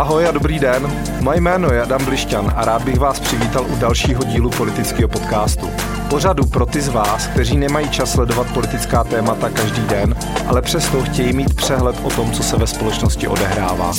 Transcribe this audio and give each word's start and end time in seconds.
Ahoj 0.00 0.28
a 0.28 0.30
dobrý 0.30 0.58
den. 0.58 0.92
Moje 1.20 1.40
jméno 1.40 1.72
je 1.72 1.82
Adam 1.82 2.04
Blišťan 2.04 2.52
a 2.56 2.64
rád 2.64 2.84
bych 2.84 2.98
vás 2.98 3.20
přivítal 3.20 3.66
u 3.68 3.76
dalšího 3.76 4.24
dílu 4.24 4.50
politického 4.50 5.08
podcastu. 5.08 5.70
Pořadu 6.10 6.46
pro 6.46 6.66
ty 6.66 6.80
z 6.80 6.88
vás, 6.88 7.26
kteří 7.26 7.56
nemají 7.56 7.90
čas 7.90 8.12
sledovat 8.12 8.46
politická 8.54 9.04
témata 9.04 9.50
každý 9.50 9.82
den, 9.82 10.16
ale 10.46 10.62
přesto 10.62 11.02
chtějí 11.02 11.32
mít 11.32 11.54
přehled 11.54 11.96
o 12.02 12.10
tom, 12.10 12.32
co 12.32 12.42
se 12.42 12.56
ve 12.56 12.66
společnosti 12.66 13.28
odehrává. 13.28 13.92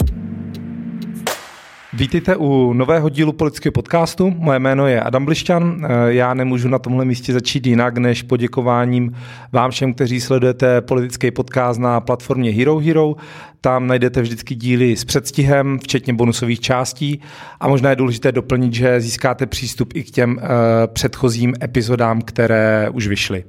Vítejte 2.01 2.35
u 2.35 2.73
nového 2.73 3.09
dílu 3.09 3.33
politického 3.33 3.71
podcastu. 3.71 4.33
Moje 4.37 4.59
jméno 4.59 4.87
je 4.87 5.01
Adam 5.01 5.25
Blišťan. 5.25 5.87
Já 6.07 6.33
nemůžu 6.33 6.69
na 6.69 6.79
tomhle 6.79 7.05
místě 7.05 7.33
začít 7.33 7.67
jinak 7.67 7.97
než 7.97 8.21
poděkováním 8.21 9.15
vám 9.51 9.71
všem, 9.71 9.93
kteří 9.93 10.21
sledujete 10.21 10.81
politický 10.81 11.31
podcast 11.31 11.79
na 11.79 11.99
platformě 11.99 12.51
Hero 12.51 12.79
Hero. 12.79 13.15
Tam 13.61 13.87
najdete 13.87 14.21
vždycky 14.21 14.55
díly 14.55 14.95
s 14.95 15.05
předstihem, 15.05 15.79
včetně 15.79 16.13
bonusových 16.13 16.59
částí. 16.59 17.21
A 17.59 17.67
možná 17.67 17.89
je 17.89 17.95
důležité 17.95 18.31
doplnit, 18.31 18.73
že 18.73 19.01
získáte 19.01 19.45
přístup 19.45 19.95
i 19.95 20.03
k 20.03 20.11
těm 20.11 20.31
uh, 20.31 20.43
předchozím 20.87 21.53
epizodám, 21.63 22.21
které 22.21 22.89
už 22.93 23.07
vyšly. 23.07 23.43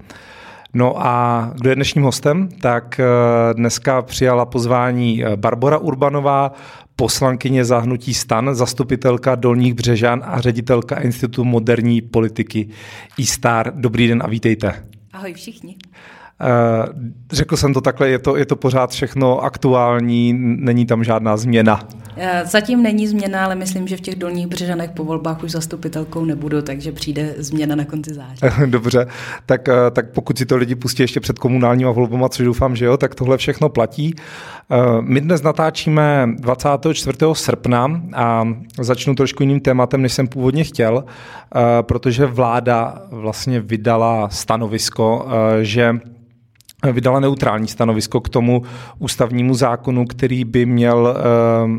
No 0.75 1.06
a 1.06 1.50
kdo 1.55 1.70
je 1.70 1.77
dnešním 1.77 2.05
hostem? 2.05 2.48
Tak 2.61 3.00
dneska 3.53 4.03
přijala 4.03 4.47
pozvání 4.47 5.25
Barbara 5.37 5.78
Urbanová, 5.78 6.53
poslankyně 6.96 7.64
zahnutí 7.64 8.14
stan, 8.14 8.55
zastupitelka 8.55 9.34
Dolních 9.34 9.74
Břežan 9.74 10.23
a 10.27 10.41
ředitelka 10.41 11.00
Institutu 11.00 11.45
moderní 11.45 12.00
politiky 12.00 12.69
ISTAR. 13.19 13.73
Dobrý 13.77 14.09
den 14.09 14.23
a 14.24 14.28
vítejte. 14.28 14.84
Ahoj 15.12 15.34
všichni. 15.34 15.77
Uh, 16.42 17.02
řekl 17.33 17.56
jsem 17.56 17.74
to 17.74 17.80
takhle, 17.80 18.09
je 18.09 18.19
to, 18.19 18.36
je 18.36 18.47
to 18.47 18.56
pořád 18.56 18.91
všechno 18.91 19.38
aktuální, 19.38 20.33
není 20.38 20.86
tam 20.86 21.05
žádná 21.05 21.36
změna. 21.36 21.88
Eh, 22.16 22.43
zatím 22.47 22.83
není 22.83 23.09
změna, 23.09 23.45
ale 23.45 23.55
myslím, 23.55 23.89
že 23.89 23.97
v 23.97 24.01
těch 24.01 24.16
dolních 24.16 24.47
břežanech 24.47 24.91
po 24.91 25.05
volbách 25.05 25.42
už 25.42 25.50
zastupitelkou 25.50 26.25
nebudu, 26.25 26.62
takže 26.62 26.92
přijde 26.92 27.34
změna 27.36 27.77
na 27.77 27.84
konci 27.84 28.14
září. 28.14 28.41
Dobře, 28.67 29.06
tak, 29.47 29.69
eh, 29.69 29.75
tak 29.91 30.11
pokud 30.11 30.39
si 30.39 30.47
to 30.47 30.56
lidi 30.56 30.75
pustí 30.75 31.03
ještě 31.03 31.20
před 31.20 31.39
komunálníma 31.39 31.91
volbama, 31.91 32.28
což 32.28 32.47
doufám, 32.47 32.77
že 32.77 32.84
jo, 32.84 32.97
tak 32.97 33.14
tohle 33.14 33.36
všechno 33.36 33.69
platí. 33.69 34.14
My 35.01 35.20
dnes 35.20 35.42
natáčíme 35.42 36.28
24. 36.36 37.19
srpna 37.33 38.03
a 38.14 38.48
začnu 38.81 39.14
trošku 39.14 39.42
jiným 39.42 39.61
tématem, 39.61 40.03
než 40.03 40.12
jsem 40.12 40.29
původně 40.29 40.64
chtěl, 40.64 41.05
protože 41.83 42.27
vláda 42.27 43.03
vlastně 43.11 43.61
vydala 43.61 44.29
stanovisko, 44.29 45.27
že 45.62 45.98
vydala 46.92 47.20
neutrální 47.20 47.69
stanovisko 47.69 48.20
k 48.20 48.28
tomu 48.28 48.62
ústavnímu 48.98 49.55
zákonu, 49.55 50.06
který 50.06 50.44
by 50.44 50.66
měl 50.66 51.16
uh, 51.16 51.70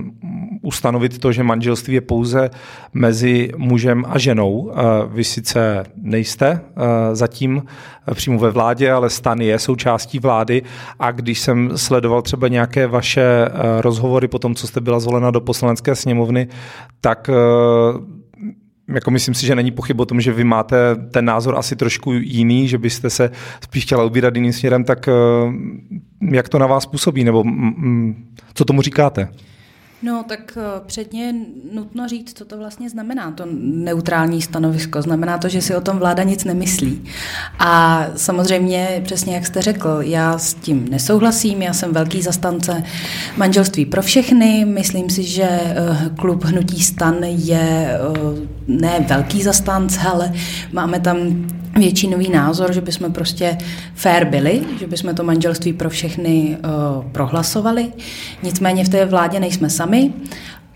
ustanovit 0.62 1.20
to, 1.20 1.32
že 1.32 1.44
manželství 1.44 1.94
je 1.94 2.02
pouze 2.02 2.50
mezi 2.94 3.50
mužem 3.58 4.06
a 4.10 4.20
ženou. 4.20 4.52
Uh, 4.52 4.74
vy 5.08 5.24
sice 5.24 5.84
nejste 5.96 6.52
uh, 6.52 6.84
zatím 7.14 7.64
přímo 8.14 8.40
ve 8.40 8.52
vládě, 8.52 8.92
ale 8.92 9.10
stan 9.10 9.42
je 9.42 9.60
součástí 9.60 10.20
vlády 10.20 10.62
a 11.00 11.12
když 11.12 11.40
jsem 11.40 11.78
sledoval 11.78 12.22
třeba 12.22 12.48
nějaké 12.48 12.88
vaše 12.88 13.24
rozhovory 13.80 14.28
po 14.28 14.40
tom, 14.40 14.56
co 14.56 14.68
jste 14.68 14.82
byla 14.82 15.00
zvolena 15.00 15.32
do 15.32 15.42
poslanecké 15.42 15.96
sněmovny, 15.96 16.48
tak 17.02 17.30
jako 18.88 19.12
myslím 19.12 19.36
si, 19.36 19.46
že 19.46 19.56
není 19.56 19.72
pochyb 19.72 20.00
o 20.00 20.06
tom, 20.06 20.22
že 20.22 20.34
vy 20.34 20.44
máte 20.44 20.96
ten 20.96 21.26
názor 21.26 21.58
asi 21.58 21.76
trošku 21.76 22.14
jiný, 22.14 22.68
že 22.68 22.78
byste 22.78 23.10
se 23.10 23.32
spíš 23.64 23.84
chtěla 23.84 24.04
ubírat 24.04 24.36
jiným 24.36 24.54
směrem, 24.54 24.84
tak 24.84 25.08
eh, 25.08 25.12
jak 26.32 26.50
to 26.50 26.60
na 26.60 26.68
vás 26.68 26.86
působí, 26.86 27.24
nebo 27.24 27.44
co 28.54 28.66
tomu 28.66 28.82
říkáte? 28.82 29.30
No, 30.04 30.24
tak 30.28 30.58
eh, 30.58 30.82
předně 30.86 31.26
je 31.26 31.34
nutno 31.74 32.08
říct, 32.08 32.38
co 32.38 32.46
to 32.46 32.58
vlastně 32.58 32.90
znamená, 32.90 33.32
to 33.32 33.46
neutrální 33.62 34.42
stanovisko. 34.42 35.02
Znamená 35.02 35.38
to, 35.38 35.50
že 35.50 35.62
si 35.62 35.76
o 35.76 35.82
tom 35.82 35.98
vláda 35.98 36.24
nic 36.24 36.44
nemyslí. 36.44 37.04
A 37.60 38.06
samozřejmě, 38.16 39.02
přesně 39.04 39.36
jak 39.36 39.46
jste 39.46 39.62
řekl, 39.62 39.98
já 40.00 40.38
s 40.38 40.54
tím 40.54 40.88
nesouhlasím, 40.90 41.62
já 41.62 41.74
jsem 41.74 41.94
velký 41.94 42.22
zastance 42.22 42.84
manželství 43.38 43.86
pro 43.86 44.02
všechny. 44.02 44.66
Myslím 44.66 45.10
si, 45.10 45.24
že 45.24 45.50
eh, 45.50 45.76
klub 46.20 46.44
Hnutí 46.44 46.84
stan 46.84 47.16
je 47.24 47.90
eh, 47.90 48.48
ne 48.68 49.06
velký 49.08 49.44
zastance, 49.44 50.00
ale 50.00 50.34
máme 50.72 51.00
tam 51.00 51.48
většinový 51.80 52.30
názor, 52.30 52.74
že 52.74 52.82
bychom 52.82 53.12
prostě 53.12 53.58
fair 53.96 54.26
byli, 54.26 54.62
že 54.80 54.88
bychom 54.88 55.16
to 55.16 55.24
manželství 55.24 55.74
pro 55.74 55.90
všechny 55.90 56.58
uh, 56.58 57.12
prohlasovali. 57.12 57.92
Nicméně 58.44 58.86
v 58.86 58.90
té 58.90 59.06
vládě 59.06 59.40
nejsme 59.40 59.70
sami, 59.70 60.14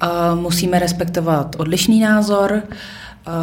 uh, 0.03 0.39
musíme 0.39 0.79
respektovat 0.79 1.55
odlišný 1.59 1.99
názor, 1.99 2.51
uh, 2.51 3.33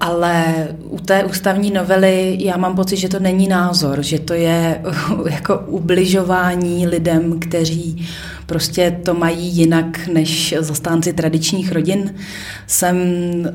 ale 0.00 0.68
u 0.84 0.98
té 0.98 1.24
ústavní 1.24 1.70
novely 1.70 2.36
já 2.40 2.56
mám 2.56 2.76
pocit, 2.76 2.96
že 2.96 3.08
to 3.08 3.20
není 3.20 3.48
názor, 3.48 4.02
že 4.02 4.18
to 4.18 4.34
je 4.34 4.82
uh, 5.18 5.28
jako 5.30 5.58
ubližování 5.66 6.86
lidem, 6.86 7.40
kteří 7.40 7.96
uh, 8.00 8.33
prostě 8.46 8.96
to 9.04 9.14
mají 9.14 9.46
jinak 9.48 10.06
než 10.06 10.54
zastánci 10.58 11.12
tradičních 11.12 11.72
rodin. 11.72 12.14
Jsem 12.66 12.96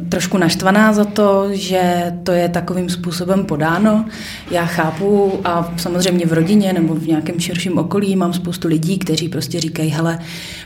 trošku 0.10 0.38
naštvaná 0.38 0.94
za 0.94 1.06
to, 1.06 1.48
že 1.52 2.14
to 2.24 2.32
je 2.32 2.50
takovým 2.50 2.90
způsobem 2.90 3.46
podáno. 3.46 4.06
Já 4.52 4.66
chápu 4.66 5.40
a 5.46 5.74
samozřejmě 5.78 6.26
v 6.26 6.34
rodině 6.34 6.74
nebo 6.74 6.96
v 6.96 7.08
nějakém 7.08 7.40
širším 7.40 7.78
okolí 7.78 8.16
mám 8.16 8.34
spoustu 8.34 8.68
lidí, 8.68 8.98
kteří 8.98 9.30
prostě 9.30 9.60
říkají, 9.60 9.90
hele, 9.90 10.20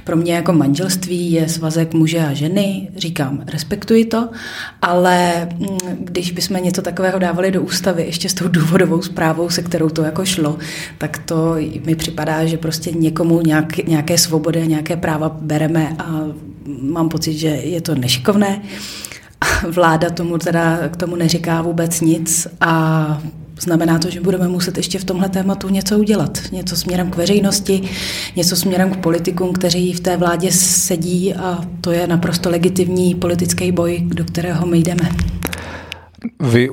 pro 0.03 0.15
mě 0.15 0.33
jako 0.33 0.53
manželství 0.53 1.31
je 1.31 1.49
svazek 1.49 1.93
muže 1.93 2.19
a 2.19 2.33
ženy, 2.33 2.89
říkám, 2.97 3.43
respektuji 3.47 4.05
to, 4.05 4.29
ale 4.81 5.47
mm, 5.59 5.77
když 5.99 6.31
bychom 6.31 6.63
něco 6.63 6.81
takového 6.81 7.19
dávali 7.19 7.51
do 7.51 7.61
ústavy, 7.61 8.03
ještě 8.03 8.29
s 8.29 8.33
tou 8.33 8.47
důvodovou 8.47 9.01
zprávou, 9.01 9.49
se 9.49 9.61
kterou 9.61 9.89
to 9.89 10.01
jako 10.01 10.25
šlo, 10.25 10.57
tak 10.97 11.17
to 11.17 11.55
mi 11.85 11.95
připadá, 11.95 12.45
že 12.45 12.57
prostě 12.57 12.91
někomu 12.91 13.41
nějak, 13.41 13.77
nějaké 13.77 14.12
nějaké 14.13 14.17
svobody 14.17 14.61
a 14.61 14.65
nějaké 14.65 14.95
práva 14.95 15.29
bereme 15.41 15.95
a 15.99 16.21
mám 16.81 17.09
pocit, 17.09 17.33
že 17.33 17.47
je 17.47 17.81
to 17.81 17.95
nešikovné. 17.95 18.61
Vláda 19.69 20.09
tomu 20.09 20.37
teda 20.37 20.87
k 20.89 20.97
tomu 20.97 21.15
neříká 21.15 21.61
vůbec 21.61 22.01
nic 22.01 22.47
a 22.61 23.21
znamená 23.61 23.99
to, 23.99 24.09
že 24.09 24.21
budeme 24.21 24.47
muset 24.47 24.77
ještě 24.77 24.99
v 24.99 25.03
tomhle 25.03 25.29
tématu 25.29 25.69
něco 25.69 25.97
udělat. 25.97 26.39
Něco 26.51 26.75
směrem 26.75 27.09
k 27.09 27.17
veřejnosti, 27.17 27.81
něco 28.35 28.55
směrem 28.55 28.91
k 28.91 28.97
politikům, 28.97 29.53
kteří 29.53 29.93
v 29.93 29.99
té 29.99 30.17
vládě 30.17 30.51
sedí 30.51 31.33
a 31.33 31.59
to 31.81 31.91
je 31.91 32.07
naprosto 32.07 32.49
legitimní 32.49 33.15
politický 33.15 33.71
boj, 33.71 34.01
do 34.13 34.25
kterého 34.25 34.65
my 34.65 34.77
jdeme. 34.77 35.09
Vy 36.39 36.69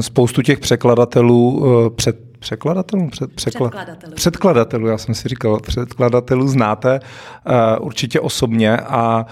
spoustu 0.00 0.42
těch 0.42 0.58
překladatelů 0.58 1.64
eh, 1.64 1.90
před 1.90 2.27
překladatelů? 2.38 3.08
Před, 3.08 3.32
překla, 3.32 3.68
předkladatelů. 3.68 4.14
Předkladatelů, 4.14 4.86
já 4.86 4.98
jsem 4.98 5.14
si 5.14 5.28
říkal, 5.28 5.60
předkladatelů 5.60 6.48
znáte 6.48 7.00
uh, 7.00 7.86
určitě 7.86 8.20
osobně 8.20 8.76
a 8.76 9.26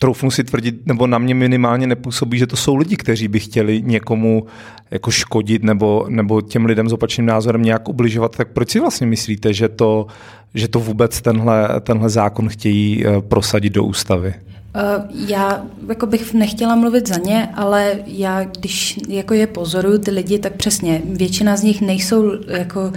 troufnu 0.00 0.30
si 0.30 0.44
tvrdit, 0.44 0.86
nebo 0.86 1.06
na 1.06 1.18
mě 1.18 1.34
minimálně 1.34 1.86
nepůsobí, 1.86 2.38
že 2.38 2.46
to 2.46 2.56
jsou 2.56 2.76
lidi, 2.76 2.96
kteří 2.96 3.28
by 3.28 3.40
chtěli 3.40 3.82
někomu 3.82 4.46
jako 4.90 5.10
škodit 5.10 5.62
nebo, 5.62 6.06
nebo 6.08 6.40
těm 6.40 6.64
lidem 6.64 6.88
s 6.88 6.92
opačným 6.92 7.26
názorem 7.26 7.62
nějak 7.62 7.88
ubližovat. 7.88 8.36
Tak 8.36 8.48
proč 8.48 8.70
si 8.70 8.80
vlastně 8.80 9.06
myslíte, 9.06 9.52
že 9.52 9.68
to, 9.68 10.06
že 10.54 10.68
to 10.68 10.80
vůbec 10.80 11.20
tenhle, 11.20 11.80
tenhle 11.80 12.08
zákon 12.08 12.48
chtějí 12.48 13.06
eh, 13.06 13.20
prosadit 13.20 13.72
do 13.72 13.84
ústavy? 13.84 14.34
Eh, 14.74 15.04
já 15.28 15.62
jako 15.88 16.06
bych 16.06 16.34
nechtěla 16.34 16.74
mluvit 16.74 17.08
za 17.08 17.16
ně, 17.16 17.48
ale 17.54 17.98
já, 18.06 18.44
když 18.44 18.98
jako 19.08 19.34
je 19.34 19.46
pozoruju 19.46 19.98
ty 19.98 20.10
lidi, 20.10 20.38
tak 20.38 20.52
přesně 20.52 21.02
většina 21.04 21.56
z 21.56 21.62
nich 21.62 21.80
nejsou 21.80 22.32
jako 22.46 22.92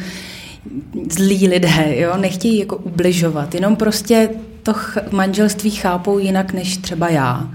zlí 1.12 1.48
lidé, 1.48 1.96
jo? 1.98 2.18
nechtějí 2.18 2.60
jako 2.60 2.76
ubližovat, 2.76 3.56
jenom 3.56 3.76
prostě 3.76 4.30
to 4.64 4.74
manželství 5.12 5.72
chápou 5.72 6.20
jinak 6.20 6.54
než 6.54 6.78
třeba 6.78 7.10
já. 7.10 7.50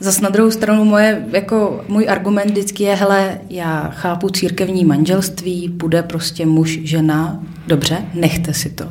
Zas 0.00 0.20
na 0.20 0.28
druhou 0.28 0.50
stranu 0.50 0.84
moje, 0.84 1.26
jako 1.32 1.84
můj 1.88 2.08
argument 2.08 2.50
vždycky 2.50 2.82
je, 2.82 2.94
hele, 2.94 3.40
já 3.50 3.90
chápu 3.94 4.28
církevní 4.28 4.84
manželství, 4.84 5.68
bude 5.68 6.02
prostě 6.02 6.46
muž, 6.46 6.78
žena, 6.82 7.40
dobře, 7.66 8.04
nechte 8.14 8.54
si 8.54 8.70
to. 8.70 8.84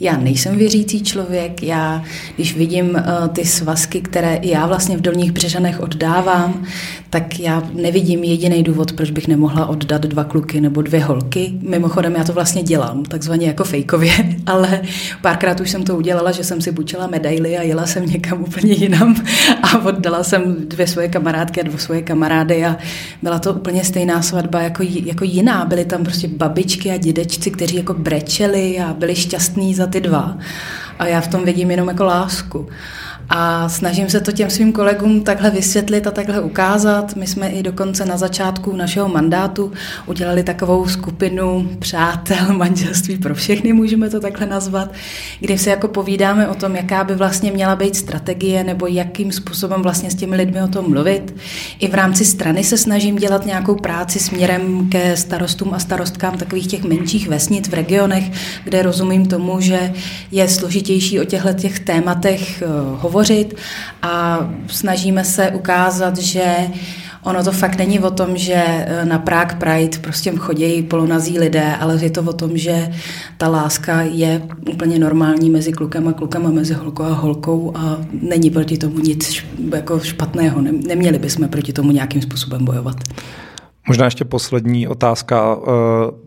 Já 0.00 0.16
nejsem 0.16 0.58
věřící 0.58 1.02
člověk, 1.02 1.62
já, 1.62 2.02
když 2.36 2.56
vidím 2.56 2.90
uh, 2.90 3.28
ty 3.28 3.44
svazky, 3.44 4.00
které 4.00 4.38
já 4.42 4.66
vlastně 4.66 4.96
v 4.96 5.00
Dolních 5.00 5.32
Břežanech 5.32 5.80
oddávám, 5.80 6.64
tak 7.10 7.40
já 7.40 7.62
nevidím 7.74 8.24
jediný 8.24 8.62
důvod, 8.62 8.92
proč 8.92 9.10
bych 9.10 9.28
nemohla 9.28 9.66
oddat 9.66 10.02
dva 10.02 10.24
kluky 10.24 10.60
nebo 10.60 10.82
dvě 10.82 11.04
holky. 11.04 11.52
Mimochodem, 11.60 12.14
já 12.14 12.24
to 12.24 12.32
vlastně 12.32 12.62
dělám, 12.62 13.02
takzvaně 13.02 13.46
jako 13.46 13.64
fejkově, 13.64 14.12
ale 14.46 14.82
párkrát 15.22 15.60
už 15.60 15.70
jsem 15.70 15.84
to 15.84 15.96
udělala, 15.96 16.32
že 16.32 16.44
jsem 16.44 16.60
si 16.60 16.72
bučila 16.72 17.06
medaily 17.06 17.58
a 17.58 17.62
jela 17.62 17.86
jsem 17.86 18.06
někam 18.06 18.42
úplně 18.42 18.72
jinam 18.72 19.16
a 19.62 19.78
oddala 19.84 20.24
jsem 20.24 20.56
dvě 20.68 20.86
svoje 20.86 21.08
kamarádky 21.08 21.60
a 21.60 21.64
dvě 21.64 21.78
svoje 21.78 22.02
kamarády 22.02 22.64
a 22.64 22.76
byla 23.22 23.38
to 23.38 23.52
úplně 23.52 23.84
stejná 23.84 24.22
svatba 24.22 24.60
jako, 24.60 24.82
jako 24.82 25.24
jiná. 25.24 25.64
Byly 25.64 25.84
tam 25.84 26.04
prostě 26.04 26.28
babičky 26.28 26.90
a 26.90 26.96
dědečci, 26.96 27.50
kteří 27.50 27.76
jako 27.76 27.94
brečeli 27.94 28.78
a 28.80 28.92
byli 28.92 29.14
šťastní 29.14 29.74
za 29.74 29.83
ty 29.86 30.00
dva. 30.00 30.38
A 30.98 31.06
já 31.06 31.20
v 31.20 31.28
tom 31.28 31.44
vidím 31.44 31.70
jenom 31.70 31.88
jako 31.88 32.04
lásku. 32.04 32.68
A 33.28 33.68
snažím 33.68 34.10
se 34.10 34.20
to 34.20 34.32
těm 34.32 34.50
svým 34.50 34.72
kolegům 34.72 35.20
takhle 35.20 35.50
vysvětlit 35.50 36.06
a 36.06 36.10
takhle 36.10 36.40
ukázat. 36.40 37.16
My 37.16 37.26
jsme 37.26 37.48
i 37.48 37.62
dokonce 37.62 38.04
na 38.04 38.16
začátku 38.16 38.76
našeho 38.76 39.08
mandátu 39.08 39.72
udělali 40.06 40.42
takovou 40.42 40.88
skupinu 40.88 41.70
přátel 41.78 42.52
manželství 42.56 43.18
pro 43.18 43.34
všechny, 43.34 43.72
můžeme 43.72 44.10
to 44.10 44.20
takhle 44.20 44.46
nazvat, 44.46 44.92
kde 45.40 45.58
si 45.58 45.68
jako 45.68 45.88
povídáme 45.88 46.48
o 46.48 46.54
tom, 46.54 46.76
jaká 46.76 47.04
by 47.04 47.14
vlastně 47.14 47.52
měla 47.52 47.76
být 47.76 47.96
strategie 47.96 48.64
nebo 48.64 48.86
jakým 48.86 49.32
způsobem 49.32 49.82
vlastně 49.82 50.10
s 50.10 50.14
těmi 50.14 50.36
lidmi 50.36 50.62
o 50.62 50.68
tom 50.68 50.90
mluvit. 50.90 51.34
I 51.78 51.88
v 51.88 51.94
rámci 51.94 52.24
strany 52.24 52.64
se 52.64 52.78
snažím 52.78 53.16
dělat 53.16 53.46
nějakou 53.46 53.74
práci 53.74 54.18
směrem 54.18 54.88
ke 54.88 55.16
starostům 55.16 55.74
a 55.74 55.78
starostkám 55.78 56.38
takových 56.38 56.66
těch 56.66 56.84
menších 56.84 57.28
vesnic 57.28 57.68
v 57.68 57.74
regionech, 57.74 58.24
kde 58.64 58.82
rozumím 58.82 59.26
tomu, 59.26 59.60
že 59.60 59.92
je 60.30 60.48
složitější 60.48 61.20
o 61.20 61.24
těchto 61.24 61.52
těch 61.52 61.80
tématech 61.80 62.62
eh, 62.62 62.66
hovořit 63.24 63.54
a 64.02 64.38
snažíme 64.66 65.24
se 65.24 65.50
ukázat, 65.50 66.18
že 66.18 66.44
Ono 67.24 67.44
to 67.44 67.52
fakt 67.52 67.78
není 67.78 68.00
o 68.00 68.10
tom, 68.10 68.36
že 68.36 68.54
eh, 68.56 69.04
na 69.04 69.18
Prague 69.18 69.56
Pride 69.56 69.98
prostě 69.98 70.32
chodí 70.36 70.82
polonazí 70.82 71.38
lidé, 71.38 71.76
ale 71.76 72.04
je 72.04 72.10
to 72.10 72.22
o 72.22 72.32
tom, 72.32 72.56
že 72.56 72.92
ta 73.36 73.48
láska 73.48 74.02
je 74.02 74.42
úplně 74.72 74.98
normální 74.98 75.50
mezi 75.50 75.72
klukem 75.72 76.08
a 76.08 76.12
klukem 76.12 76.46
a 76.46 76.50
mezi 76.50 76.74
holkou 76.74 77.02
a 77.02 77.14
holkou 77.14 77.72
a 77.76 77.98
není 78.12 78.50
proti 78.50 78.76
tomu 78.76 78.98
nic 78.98 79.44
jako 79.74 80.00
špatného. 80.00 80.60
Neměli 80.60 81.18
bychom 81.18 81.48
proti 81.48 81.72
tomu 81.72 81.92
nějakým 81.92 82.22
způsobem 82.22 82.64
bojovat. 82.64 82.96
Možná 83.88 84.04
ještě 84.04 84.24
poslední 84.24 84.88
otázka 84.88 85.56
eh, 85.56 86.23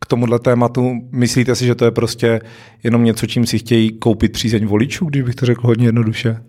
k 0.00 0.06
tomuhle 0.06 0.38
tématu. 0.38 0.92
Myslíte 1.12 1.56
si, 1.56 1.66
že 1.66 1.74
to 1.74 1.84
je 1.84 1.90
prostě 1.90 2.40
jenom 2.82 3.04
něco, 3.04 3.26
čím 3.26 3.46
si 3.46 3.58
chtějí 3.58 3.98
koupit 3.98 4.32
přízeň 4.32 4.66
voličů, 4.66 5.04
když 5.06 5.22
bych 5.22 5.34
to 5.34 5.46
řekl 5.46 5.66
hodně 5.66 5.86
jednoduše? 5.86 6.42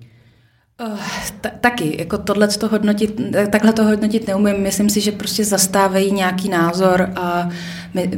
Uh, 0.88 1.00
taky, 1.62 1.96
jako 2.00 2.18
tohle 2.18 2.48
to 2.48 2.68
hodnotit, 2.68 3.22
takhle 3.52 3.74
to 3.74 3.84
hodnotit 3.84 4.28
neumím. 4.28 4.62
Myslím 4.62 4.90
si, 4.90 5.02
že 5.02 5.12
prostě 5.12 5.46
zastávají 5.46 6.12
nějaký 6.12 6.50
názor 6.50 7.10
a 7.16 7.50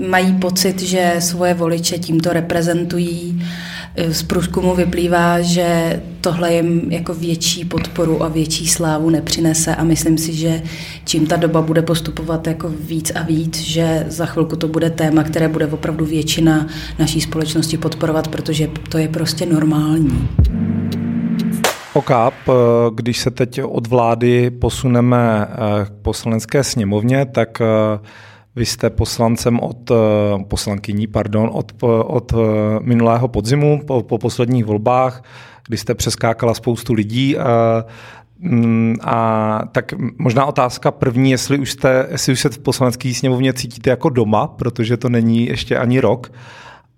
mají 0.08 0.34
pocit, 0.34 0.82
že 0.82 1.16
svoje 1.20 1.54
voliče 1.54 1.98
tímto 1.98 2.34
reprezentují. 2.34 3.44
Eh, 3.44 3.71
z 3.98 4.24
průzkumu 4.24 4.76
vyplývá, 4.76 5.42
že 5.42 6.02
tohle 6.22 6.54
jim 6.54 6.92
jako 6.92 7.14
větší 7.14 7.66
podporu 7.66 8.24
a 8.24 8.28
větší 8.28 8.68
slávu 8.68 9.10
nepřinese 9.10 9.76
a 9.76 9.84
myslím 9.84 10.18
si, 10.18 10.34
že 10.34 10.62
čím 11.06 11.28
ta 11.28 11.36
doba 11.36 11.62
bude 11.62 11.82
postupovat 11.82 12.48
jako 12.48 12.70
víc 12.70 13.12
a 13.16 13.24
víc, 13.24 13.60
že 13.60 14.06
za 14.08 14.26
chvilku 14.26 14.56
to 14.56 14.68
bude 14.68 14.90
téma, 14.90 15.24
které 15.24 15.48
bude 15.48 15.68
opravdu 15.68 16.06
většina 16.06 16.68
naší 17.00 17.22
společnosti 17.22 17.78
podporovat, 17.78 18.28
protože 18.28 18.70
to 18.90 18.98
je 18.98 19.08
prostě 19.08 19.46
normální. 19.46 20.30
OKAP, 21.94 22.34
eh, 22.50 22.54
když 22.96 23.18
se 23.18 23.32
teď 23.32 23.62
od 23.64 23.88
vlády 23.88 24.50
posuneme 24.50 25.48
eh, 25.48 25.86
k 25.86 25.92
poslanecké 26.02 26.64
sněmovně, 26.64 27.26
tak 27.26 27.62
eh, 27.62 27.66
vy 28.56 28.66
jste 28.66 28.90
poslancem 28.90 29.60
od 29.60 29.92
poslankyní, 30.48 31.08
pardon, 31.08 31.50
od, 31.54 31.72
od 32.06 32.34
minulého 32.82 33.28
podzimu 33.28 33.82
po, 33.88 34.04
po 34.04 34.18
posledních 34.18 34.66
volbách, 34.66 35.24
kdy 35.68 35.78
jste 35.78 35.96
přeskákala 35.96 36.54
spoustu 36.54 36.94
lidí. 36.94 37.38
A, 37.38 37.86
mm, 38.40 38.96
a 39.02 39.60
tak 39.72 39.94
možná 40.18 40.46
otázka 40.46 40.92
první, 40.92 41.32
jestli 41.32 41.60
už, 41.60 41.72
jste, 41.72 42.08
jestli 42.12 42.34
už 42.34 42.40
se 42.40 42.50
v 42.50 42.60
poslanecké 42.60 43.14
sněmovně 43.14 43.54
cítíte 43.54 43.90
jako 43.90 44.10
doma, 44.10 44.48
protože 44.48 44.98
to 44.98 45.10
není 45.10 45.46
ještě 45.46 45.78
ani 45.78 46.00
rok. 46.00 46.32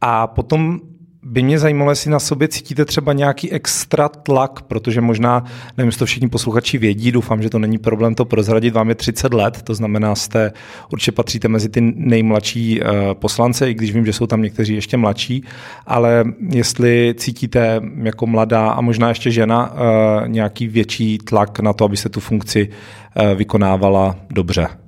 A 0.01 0.27
potom 0.27 0.79
by 1.25 1.43
mě 1.43 1.59
zajímalo, 1.59 1.91
jestli 1.91 2.11
na 2.11 2.19
sobě 2.19 2.47
cítíte 2.47 2.85
třeba 2.85 3.13
nějaký 3.13 3.51
extra 3.51 4.09
tlak, 4.09 4.61
protože 4.61 5.01
možná, 5.01 5.43
nevím, 5.77 5.87
jestli 5.87 5.99
to 5.99 6.05
všichni 6.05 6.29
posluchači 6.29 6.77
vědí, 6.77 7.11
doufám, 7.11 7.41
že 7.41 7.49
to 7.49 7.59
není 7.59 7.77
problém 7.77 8.15
to 8.15 8.25
prozradit, 8.25 8.73
vám 8.73 8.89
je 8.89 8.95
30 8.95 9.33
let, 9.33 9.61
to 9.61 9.73
znamená, 9.73 10.15
jste 10.15 10.51
určitě 10.93 11.11
patříte 11.11 11.47
mezi 11.47 11.69
ty 11.69 11.81
nejmladší 11.95 12.81
uh, 12.81 12.87
poslance, 13.13 13.69
i 13.69 13.73
když 13.73 13.93
vím, 13.93 14.05
že 14.05 14.13
jsou 14.13 14.27
tam 14.27 14.41
někteří 14.41 14.75
ještě 14.75 14.97
mladší, 14.97 15.43
ale 15.87 16.23
jestli 16.49 17.15
cítíte 17.17 17.81
jako 18.03 18.27
mladá 18.27 18.69
a 18.69 18.81
možná 18.81 19.09
ještě 19.09 19.31
žena 19.31 19.71
uh, 19.71 19.79
nějaký 20.27 20.67
větší 20.67 21.17
tlak 21.17 21.59
na 21.59 21.73
to, 21.73 21.85
aby 21.85 21.97
se 21.97 22.09
tu 22.09 22.19
funkci 22.19 22.69
uh, 22.69 23.37
vykonávala 23.37 24.15
dobře. 24.29 24.82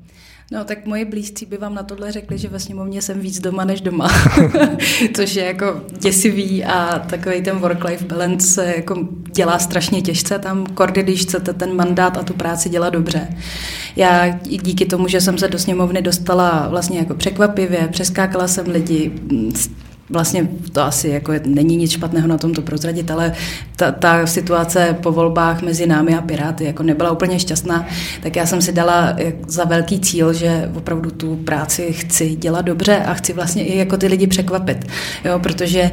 No 0.52 0.66
tak 0.66 0.86
moji 0.86 1.06
blízcí 1.06 1.46
by 1.46 1.58
vám 1.58 1.76
na 1.76 1.84
tohle 1.84 2.12
řekli, 2.12 2.38
že 2.38 2.50
ve 2.50 2.60
sněmovně 2.60 3.02
jsem 3.02 3.20
víc 3.20 3.40
doma 3.40 3.66
než 3.66 3.82
doma, 3.82 4.10
což 5.16 5.36
je 5.36 5.46
jako 5.46 5.82
děsivý 6.00 6.66
a 6.66 7.00
takový 7.00 7.42
ten 7.42 7.58
work-life 7.60 8.06
balance 8.06 8.48
se 8.48 8.74
jako 8.78 9.08
dělá 9.36 9.60
strašně 9.60 10.02
těžce 10.02 10.40
tam, 10.40 10.66
kordy, 10.66 11.04
když 11.04 11.22
chcete 11.22 11.54
ten 11.54 11.76
mandát 11.76 12.18
a 12.18 12.24
tu 12.24 12.34
práci 12.34 12.70
dělat 12.70 12.90
dobře. 12.90 13.28
Já 13.96 14.28
díky 14.46 14.86
tomu, 14.86 15.08
že 15.08 15.22
jsem 15.22 15.38
se 15.38 15.48
do 15.48 15.60
sněmovny 15.60 16.02
dostala 16.02 16.68
vlastně 16.68 17.00
jako 17.00 17.14
překvapivě, 17.14 17.88
přeskákala 17.92 18.48
jsem 18.48 18.66
lidi, 18.68 19.12
vlastně 20.10 20.50
to 20.72 20.82
asi 20.82 21.10
jako 21.10 21.34
není 21.46 21.76
nic 21.78 21.92
špatného 21.92 22.28
na 22.28 22.38
tom 22.38 22.54
to 22.54 22.62
prozradit, 22.62 23.12
ale 23.12 23.34
ta, 23.76 23.92
ta 23.92 24.28
situace 24.28 24.98
po 25.04 25.12
volbách 25.12 25.62
mezi 25.62 25.88
námi 25.88 26.16
a 26.16 26.22
Piráty 26.22 26.64
jako 26.66 26.84
nebyla 26.84 27.12
úplně 27.12 27.40
šťastná, 27.40 27.88
tak 28.22 28.36
já 28.36 28.46
jsem 28.46 28.62
si 28.62 28.72
dala 28.72 29.16
za 29.48 29.64
velký 29.64 30.00
cíl, 30.00 30.34
že 30.34 30.72
opravdu 30.76 31.12
tu 31.12 31.36
práci 31.36 31.94
chci 31.94 32.36
dělat 32.36 32.62
dobře 32.62 32.98
a 32.98 33.14
chci 33.14 33.34
vlastně 33.34 33.66
i 33.66 33.78
jako 33.78 33.98
ty 33.98 34.08
lidi 34.08 34.28
překvapit, 34.28 34.86
jo, 35.26 35.40
protože 35.40 35.92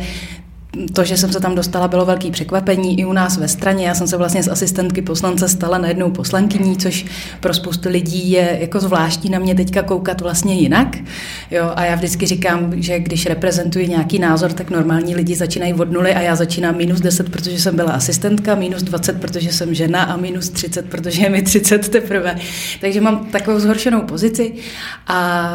to, 0.93 1.05
že 1.05 1.17
jsem 1.17 1.33
se 1.33 1.41
tam 1.41 1.55
dostala, 1.55 1.89
bylo 1.89 2.05
velký 2.05 2.31
překvapení 2.31 3.01
i 3.01 3.05
u 3.05 3.13
nás 3.13 3.37
ve 3.37 3.49
straně. 3.49 3.87
Já 3.87 3.95
jsem 3.95 4.07
se 4.07 4.17
vlastně 4.17 4.43
z 4.43 4.49
asistentky 4.49 5.03
poslance 5.03 5.49
stala 5.49 5.79
najednou 5.79 6.11
poslankyní, 6.11 6.77
což 6.77 7.07
pro 7.41 7.55
spoustu 7.55 7.89
lidí 7.89 8.31
je 8.31 8.59
jako 8.61 8.81
zvláštní 8.81 9.31
na 9.31 9.39
mě 9.39 9.55
teďka 9.55 9.83
koukat 9.83 10.21
vlastně 10.21 10.55
jinak. 10.55 10.97
Jo, 11.51 11.73
a 11.75 11.85
já 11.85 11.95
vždycky 11.95 12.27
říkám, 12.27 12.73
že 12.77 12.99
když 12.99 13.27
reprezentuji 13.27 13.89
nějaký 13.89 14.19
názor, 14.19 14.53
tak 14.53 14.71
normální 14.71 15.17
lidi 15.17 15.37
začínají 15.37 15.75
od 15.75 15.93
nuly 15.93 16.15
a 16.15 16.21
já 16.21 16.37
začínám 16.37 16.77
minus 16.77 17.01
10, 17.01 17.31
protože 17.33 17.61
jsem 17.61 17.77
byla 17.77 17.93
asistentka, 17.93 18.55
minus 18.55 18.83
20, 18.83 19.21
protože 19.21 19.53
jsem 19.53 19.75
žena 19.75 20.03
a 20.03 20.17
minus 20.17 20.49
30, 20.49 20.89
protože 20.89 21.23
je 21.23 21.31
mi 21.31 21.43
30 21.43 21.89
teprve. 21.89 22.37
Takže 22.81 23.01
mám 23.01 23.25
takovou 23.25 23.59
zhoršenou 23.59 24.01
pozici 24.01 24.53
a 25.07 25.51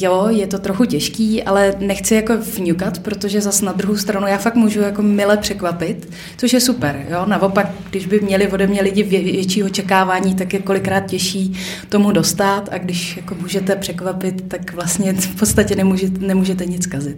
jo, 0.00 0.26
je 0.30 0.46
to 0.46 0.58
trochu 0.58 0.84
těžký, 0.84 1.42
ale 1.42 1.74
nechci 1.80 2.14
jako 2.14 2.36
vňukat, 2.56 2.98
protože 2.98 3.40
zas 3.40 3.60
na 3.60 3.72
druhou 3.72 3.96
stranu 3.96 4.26
já 4.26 4.38
fakt 4.38 4.59
můžu 4.60 4.80
jako 4.80 5.02
mile 5.02 5.36
překvapit, 5.36 6.12
což 6.36 6.52
je 6.52 6.60
super. 6.60 7.06
Jo? 7.10 7.26
Naopak, 7.26 7.66
když 7.90 8.06
by 8.06 8.20
měli 8.20 8.48
ode 8.48 8.66
mě 8.66 8.82
lidi 8.82 9.02
větší 9.02 9.62
očekávání, 9.62 10.34
tak 10.34 10.52
je 10.52 10.58
kolikrát 10.58 11.00
těžší 11.00 11.52
tomu 11.88 12.12
dostat 12.12 12.68
a 12.72 12.78
když 12.78 13.16
jako 13.16 13.34
můžete 13.34 13.76
překvapit, 13.76 14.48
tak 14.48 14.72
vlastně 14.72 15.12
v 15.12 15.38
podstatě 15.38 15.76
nemůžete, 15.76 16.26
nemůžete 16.26 16.66
nic 16.66 16.86
kazit. 16.86 17.16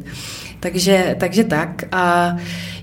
Takže, 0.61 1.17
takže 1.21 1.45
tak. 1.45 1.85
A 1.93 2.37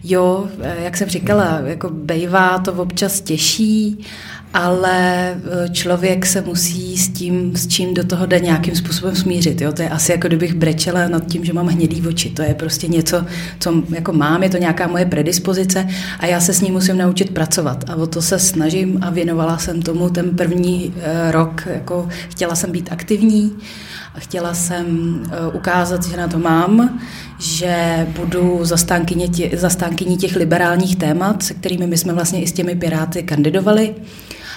jo, 0.03 0.47
jak 0.83 0.97
jsem 0.97 1.09
říkala, 1.09 1.59
jako 1.65 1.89
bejvá 1.89 2.59
to 2.59 2.73
občas 2.73 3.21
těžší, 3.21 4.05
ale 4.53 5.31
e, 5.31 5.69
člověk 5.69 6.25
se 6.25 6.41
musí 6.41 6.97
s 6.97 7.09
tím, 7.09 7.55
s 7.55 7.67
čím 7.67 7.93
do 7.93 8.03
toho 8.03 8.25
jde 8.25 8.39
nějakým 8.39 8.75
způsobem 8.75 9.15
smířit. 9.15 9.61
Jo? 9.61 9.71
To 9.71 9.81
je 9.81 9.89
asi 9.89 10.11
jako 10.11 10.27
kdybych 10.27 10.53
brečela 10.53 11.07
nad 11.07 11.25
tím, 11.25 11.45
že 11.45 11.53
mám 11.53 11.67
hnědý 11.67 12.07
oči. 12.07 12.29
To 12.29 12.41
je 12.41 12.53
prostě 12.53 12.87
něco, 12.87 13.25
co 13.59 13.83
jako 13.89 14.13
mám, 14.13 14.43
je 14.43 14.49
to 14.49 14.57
nějaká 14.57 14.87
moje 14.87 15.05
predispozice 15.05 15.87
a 16.19 16.25
já 16.25 16.39
se 16.39 16.53
s 16.53 16.61
ním 16.61 16.73
musím 16.73 16.97
naučit 16.97 17.33
pracovat. 17.33 17.89
A 17.89 17.95
o 17.95 18.07
to 18.07 18.21
se 18.21 18.39
snažím 18.39 18.99
a 19.01 19.09
věnovala 19.09 19.57
jsem 19.57 19.81
tomu 19.81 20.09
ten 20.09 20.35
první 20.35 20.93
e, 21.01 21.31
rok. 21.31 21.67
Jako 21.73 22.07
chtěla 22.29 22.55
jsem 22.55 22.71
být 22.71 22.91
aktivní 22.91 23.51
a 24.15 24.19
chtěla 24.19 24.53
jsem 24.53 25.19
e, 25.31 25.47
ukázat, 25.47 26.05
že 26.07 26.17
na 26.17 26.27
to 26.27 26.39
mám, 26.39 26.99
že 27.39 28.07
budu 28.15 28.59
zastánkyní, 28.61 29.29
tě, 29.29 29.49
zastánkyní 29.57 30.17
těch 30.17 30.35
liberálních 30.35 30.95
témat, 30.95 31.43
se 31.43 31.53
kterými 31.53 31.87
my 31.87 31.97
jsme 31.97 32.13
vlastně 32.13 32.41
i 32.41 32.47
s 32.47 32.51
těmi 32.51 32.75
piráty 32.75 33.23
kandidovali 33.23 33.95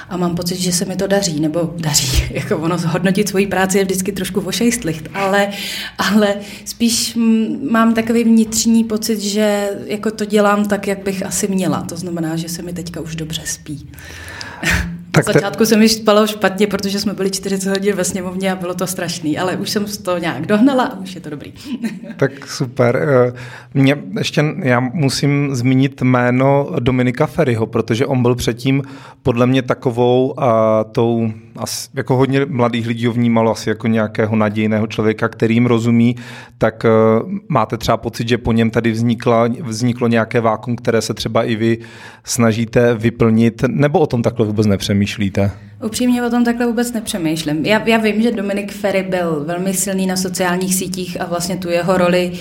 a 0.08 0.16
mám 0.16 0.34
pocit, 0.34 0.56
že 0.56 0.72
se 0.72 0.84
mi 0.84 0.96
to 0.96 1.06
daří, 1.06 1.40
nebo 1.40 1.74
daří, 1.76 2.22
jako 2.30 2.58
ono 2.58 2.78
hodnotit 2.78 3.28
svoji 3.28 3.46
práci 3.46 3.78
je 3.78 3.84
vždycky 3.84 4.12
trošku 4.12 4.40
vošejstlicht, 4.40 5.08
ale, 5.14 5.48
ale 5.98 6.34
spíš 6.64 7.18
mám 7.70 7.94
takový 7.94 8.24
vnitřní 8.24 8.84
pocit, 8.84 9.20
že 9.20 9.70
jako 9.84 10.10
to 10.10 10.24
dělám 10.24 10.68
tak, 10.68 10.86
jak 10.86 11.02
bych 11.02 11.26
asi 11.26 11.48
měla. 11.48 11.82
To 11.82 11.96
znamená, 11.96 12.36
že 12.36 12.48
se 12.48 12.62
mi 12.62 12.72
teďka 12.72 13.00
už 13.00 13.16
dobře 13.16 13.42
spí. 13.44 13.90
Tak 15.14 15.24
te... 15.24 15.32
začátku 15.32 15.66
se 15.66 15.76
mi 15.76 15.88
spalo 15.88 16.26
špatně, 16.26 16.66
protože 16.66 17.00
jsme 17.00 17.12
byli 17.12 17.30
40 17.30 17.70
hodin 17.70 17.96
ve 17.96 18.04
sněmovně 18.04 18.52
a 18.52 18.56
bylo 18.56 18.74
to 18.74 18.86
strašný, 18.86 19.38
ale 19.38 19.56
už 19.56 19.70
jsem 19.70 19.84
to 20.02 20.18
nějak 20.18 20.46
dohnala 20.46 20.84
a 20.84 20.98
už 20.98 21.14
je 21.14 21.20
to 21.20 21.30
dobrý. 21.30 21.52
tak 22.16 22.46
super. 22.46 22.96
Eh, 22.96 23.32
mě 23.74 24.02
ještě, 24.18 24.44
já 24.62 24.80
musím 24.80 25.54
zmínit 25.54 26.02
jméno 26.02 26.70
Dominika 26.80 27.26
Ferryho, 27.26 27.66
protože 27.66 28.06
on 28.06 28.22
byl 28.22 28.34
předtím 28.34 28.82
podle 29.22 29.46
mě 29.46 29.62
takovou 29.62 30.40
a 30.40 30.84
tou 30.84 31.32
asi, 31.56 31.88
jako 31.94 32.16
hodně 32.16 32.46
mladých 32.48 32.86
lidí 32.86 33.06
ho 33.06 33.12
vnímalo 33.12 33.50
asi 33.50 33.68
jako 33.68 33.86
nějakého 33.86 34.36
nadějného 34.36 34.86
člověka, 34.86 35.28
který 35.28 35.54
jim 35.54 35.66
rozumí, 35.66 36.16
tak 36.58 36.84
uh, 36.84 37.30
máte 37.48 37.76
třeba 37.76 37.96
pocit, 37.96 38.28
že 38.28 38.38
po 38.38 38.52
něm 38.52 38.70
tady 38.70 38.90
vznikla, 38.90 39.48
vzniklo 39.60 40.08
nějaké 40.08 40.40
vákum, 40.40 40.76
které 40.76 41.02
se 41.02 41.14
třeba 41.14 41.44
i 41.44 41.56
vy 41.56 41.78
snažíte 42.24 42.94
vyplnit, 42.94 43.62
nebo 43.68 44.00
o 44.00 44.06
tom 44.06 44.22
takhle 44.22 44.46
vůbec 44.46 44.66
nepřemýšlíte? 44.66 45.50
Upřímně 45.82 46.24
o 46.24 46.30
tom 46.30 46.44
takhle 46.44 46.66
vůbec 46.66 46.92
nepřemýšlím. 46.92 47.66
Já, 47.66 47.88
já 47.88 47.98
vím, 47.98 48.22
že 48.22 48.30
Dominik 48.30 48.72
Ferry 48.72 49.02
byl 49.02 49.44
velmi 49.46 49.74
silný 49.74 50.06
na 50.06 50.16
sociálních 50.16 50.74
sítích 50.74 51.20
a 51.20 51.26
vlastně 51.26 51.56
tu 51.56 51.68
jeho 51.68 51.96
roli, 51.98 52.32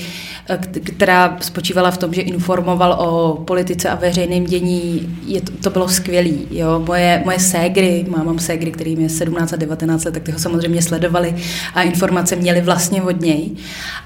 eh, 0.50 0.58
která 0.84 1.38
spočívala 1.42 1.92
v 1.92 1.98
tom, 1.98 2.14
že 2.14 2.22
informoval 2.22 2.92
o 2.94 3.36
politice 3.44 3.90
a 3.90 3.96
veřejném 3.96 4.44
dění, 4.44 5.18
je, 5.26 5.42
to, 5.42 5.52
to 5.64 5.70
bylo 5.70 5.90
skvělý. 5.90 6.48
Jo? 6.52 6.84
Moje, 6.88 7.22
moje 7.26 7.40
ségry, 7.40 8.06
mám, 8.10 8.26
mám 8.26 8.40
ségry, 8.40 8.72
kterým 8.72 9.02
je 9.02 9.10
17 9.10 9.54
a 9.54 9.56
19 9.56 10.06
let, 10.06 10.14
tak 10.14 10.24
ty 10.24 10.32
ho 10.32 10.40
samozřejmě 10.40 10.82
sledovali 10.82 11.36
a 11.74 11.82
informace 11.82 12.36
měli 12.36 12.62
vlastně 12.62 13.02
od 13.02 13.22
něj. 13.22 13.50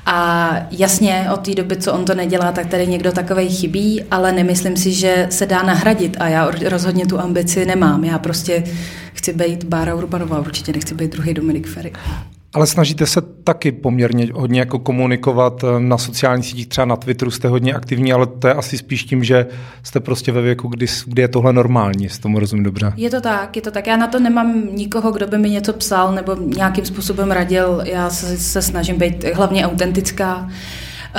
A 0.06 0.50
jasně, 0.72 1.28
od 1.34 1.46
té 1.46 1.56
doby, 1.56 1.76
co 1.76 1.94
on 1.94 2.06
to 2.06 2.16
nedělá, 2.16 2.52
tak 2.52 2.68
tady 2.68 2.88
někdo 2.88 3.12
takovej 3.12 3.50
chybí, 3.50 4.04
ale 4.12 4.32
nemyslím 4.32 4.78
si, 4.78 4.92
že 4.92 5.28
se 5.30 5.46
dá 5.46 5.64
nahradit 5.64 6.18
a 6.20 6.28
já 6.28 6.52
rozhodně 6.66 7.06
tu 7.06 7.20
ambici 7.20 7.66
nemám. 7.66 8.04
Já 8.04 8.20
prostě 8.20 8.64
chci 9.16 9.34
být 9.34 9.64
Bára 9.64 9.96
Urbanová, 9.96 10.40
určitě 10.40 10.72
nechci 10.72 10.96
být 10.96 11.12
druhý 11.12 11.34
Dominik 11.34 11.68
Ferry. 11.68 11.92
Ale 12.54 12.68
snažíte 12.68 13.06
se 13.06 13.22
taky 13.22 13.72
poměrně 13.72 14.28
hodně 14.34 14.60
jako 14.60 14.80
komunikovat 14.80 15.64
eh, 15.64 15.80
na 15.80 15.98
sociálních 15.98 16.46
sítích, 16.46 16.68
třeba 16.68 16.86
na 16.86 16.96
Twitteru 16.96 17.32
jste 17.32 17.48
hodně 17.48 17.74
aktivní, 17.74 18.14
ale 18.14 18.28
to 18.28 18.48
je 18.48 18.54
asi 18.54 18.78
spíš 18.78 19.04
tím, 19.04 19.24
že 19.24 19.46
jste 19.84 20.00
prostě 20.00 20.32
ve 20.32 20.42
věku, 20.42 20.68
kdy, 20.68 20.86
kdy 21.06 21.22
je 21.22 21.28
tohle 21.28 21.54
normální, 21.54 22.04
jestli 22.04 22.22
tomu 22.22 22.40
rozumím 22.40 22.64
dobře. 22.64 22.94
Je 22.98 23.10
to 23.10 23.22
tak, 23.22 23.56
je 23.56 23.62
to 23.62 23.72
tak. 23.72 23.88
Já 23.88 23.98
na 23.98 24.08
to 24.08 24.20
nemám 24.20 24.64
nikoho, 24.72 25.12
kdo 25.12 25.28
by 25.28 25.38
mi 25.38 25.50
něco 25.50 25.74
psal 25.74 26.16
nebo 26.16 26.36
nějakým 26.36 26.86
způsobem 26.86 27.32
radil. 27.32 27.82
Já 27.86 28.10
se, 28.10 28.38
se 28.38 28.62
snažím 28.62 28.98
být 28.98 29.26
hlavně 29.34 29.66
autentická. 29.66 30.38
Uh, 30.38 30.52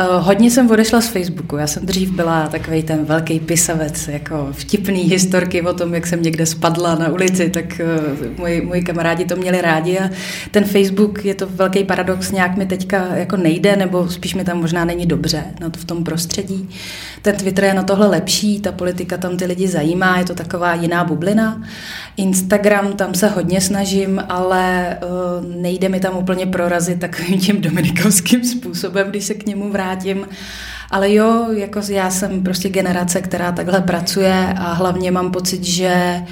hodně 0.04 0.50
jsem 0.50 0.70
odešla 0.70 1.00
z 1.00 1.08
Facebooku. 1.08 1.56
Já 1.56 1.66
jsem 1.66 1.86
dřív 1.86 2.10
byla 2.10 2.48
takový 2.48 2.82
ten 2.82 3.04
velký 3.04 3.40
pisavec, 3.40 4.08
jako 4.08 4.48
vtipný 4.52 5.02
historky 5.02 5.62
o 5.62 5.74
tom, 5.74 5.94
jak 5.94 6.06
jsem 6.06 6.22
někde 6.22 6.46
spadla 6.46 6.94
na 6.94 7.08
ulici, 7.08 7.50
tak 7.50 7.64
uh, 7.64 8.38
moji, 8.38 8.60
moji 8.60 8.82
kamarádi 8.82 9.24
to 9.24 9.36
měli 9.36 9.60
rádi 9.60 9.98
a 9.98 10.10
ten 10.50 10.64
Facebook 10.64 11.24
je 11.24 11.34
to 11.34 11.46
velký 11.46 11.84
paradox, 11.84 12.32
nějak 12.32 12.56
mi 12.56 12.66
teďka 12.66 13.16
jako 13.16 13.36
nejde, 13.36 13.76
nebo 13.76 14.08
spíš 14.08 14.34
mi 14.34 14.44
tam 14.44 14.60
možná 14.60 14.84
není 14.84 15.06
dobře 15.06 15.44
na 15.60 15.70
to, 15.70 15.78
v 15.78 15.84
tom 15.84 16.04
prostředí. 16.04 16.68
Ten 17.22 17.36
Twitter 17.36 17.64
je 17.64 17.74
na 17.74 17.82
tohle 17.82 18.06
lepší, 18.06 18.60
ta 18.60 18.72
politika 18.72 19.16
tam 19.16 19.36
ty 19.36 19.44
lidi 19.44 19.68
zajímá, 19.68 20.18
je 20.18 20.24
to 20.24 20.34
taková 20.34 20.74
jiná 20.74 21.04
bublina. 21.04 21.62
Instagram, 22.16 22.92
tam 22.92 23.14
se 23.14 23.28
hodně 23.28 23.60
snažím, 23.60 24.22
ale 24.28 24.96
uh, 25.02 25.62
nejde 25.62 25.88
mi 25.88 26.00
tam 26.00 26.16
úplně 26.16 26.46
prorazit 26.46 27.00
takovým 27.00 27.40
tím 27.40 27.60
dominikovským 27.60 28.44
způsobem, 28.44 29.10
když 29.10 29.24
se 29.24 29.34
k 29.34 29.46
němu 29.46 29.70
vrátím. 29.72 29.85
Ale 30.90 31.12
jo, 31.12 31.46
jako 31.52 31.80
já 31.88 32.10
jsem 32.10 32.42
prostě 32.42 32.68
generace, 32.68 33.20
která 33.20 33.52
takhle 33.52 33.80
pracuje 33.80 34.54
a 34.58 34.72
hlavně 34.72 35.10
mám 35.10 35.30
pocit, 35.30 35.64
že 35.64 36.22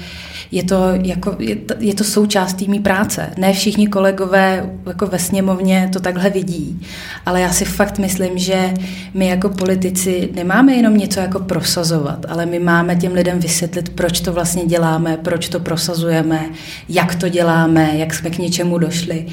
je 0.51 0.63
to, 0.63 0.89
jako, 1.03 1.35
je, 1.39 1.55
to, 1.55 1.73
je 1.79 1.93
to 1.93 2.03
součást 2.03 2.61
mý 2.61 2.79
práce. 2.79 3.29
Ne 3.37 3.53
všichni 3.53 3.87
kolegové 3.87 4.69
jako 4.87 5.07
ve 5.07 5.19
sněmovně 5.19 5.89
to 5.93 5.99
takhle 5.99 6.29
vidí, 6.29 6.81
ale 7.25 7.41
já 7.41 7.53
si 7.53 7.65
fakt 7.65 7.99
myslím, 7.99 8.37
že 8.37 8.73
my 9.13 9.27
jako 9.27 9.49
politici 9.49 10.29
nemáme 10.35 10.73
jenom 10.73 10.97
něco 10.97 11.19
jako 11.19 11.39
prosazovat, 11.39 12.25
ale 12.29 12.45
my 12.45 12.59
máme 12.59 12.95
těm 12.95 13.13
lidem 13.13 13.39
vysvětlit, 13.39 13.89
proč 13.89 14.21
to 14.21 14.33
vlastně 14.33 14.65
děláme, 14.65 15.17
proč 15.17 15.49
to 15.49 15.59
prosazujeme, 15.59 16.45
jak 16.89 17.15
to 17.15 17.29
děláme, 17.29 17.91
jak 17.93 18.13
jsme 18.13 18.29
k 18.29 18.37
něčemu 18.37 18.77
došli 18.77 19.25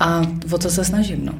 a 0.00 0.22
o 0.52 0.58
to 0.58 0.70
se 0.70 0.84
snažím. 0.84 1.20
No. 1.24 1.32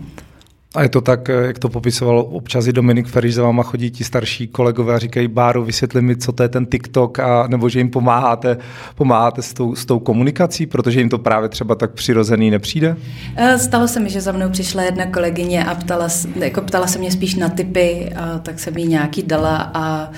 A 0.74 0.82
je 0.82 0.88
to 0.88 1.00
tak, 1.00 1.28
jak 1.28 1.58
to 1.58 1.68
popisoval 1.68 2.26
občas 2.30 2.66
i 2.66 2.72
Dominik 2.72 3.06
Feriš, 3.06 3.34
za 3.34 3.42
váma 3.42 3.62
chodí 3.62 3.90
ti 3.90 4.04
starší 4.04 4.48
kolegové 4.48 4.94
a 4.94 4.98
říkají, 4.98 5.28
Báru, 5.28 5.64
vysvětli 5.64 6.02
mi, 6.02 6.16
co 6.16 6.32
to 6.32 6.42
je 6.42 6.48
ten 6.48 6.66
TikTok, 6.66 7.18
a, 7.18 7.46
nebo 7.46 7.68
že 7.68 7.78
jim 7.78 7.90
pomáháte, 7.90 8.56
pomáháte 8.94 9.42
s 9.42 9.54
tou, 9.54 9.74
s 9.74 9.86
tou 9.86 9.98
komunikací, 9.98 10.66
protože 10.66 11.00
jim 11.00 11.08
to 11.08 11.18
právě 11.18 11.48
třeba 11.48 11.74
tak 11.74 11.92
přirozený 11.92 12.50
nepřijde? 12.50 12.96
Eh, 13.36 13.58
stalo 13.58 13.88
se 13.88 14.00
mi, 14.00 14.10
že 14.10 14.20
za 14.20 14.32
mnou 14.32 14.50
přišla 14.50 14.82
jedna 14.82 15.06
kolegyně 15.06 15.64
a 15.64 15.74
ptala, 15.74 16.08
jako 16.36 16.60
ptala 16.60 16.86
se 16.86 16.98
mě 16.98 17.10
spíš 17.10 17.34
na 17.34 17.48
typy, 17.48 18.12
a 18.16 18.38
tak 18.38 18.60
jsem 18.60 18.76
jí 18.76 18.86
nějaký 18.86 19.22
dala 19.22 19.70
a 19.74 20.10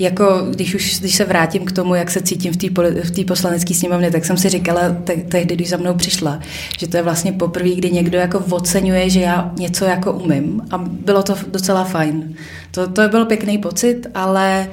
jako 0.00 0.46
když 0.50 0.74
už 0.74 1.00
když 1.00 1.14
se 1.14 1.24
vrátím 1.24 1.64
k 1.64 1.72
tomu, 1.72 1.94
jak 1.94 2.10
se 2.10 2.20
cítím 2.22 2.52
v 2.52 3.10
té 3.10 3.24
poslanecké 3.24 3.74
sněmovně, 3.74 4.10
tak 4.10 4.24
jsem 4.24 4.36
si 4.36 4.48
říkala 4.48 4.80
te, 5.04 5.16
tehdy, 5.16 5.54
když 5.54 5.68
za 5.68 5.76
mnou 5.76 5.94
přišla, 5.94 6.40
že 6.78 6.88
to 6.88 6.96
je 6.96 7.02
vlastně 7.02 7.32
poprvé, 7.32 7.70
kdy 7.70 7.90
někdo 7.90 8.18
jako 8.18 8.44
oceňuje, 8.50 9.10
že 9.10 9.20
já 9.20 9.52
něco 9.58 9.84
jako 9.84 10.12
umím 10.12 10.62
a 10.70 10.78
bylo 10.78 11.22
to 11.22 11.34
docela 11.46 11.84
fajn. 11.84 12.34
To, 12.70 12.88
to 12.88 13.08
byl 13.08 13.24
pěkný 13.24 13.58
pocit, 13.58 14.06
ale 14.14 14.68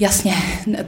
Jasně, 0.00 0.34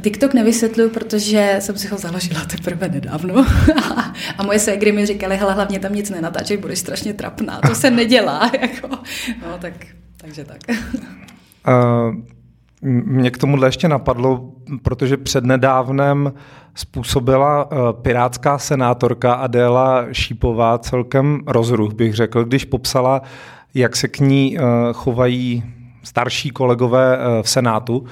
TikTok 0.00 0.34
nevysvětluju, 0.34 0.90
protože 0.90 1.56
jsem 1.58 1.78
si 1.78 1.88
ho 1.88 1.98
založila 1.98 2.44
teprve 2.44 2.88
nedávno. 2.88 3.46
a 4.38 4.42
moje 4.42 4.58
ségry 4.58 4.92
mi 4.92 5.06
říkaly, 5.06 5.36
hele, 5.36 5.54
hlavně 5.54 5.78
tam 5.78 5.94
nic 5.94 6.10
nenatáčej, 6.10 6.56
budeš 6.56 6.78
strašně 6.78 7.12
trapná, 7.12 7.60
to 7.66 7.74
se 7.74 7.90
nedělá. 7.90 8.50
Jako. 8.60 8.88
No, 9.42 9.58
tak, 9.58 9.72
takže 10.16 10.44
tak. 10.44 10.58
Uh, 11.68 12.37
mě 12.82 13.30
k 13.30 13.38
tomuhle 13.38 13.68
ještě 13.68 13.88
napadlo, 13.88 14.52
protože 14.82 15.16
přednedávnem 15.16 16.32
způsobila 16.74 17.68
eh, 17.70 17.76
pirátská 17.92 18.58
senátorka 18.58 19.34
Adéla 19.34 20.04
Šípová 20.12 20.78
celkem 20.78 21.40
rozruch, 21.46 21.94
bych 21.94 22.14
řekl, 22.14 22.44
když 22.44 22.64
popsala, 22.64 23.22
jak 23.74 23.96
se 23.96 24.08
k 24.08 24.18
ní 24.18 24.58
eh, 24.58 24.62
chovají 24.92 25.64
starší 26.02 26.50
kolegové 26.50 27.18
eh, 27.18 27.42
v 27.42 27.50
Senátu 27.50 28.04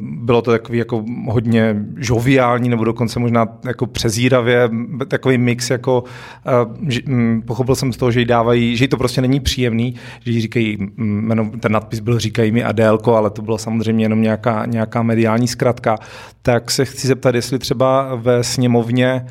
bylo 0.00 0.42
to 0.42 0.50
takový 0.50 0.78
jako 0.78 1.04
hodně 1.28 1.76
žoviální, 1.96 2.68
nebo 2.68 2.84
dokonce 2.84 3.20
možná 3.20 3.48
jako 3.66 3.86
přezíravě, 3.86 4.70
takový 5.08 5.38
mix, 5.38 5.70
jako 5.70 6.04
uh, 6.04 7.40
pochopil 7.46 7.74
jsem 7.74 7.92
z 7.92 7.96
toho, 7.96 8.10
že 8.10 8.20
jí 8.20 8.26
dávají, 8.26 8.76
že 8.76 8.84
jí 8.84 8.88
to 8.88 8.96
prostě 8.96 9.20
není 9.20 9.40
příjemný, 9.40 9.94
že 10.24 10.32
jí 10.32 10.40
říkají, 10.40 10.78
jmenom, 10.96 11.50
ten 11.50 11.72
nadpis 11.72 12.00
byl 12.00 12.18
říkají 12.18 12.52
mi 12.52 12.64
Adélko, 12.64 13.16
ale 13.16 13.30
to 13.30 13.42
bylo 13.42 13.58
samozřejmě 13.58 14.04
jenom 14.04 14.22
nějaká, 14.22 14.66
nějaká 14.66 15.02
mediální 15.02 15.48
zkratka. 15.48 15.98
Tak 16.42 16.70
se 16.70 16.84
chci 16.84 17.06
zeptat, 17.06 17.34
jestli 17.34 17.58
třeba 17.58 18.14
ve 18.14 18.44
sněmovně 18.44 19.26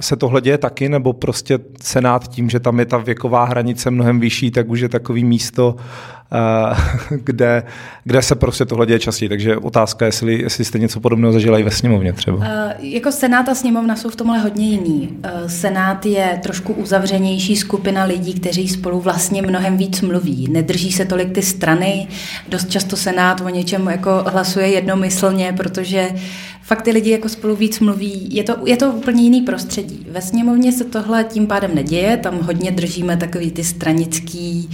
se 0.00 0.16
tohle 0.16 0.40
děje 0.40 0.58
taky, 0.58 0.88
nebo 0.88 1.12
prostě 1.12 1.58
Senát 1.82 2.28
tím, 2.28 2.50
že 2.50 2.60
tam 2.60 2.78
je 2.78 2.86
ta 2.86 2.96
věková 2.96 3.44
hranice 3.44 3.90
mnohem 3.90 4.20
vyšší, 4.20 4.50
tak 4.50 4.68
už 4.68 4.80
je 4.80 4.88
takový 4.88 5.24
místo, 5.24 5.76
kde, 7.10 7.62
kde 8.04 8.22
se 8.22 8.34
prostě 8.34 8.64
tohle 8.64 8.86
děje 8.86 8.98
častěji. 8.98 9.28
Takže 9.28 9.56
otázka, 9.56 10.06
jestli, 10.06 10.42
jestli 10.42 10.64
jste 10.64 10.78
něco 10.78 11.00
podobného 11.00 11.32
zažila 11.32 11.58
i 11.58 11.62
ve 11.62 11.70
sněmovně 11.70 12.12
třeba. 12.12 12.36
Uh, 12.36 12.44
jako 12.80 13.12
Senát 13.12 13.48
a 13.48 13.54
sněmovna 13.54 13.96
jsou 13.96 14.10
v 14.10 14.16
tomhle 14.16 14.38
hodně 14.38 14.66
jiný. 14.66 15.08
Uh, 15.08 15.48
Senát 15.48 16.06
je 16.06 16.40
trošku 16.42 16.72
uzavřenější 16.72 17.56
skupina 17.56 18.04
lidí, 18.04 18.34
kteří 18.34 18.68
spolu 18.68 19.00
vlastně 19.00 19.42
mnohem 19.42 19.76
víc 19.76 20.00
mluví. 20.00 20.48
Nedrží 20.50 20.92
se 20.92 21.04
tolik 21.04 21.32
ty 21.32 21.42
strany. 21.42 22.08
Dost 22.48 22.70
často 22.70 22.96
Senát 22.96 23.40
o 23.40 23.48
něčem 23.48 23.86
jako 23.86 24.24
hlasuje 24.26 24.68
jednomyslně, 24.68 25.54
protože 25.56 26.08
fakt 26.62 26.82
ty 26.82 26.90
lidi 26.90 27.10
jako 27.10 27.28
spolu 27.28 27.56
víc 27.56 27.80
mluví. 27.80 28.28
Je 28.30 28.42
to, 28.42 28.56
je 28.66 28.76
to 28.76 28.90
úplně 28.90 29.22
jiný 29.22 29.40
prostředí. 29.40 30.06
Ve 30.10 30.22
sněmovně 30.22 30.72
se 30.72 30.84
tohle 30.84 31.24
tím 31.24 31.46
pádem 31.46 31.74
neděje, 31.74 32.16
tam 32.16 32.38
hodně 32.40 32.70
držíme 32.70 33.16
takový 33.16 33.50
ty 33.50 33.64
stranický 33.64 34.70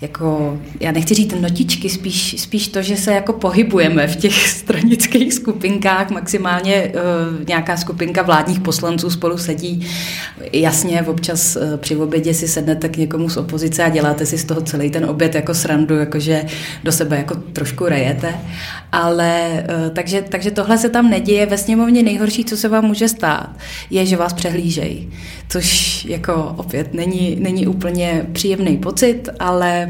jako, 0.00 0.58
já 0.80 0.92
nechci 0.92 1.14
říct 1.14 1.34
notičky, 1.40 1.88
spíš, 1.88 2.34
spíš 2.38 2.68
to, 2.68 2.82
že 2.82 2.96
se 2.96 3.12
jako 3.12 3.32
pohybujeme 3.32 4.06
v 4.06 4.16
těch 4.16 4.48
stranických 4.48 5.34
skupinkách, 5.34 6.10
maximálně 6.10 6.92
uh, 6.94 7.46
nějaká 7.48 7.76
skupinka 7.76 8.22
vládních 8.22 8.60
poslanců 8.60 9.10
spolu 9.10 9.38
sedí. 9.38 9.86
Jasně, 10.52 11.02
občas 11.02 11.56
uh, 11.56 11.76
při 11.76 11.96
obědě 11.96 12.34
si 12.34 12.48
sednete 12.48 12.88
k 12.88 12.96
někomu 12.96 13.28
z 13.28 13.36
opozice 13.36 13.84
a 13.84 13.88
děláte 13.88 14.26
si 14.26 14.38
z 14.38 14.44
toho 14.44 14.60
celý 14.60 14.90
ten 14.90 15.04
oběd 15.04 15.34
jako 15.34 15.54
srandu, 15.54 15.96
jakože 15.96 16.44
do 16.84 16.92
sebe 16.92 17.16
jako 17.16 17.34
trošku 17.34 17.84
rejete. 17.84 18.34
Ale 18.92 19.50
uh, 19.52 19.94
takže, 19.94 20.24
takže 20.28 20.50
tohle 20.50 20.78
se 20.78 20.88
tam 20.88 21.10
neděje. 21.10 21.46
Ve 21.46 21.58
sněmovně 21.58 22.02
nejhorší, 22.02 22.44
co 22.44 22.56
se 22.56 22.68
vám 22.68 22.84
může 22.84 23.08
stát, 23.08 23.50
je, 23.90 24.06
že 24.06 24.16
vás 24.16 24.32
přehlížejí. 24.32 25.10
Což 25.48 26.04
jako 26.04 26.54
opět 26.56 26.94
není, 26.94 27.36
není 27.40 27.66
úplně 27.66 28.26
příjemný 28.32 28.76
pocit, 28.76 29.28
ale 29.38 29.89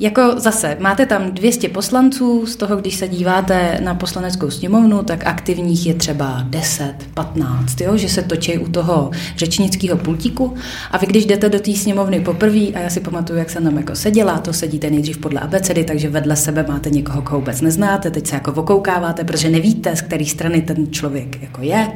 Jako 0.00 0.34
zase, 0.36 0.76
máte 0.80 1.06
tam 1.06 1.30
200 1.30 1.68
poslanců, 1.68 2.46
z 2.46 2.56
toho, 2.56 2.76
když 2.76 2.94
se 2.94 3.08
díváte 3.08 3.78
na 3.84 3.94
poslaneckou 3.94 4.50
sněmovnu, 4.50 5.02
tak 5.02 5.26
aktivních 5.26 5.86
je 5.86 5.94
třeba 5.94 6.44
10, 6.48 6.94
15, 7.14 7.80
jo? 7.80 7.96
že 7.96 8.08
se 8.08 8.22
točí 8.22 8.58
u 8.58 8.68
toho 8.68 9.10
řečnického 9.36 9.98
pultíku. 9.98 10.54
A 10.90 10.98
vy, 10.98 11.06
když 11.06 11.26
jdete 11.26 11.48
do 11.48 11.60
té 11.60 11.72
sněmovny 11.72 12.20
poprvé, 12.20 12.60
a 12.74 12.78
já 12.78 12.90
si 12.90 13.00
pamatuju, 13.00 13.38
jak 13.38 13.50
jsem 13.50 13.64
tam 13.64 13.76
jako 13.76 13.94
seděla, 13.94 14.38
to 14.38 14.52
sedíte 14.52 14.90
nejdřív 14.90 15.18
podle 15.18 15.40
abecedy, 15.40 15.84
takže 15.84 16.08
vedle 16.08 16.36
sebe 16.36 16.64
máte 16.68 16.90
někoho, 16.90 17.22
koho 17.22 17.38
vůbec 17.38 17.60
neznáte, 17.60 18.10
teď 18.10 18.26
se 18.26 18.34
jako 18.34 18.52
okoukáváte, 18.52 19.24
protože 19.24 19.50
nevíte, 19.50 19.96
z 19.96 20.02
které 20.02 20.26
strany 20.26 20.62
ten 20.62 20.92
člověk 20.92 21.42
jako 21.42 21.62
je. 21.62 21.88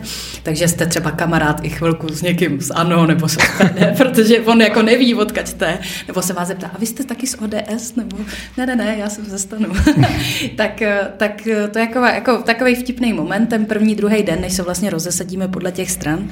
Takže 0.42 0.68
jste 0.68 0.86
třeba 0.86 1.10
kamarád 1.10 1.64
i 1.64 1.68
chvilku 1.68 2.08
s 2.08 2.22
někým 2.22 2.60
z 2.60 2.70
ANO 2.70 3.06
nebo 3.06 3.28
se 3.28 3.38
SPD, 3.40 3.96
protože 3.96 4.40
on 4.40 4.60
jako 4.60 4.82
neví, 4.82 5.14
odkud 5.14 5.48
jste, 5.48 5.78
nebo 6.08 6.22
se 6.22 6.32
vás 6.32 6.48
zeptá, 6.48 6.70
a 6.74 6.78
vy 6.78 6.86
jste 6.86 7.04
taky 7.04 7.26
z 7.26 7.34
ODS, 7.34 7.87
nebo 7.96 8.16
ne, 8.58 8.66
ne, 8.66 8.76
ne, 8.76 8.96
já 8.98 9.08
jsem 9.08 9.24
ze 9.24 9.38
stanu. 9.38 9.66
tak, 10.56 10.82
tak 11.16 11.42
to 11.72 11.78
je 11.78 11.84
jako, 11.84 11.98
jako 11.98 12.38
takový 12.38 12.74
vtipný 12.74 13.12
moment, 13.12 13.46
ten 13.46 13.66
první, 13.66 13.94
druhý 13.94 14.22
den, 14.22 14.40
než 14.40 14.52
se 14.52 14.62
vlastně 14.62 14.90
rozesadíme 14.90 15.48
podle 15.48 15.72
těch 15.72 15.90
stran. 15.90 16.28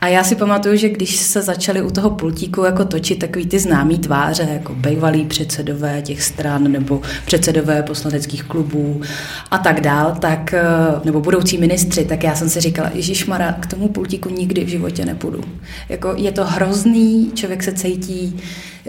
A 0.00 0.08
já 0.08 0.24
si 0.24 0.34
pamatuju, 0.34 0.76
že 0.76 0.88
když 0.88 1.16
se 1.16 1.42
začali 1.42 1.82
u 1.82 1.90
toho 1.90 2.10
pultíku 2.10 2.64
jako 2.64 2.84
točit 2.84 3.18
takový 3.18 3.46
ty 3.46 3.58
známý 3.58 3.98
tváře, 3.98 4.48
jako 4.52 4.74
bývalí 4.74 5.24
předsedové 5.24 6.02
těch 6.02 6.22
stran 6.22 6.72
nebo 6.72 7.00
předsedové 7.26 7.82
poslaneckých 7.82 8.44
klubů 8.44 9.00
a 9.50 9.58
tak 9.58 9.80
dál, 9.80 10.16
tak, 10.20 10.54
nebo 11.04 11.20
budoucí 11.20 11.58
ministři, 11.58 12.04
tak 12.04 12.24
já 12.24 12.34
jsem 12.34 12.48
si 12.48 12.60
říkala, 12.60 12.90
Ježíš 12.94 13.26
Mara, 13.26 13.52
k 13.52 13.66
tomu 13.66 13.88
pultíku 13.88 14.28
nikdy 14.28 14.64
v 14.64 14.68
životě 14.68 15.04
nepůjdu. 15.04 15.40
Jako 15.88 16.14
je 16.16 16.32
to 16.32 16.44
hrozný, 16.44 17.30
člověk 17.34 17.62
se 17.62 17.72
cítí 17.72 18.40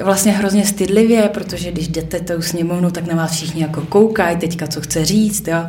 vlastně 0.03 0.31
hrozně 0.31 0.65
stydlivě, 0.65 1.29
protože 1.29 1.71
když 1.71 1.87
jdete 1.87 2.19
tou 2.19 2.41
sněmovnu, 2.41 2.91
tak 2.91 3.07
na 3.07 3.15
vás 3.15 3.31
všichni 3.31 3.61
jako 3.61 3.81
koukají 3.81 4.37
teďka, 4.37 4.67
co 4.67 4.81
chce 4.81 5.05
říct, 5.05 5.47
jo. 5.47 5.63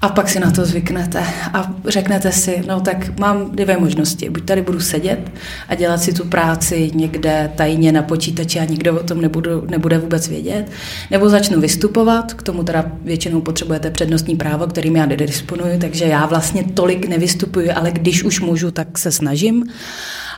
A 0.00 0.08
pak 0.08 0.28
si 0.28 0.40
na 0.40 0.50
to 0.50 0.64
zvyknete 0.64 1.24
a 1.52 1.74
řeknete 1.86 2.32
si, 2.32 2.62
no 2.68 2.80
tak 2.80 3.18
mám 3.18 3.50
dvě 3.50 3.78
možnosti. 3.78 4.30
Buď 4.30 4.44
tady 4.44 4.62
budu 4.62 4.80
sedět 4.80 5.32
a 5.68 5.74
dělat 5.74 6.02
si 6.02 6.12
tu 6.12 6.24
práci 6.24 6.90
někde 6.94 7.50
tajně 7.54 7.92
na 7.92 8.02
počítači 8.02 8.60
a 8.60 8.64
nikdo 8.64 9.00
o 9.00 9.02
tom 9.02 9.20
nebudu, 9.20 9.66
nebude 9.70 9.98
vůbec 9.98 10.28
vědět, 10.28 10.70
nebo 11.10 11.28
začnu 11.28 11.60
vystupovat, 11.60 12.34
k 12.34 12.42
tomu 12.42 12.64
teda 12.64 12.84
většinou 13.02 13.40
potřebujete 13.40 13.90
přednostní 13.90 14.36
právo, 14.36 14.66
kterým 14.66 14.96
já 14.96 15.06
nedisponuji, 15.06 15.78
takže 15.78 16.04
já 16.04 16.26
vlastně 16.26 16.64
tolik 16.74 17.08
nevystupuji, 17.08 17.70
ale 17.70 17.90
když 17.90 18.24
už 18.24 18.40
můžu, 18.40 18.70
tak 18.70 18.98
se 18.98 19.12
snažím. 19.12 19.64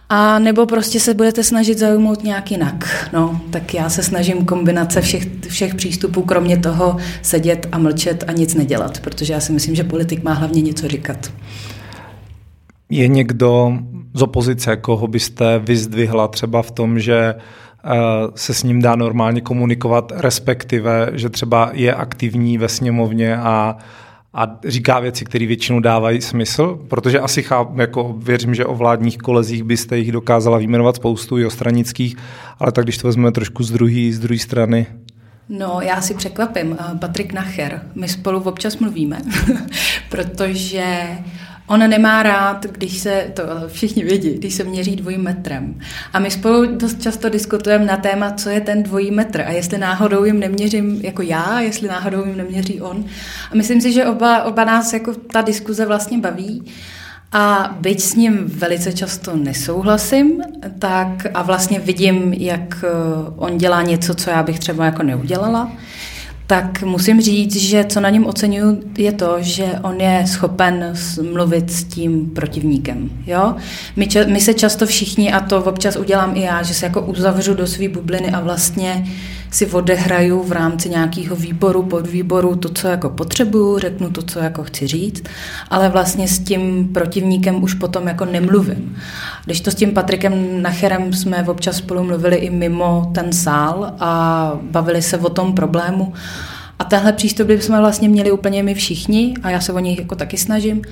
A 0.08 0.38
nebo 0.38 0.66
prostě 0.66 1.00
se 1.00 1.14
budete 1.14 1.44
snažit 1.44 1.78
zaujmout 1.78 2.24
nějak 2.24 2.50
jinak. 2.50 3.08
No, 3.12 3.40
tak 3.50 3.74
já 3.74 3.90
se 3.90 4.02
snažím 4.02 4.44
kombinace 4.44 5.00
všech, 5.00 5.26
všech 5.48 5.74
přístupů, 5.74 6.22
kromě 6.22 6.56
toho 6.56 6.96
sedět 7.22 7.66
a 7.72 7.78
mlčet 7.78 8.24
a 8.26 8.32
nic 8.32 8.54
nedělat, 8.54 9.00
protože 9.00 9.32
já 9.32 9.40
si 9.40 9.52
myslím, 9.52 9.74
že 9.74 9.84
politik 9.84 10.22
má 10.22 10.32
hlavně 10.32 10.62
něco 10.62 10.88
říkat. 10.88 11.32
Je 12.90 13.08
někdo 13.08 13.78
z 14.14 14.22
opozice, 14.22 14.76
koho 14.76 15.06
byste 15.06 15.58
vyzdvihla 15.58 16.28
třeba 16.28 16.62
v 16.62 16.70
tom, 16.70 16.98
že 16.98 17.34
eh, 17.34 17.90
se 18.34 18.54
s 18.54 18.62
ním 18.62 18.82
dá 18.82 18.96
normálně 18.96 19.40
komunikovat, 19.40 20.12
respektive, 20.16 21.10
že 21.12 21.28
třeba 21.28 21.70
je 21.72 21.94
aktivní 21.94 22.58
ve 22.58 22.68
sněmovně 22.68 23.36
a 23.36 23.76
a 24.34 24.58
říká 24.66 25.00
věci, 25.00 25.24
které 25.24 25.46
většinou 25.46 25.80
dávají 25.80 26.20
smysl, 26.20 26.80
protože 26.88 27.20
asi 27.20 27.42
chápu, 27.42 27.80
jako 27.80 28.14
věřím, 28.18 28.54
že 28.54 28.64
o 28.64 28.74
vládních 28.74 29.18
kolezích 29.18 29.62
byste 29.62 29.98
jich 29.98 30.12
dokázala 30.12 30.58
vyjmenovat 30.58 30.96
spoustu, 30.96 31.38
i 31.38 31.46
o 31.46 31.50
stranických, 31.50 32.16
ale 32.58 32.72
tak 32.72 32.84
když 32.84 32.98
to 32.98 33.08
vezmeme 33.08 33.32
trošku 33.32 33.62
z 33.62 33.70
druhé 33.70 34.12
z 34.12 34.18
druhé 34.18 34.38
strany. 34.38 34.86
No, 35.48 35.78
já 35.82 36.00
si 36.00 36.14
překvapím. 36.14 36.76
Patrik 36.98 37.32
Nacher, 37.32 37.80
my 37.94 38.08
spolu 38.08 38.40
občas 38.40 38.78
mluvíme, 38.78 39.22
protože 40.08 41.06
On 41.66 41.90
nemá 41.90 42.22
rád, 42.22 42.66
když 42.66 42.98
se, 42.98 43.30
to 43.34 43.42
všichni 43.66 44.04
vědí, 44.04 44.34
když 44.34 44.54
se 44.54 44.64
měří 44.64 44.96
dvojím 44.96 45.22
metrem. 45.22 45.80
A 46.12 46.18
my 46.18 46.30
spolu 46.30 46.66
dost 46.76 47.02
často 47.02 47.28
diskutujeme 47.28 47.84
na 47.84 47.96
téma, 47.96 48.30
co 48.30 48.48
je 48.48 48.60
ten 48.60 48.82
dvojí 48.82 49.10
metr 49.10 49.40
a 49.40 49.50
jestli 49.50 49.78
náhodou 49.78 50.24
jim 50.24 50.40
neměřím 50.40 51.00
jako 51.02 51.22
já, 51.22 51.60
jestli 51.60 51.88
náhodou 51.88 52.24
jim 52.24 52.36
neměří 52.36 52.80
on. 52.80 53.04
A 53.52 53.56
myslím 53.56 53.80
si, 53.80 53.92
že 53.92 54.06
oba, 54.06 54.42
oba 54.42 54.64
nás 54.64 54.92
jako 54.92 55.14
ta 55.14 55.42
diskuze 55.42 55.86
vlastně 55.86 56.18
baví. 56.18 56.62
A 57.32 57.76
byť 57.80 58.00
s 58.00 58.14
ním 58.14 58.44
velice 58.46 58.92
často 58.92 59.36
nesouhlasím, 59.36 60.42
tak 60.78 61.08
a 61.34 61.42
vlastně 61.42 61.78
vidím, 61.78 62.32
jak 62.32 62.84
eh, 62.84 62.88
on 63.36 63.58
dělá 63.58 63.82
něco, 63.82 64.14
co 64.14 64.30
já 64.30 64.42
bych 64.42 64.58
třeba 64.58 64.84
jako 64.84 65.02
neudělala, 65.02 65.72
tak 66.46 66.82
musím 66.82 67.20
říct, 67.20 67.56
že 67.56 67.84
co 67.84 68.00
na 68.00 68.10
něm 68.10 68.26
oceňuju, 68.26 68.82
je 68.98 69.12
to, 69.12 69.36
že 69.40 69.64
on 69.82 70.00
je 70.00 70.22
schopen 70.26 70.94
mluvit 71.32 71.72
s 71.72 71.84
tím 71.84 72.30
protivníkem. 72.30 73.10
Jo? 73.26 73.54
My, 73.96 74.06
če- 74.06 74.26
my 74.26 74.40
se 74.40 74.54
často 74.54 74.86
všichni, 74.86 75.32
a 75.32 75.40
to 75.40 75.64
občas 75.64 75.96
udělám 75.96 76.36
i 76.36 76.40
já, 76.40 76.62
že 76.62 76.74
se 76.74 76.86
jako 76.86 77.02
uzavřu 77.02 77.54
do 77.54 77.66
své 77.66 77.88
bubliny 77.88 78.30
a 78.30 78.40
vlastně 78.40 79.06
si 79.54 79.66
odehraju 79.66 80.42
v 80.42 80.52
rámci 80.52 80.88
nějakého 80.88 81.36
výboru, 81.36 81.82
podvýboru 81.82 82.56
to, 82.56 82.68
co 82.68 82.88
jako 82.88 83.08
potřebuju, 83.08 83.78
řeknu 83.78 84.10
to, 84.10 84.22
co 84.22 84.38
jako 84.38 84.64
chci 84.64 84.86
říct, 84.86 85.22
ale 85.70 85.88
vlastně 85.88 86.28
s 86.28 86.38
tím 86.38 86.88
protivníkem 86.94 87.62
už 87.62 87.74
potom 87.74 88.08
jako 88.08 88.24
nemluvím. 88.24 88.96
Když 89.44 89.60
to 89.60 89.70
s 89.70 89.74
tím 89.74 89.92
Patrikem 89.92 90.62
Nacherem 90.62 91.12
jsme 91.12 91.44
občas 91.48 91.76
spolu 91.76 92.04
mluvili 92.04 92.36
i 92.36 92.50
mimo 92.50 93.10
ten 93.14 93.32
sál 93.32 93.94
a 94.00 94.52
bavili 94.62 95.02
se 95.02 95.18
o 95.18 95.28
tom 95.28 95.54
problému, 95.54 96.12
a 96.78 96.84
tenhle 96.84 97.12
přístup 97.12 97.46
bychom 97.46 97.78
vlastně 97.78 98.08
měli 98.08 98.32
úplně 98.32 98.62
my 98.62 98.74
všichni, 98.74 99.34
a 99.42 99.50
já 99.50 99.60
se 99.60 99.72
o 99.72 99.78
něj 99.78 99.96
jako 99.98 100.14
taky 100.14 100.36
snažím, 100.36 100.82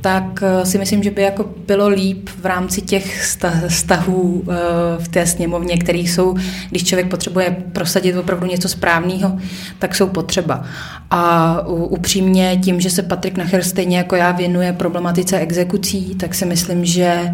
tak 0.00 0.42
eh, 0.42 0.66
si 0.66 0.78
myslím, 0.78 1.02
že 1.02 1.10
by 1.10 1.22
jako 1.22 1.50
bylo 1.66 1.88
líp 1.88 2.28
v 2.40 2.46
rámci 2.46 2.80
těch 2.80 3.22
vztahů 3.68 4.42
eh, 4.42 4.54
v 4.98 5.08
té 5.08 5.26
sněmovně, 5.26 5.78
které 5.78 5.98
jsou, 5.98 6.36
když 6.70 6.84
člověk 6.84 7.08
potřebuje 7.08 7.56
prosadit 7.72 8.16
opravdu 8.16 8.46
něco 8.46 8.68
správného, 8.68 9.38
tak 9.78 9.94
jsou 9.94 10.06
potřeba. 10.06 10.64
A 11.10 11.56
upřímně 11.68 12.56
tím, 12.64 12.80
že 12.80 12.90
se 12.90 13.02
Patrik 13.02 13.36
Nacher 13.36 13.62
stejně 13.62 13.96
jako 13.98 14.16
já 14.16 14.32
věnuje 14.32 14.72
problematice 14.72 15.38
exekucí, 15.38 16.14
tak 16.14 16.34
si 16.34 16.46
myslím, 16.46 16.84
že 16.84 17.32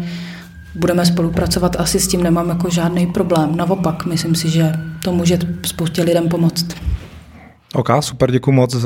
budeme 0.75 1.05
spolupracovat, 1.05 1.75
asi 1.79 1.99
s 1.99 2.07
tím 2.07 2.23
nemám 2.23 2.49
jako 2.49 2.69
žádný 2.69 3.07
problém. 3.07 3.55
Naopak, 3.55 4.05
myslím 4.05 4.35
si, 4.35 4.49
že 4.49 4.73
to 5.03 5.11
může 5.11 5.39
spoustě 5.65 6.03
lidem 6.03 6.29
pomoct. 6.29 6.65
Ok, 7.73 7.89
super, 7.99 8.31
děkuji 8.31 8.51
moc, 8.51 8.75
eh, 8.75 8.79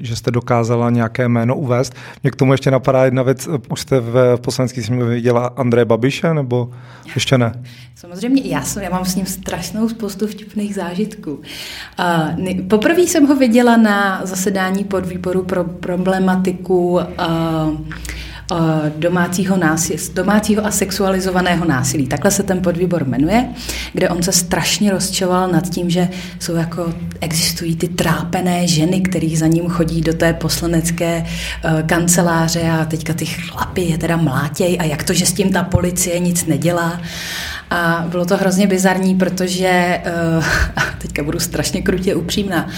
že 0.00 0.16
jste 0.16 0.30
dokázala 0.30 0.90
nějaké 0.90 1.28
jméno 1.28 1.56
uvést. 1.56 1.94
Mě 2.22 2.30
k 2.30 2.36
tomu 2.36 2.52
ještě 2.52 2.70
napadá 2.70 3.04
jedna 3.04 3.22
věc. 3.22 3.48
Už 3.70 3.80
jste 3.80 4.00
v 4.00 4.36
poslanecký 4.40 4.82
sněmovně 4.82 5.14
viděla 5.14 5.46
Andreje 5.56 5.84
Babiše, 5.84 6.34
nebo 6.34 6.70
ještě 7.14 7.38
ne? 7.38 7.62
Samozřejmě, 7.94 8.42
já, 8.44 8.62
jsem, 8.62 8.82
já 8.82 8.90
mám 8.90 9.04
s 9.04 9.16
ním 9.16 9.26
strašnou 9.26 9.88
spoustu 9.88 10.26
vtipných 10.26 10.74
zážitků. 10.74 11.40
Uh, 11.98 12.68
poprvé 12.68 13.02
jsem 13.02 13.26
ho 13.26 13.36
viděla 13.36 13.76
na 13.76 14.20
zasedání 14.26 14.84
podvýboru 14.84 15.42
pro 15.42 15.64
problematiku 15.64 16.90
uh, 16.90 17.00
Eh, 17.18 18.33
domácího, 18.96 19.56
násilí, 19.56 19.98
domácího 20.14 20.66
a 20.66 20.70
sexualizovaného 20.70 21.64
násilí. 21.64 22.06
Takhle 22.06 22.30
se 22.30 22.42
ten 22.42 22.60
podvýbor 22.60 23.06
jmenuje, 23.06 23.48
kde 23.92 24.08
on 24.08 24.22
se 24.22 24.32
strašně 24.32 24.90
rozčoval 24.90 25.48
nad 25.48 25.68
tím, 25.68 25.90
že 25.90 26.08
jsou 26.40 26.54
jako, 26.54 26.92
existují 27.20 27.76
ty 27.76 27.88
trápené 27.88 28.66
ženy, 28.66 29.00
které 29.00 29.28
za 29.36 29.46
ním 29.46 29.68
chodí 29.68 30.00
do 30.00 30.14
té 30.14 30.32
poslanecké 30.32 31.24
uh, 31.24 31.82
kanceláře 31.82 32.70
a 32.70 32.84
teďka 32.84 33.14
ty 33.14 33.26
chlapy 33.26 33.80
je 33.80 33.98
teda 33.98 34.16
mlátěj 34.16 34.76
a 34.80 34.84
jak 34.84 35.02
to, 35.02 35.12
že 35.12 35.26
s 35.26 35.32
tím 35.32 35.52
ta 35.52 35.62
policie 35.62 36.18
nic 36.18 36.46
nedělá. 36.46 37.00
A 37.70 38.04
bylo 38.08 38.24
to 38.24 38.36
hrozně 38.36 38.66
bizarní, 38.66 39.14
protože, 39.14 40.02
uh, 40.36 40.44
teďka 41.14 41.24
budu 41.24 41.40
strašně 41.40 41.82
krutě 41.82 42.14
upřímná, 42.14 42.68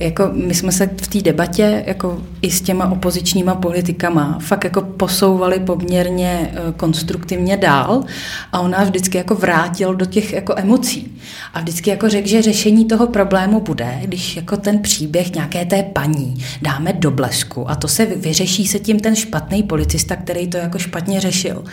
jako 0.00 0.30
my 0.32 0.54
jsme 0.54 0.72
se 0.72 0.90
v 1.02 1.08
té 1.08 1.22
debatě 1.22 1.84
jako 1.86 2.22
i 2.42 2.50
s 2.50 2.60
těma 2.60 2.90
opozičníma 2.90 3.54
politikama 3.54 4.38
fakt 4.40 4.64
jako 4.64 4.82
posouvali 4.82 5.60
poměrně 5.60 6.50
uh, 6.52 6.72
konstruktivně 6.72 7.56
dál 7.56 8.04
a 8.52 8.60
on 8.60 8.70
nás 8.70 8.88
vždycky 8.88 9.18
jako 9.18 9.34
vrátil 9.34 9.94
do 9.94 10.06
těch 10.06 10.32
jako 10.32 10.54
emocí. 10.56 11.18
A 11.54 11.60
vždycky 11.60 11.90
jako 11.90 12.08
řekl, 12.08 12.28
že 12.28 12.42
řešení 12.42 12.84
toho 12.84 13.06
problému 13.06 13.60
bude, 13.60 14.00
když 14.04 14.36
jako 14.36 14.56
ten 14.56 14.78
příběh 14.78 15.34
nějaké 15.34 15.64
té 15.64 15.82
paní 15.82 16.44
dáme 16.62 16.92
do 16.92 17.10
blesku 17.10 17.70
a 17.70 17.74
to 17.74 17.88
se 17.88 18.06
vyřeší 18.06 18.66
se 18.66 18.78
tím 18.78 19.00
ten 19.00 19.16
špatný 19.16 19.62
policista, 19.62 20.16
který 20.16 20.48
to 20.48 20.56
jako 20.56 20.78
špatně 20.78 21.20
řešil. 21.20 21.64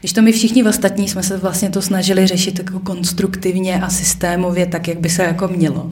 Když 0.00 0.12
to 0.12 0.22
my 0.22 0.32
všichni 0.32 0.64
ostatní 0.64 1.08
jsme 1.08 1.22
se 1.22 1.36
vlastně 1.36 1.70
to 1.70 1.82
snažili 1.82 2.26
řešit 2.26 2.58
jako 2.58 2.80
konstruktivně 2.80 3.80
a 3.80 3.90
systémově, 3.90 4.66
tak 4.66 4.88
jak 4.88 5.00
by 5.00 5.08
se 5.08 5.22
jako 5.22 5.48
mělo. 5.54 5.90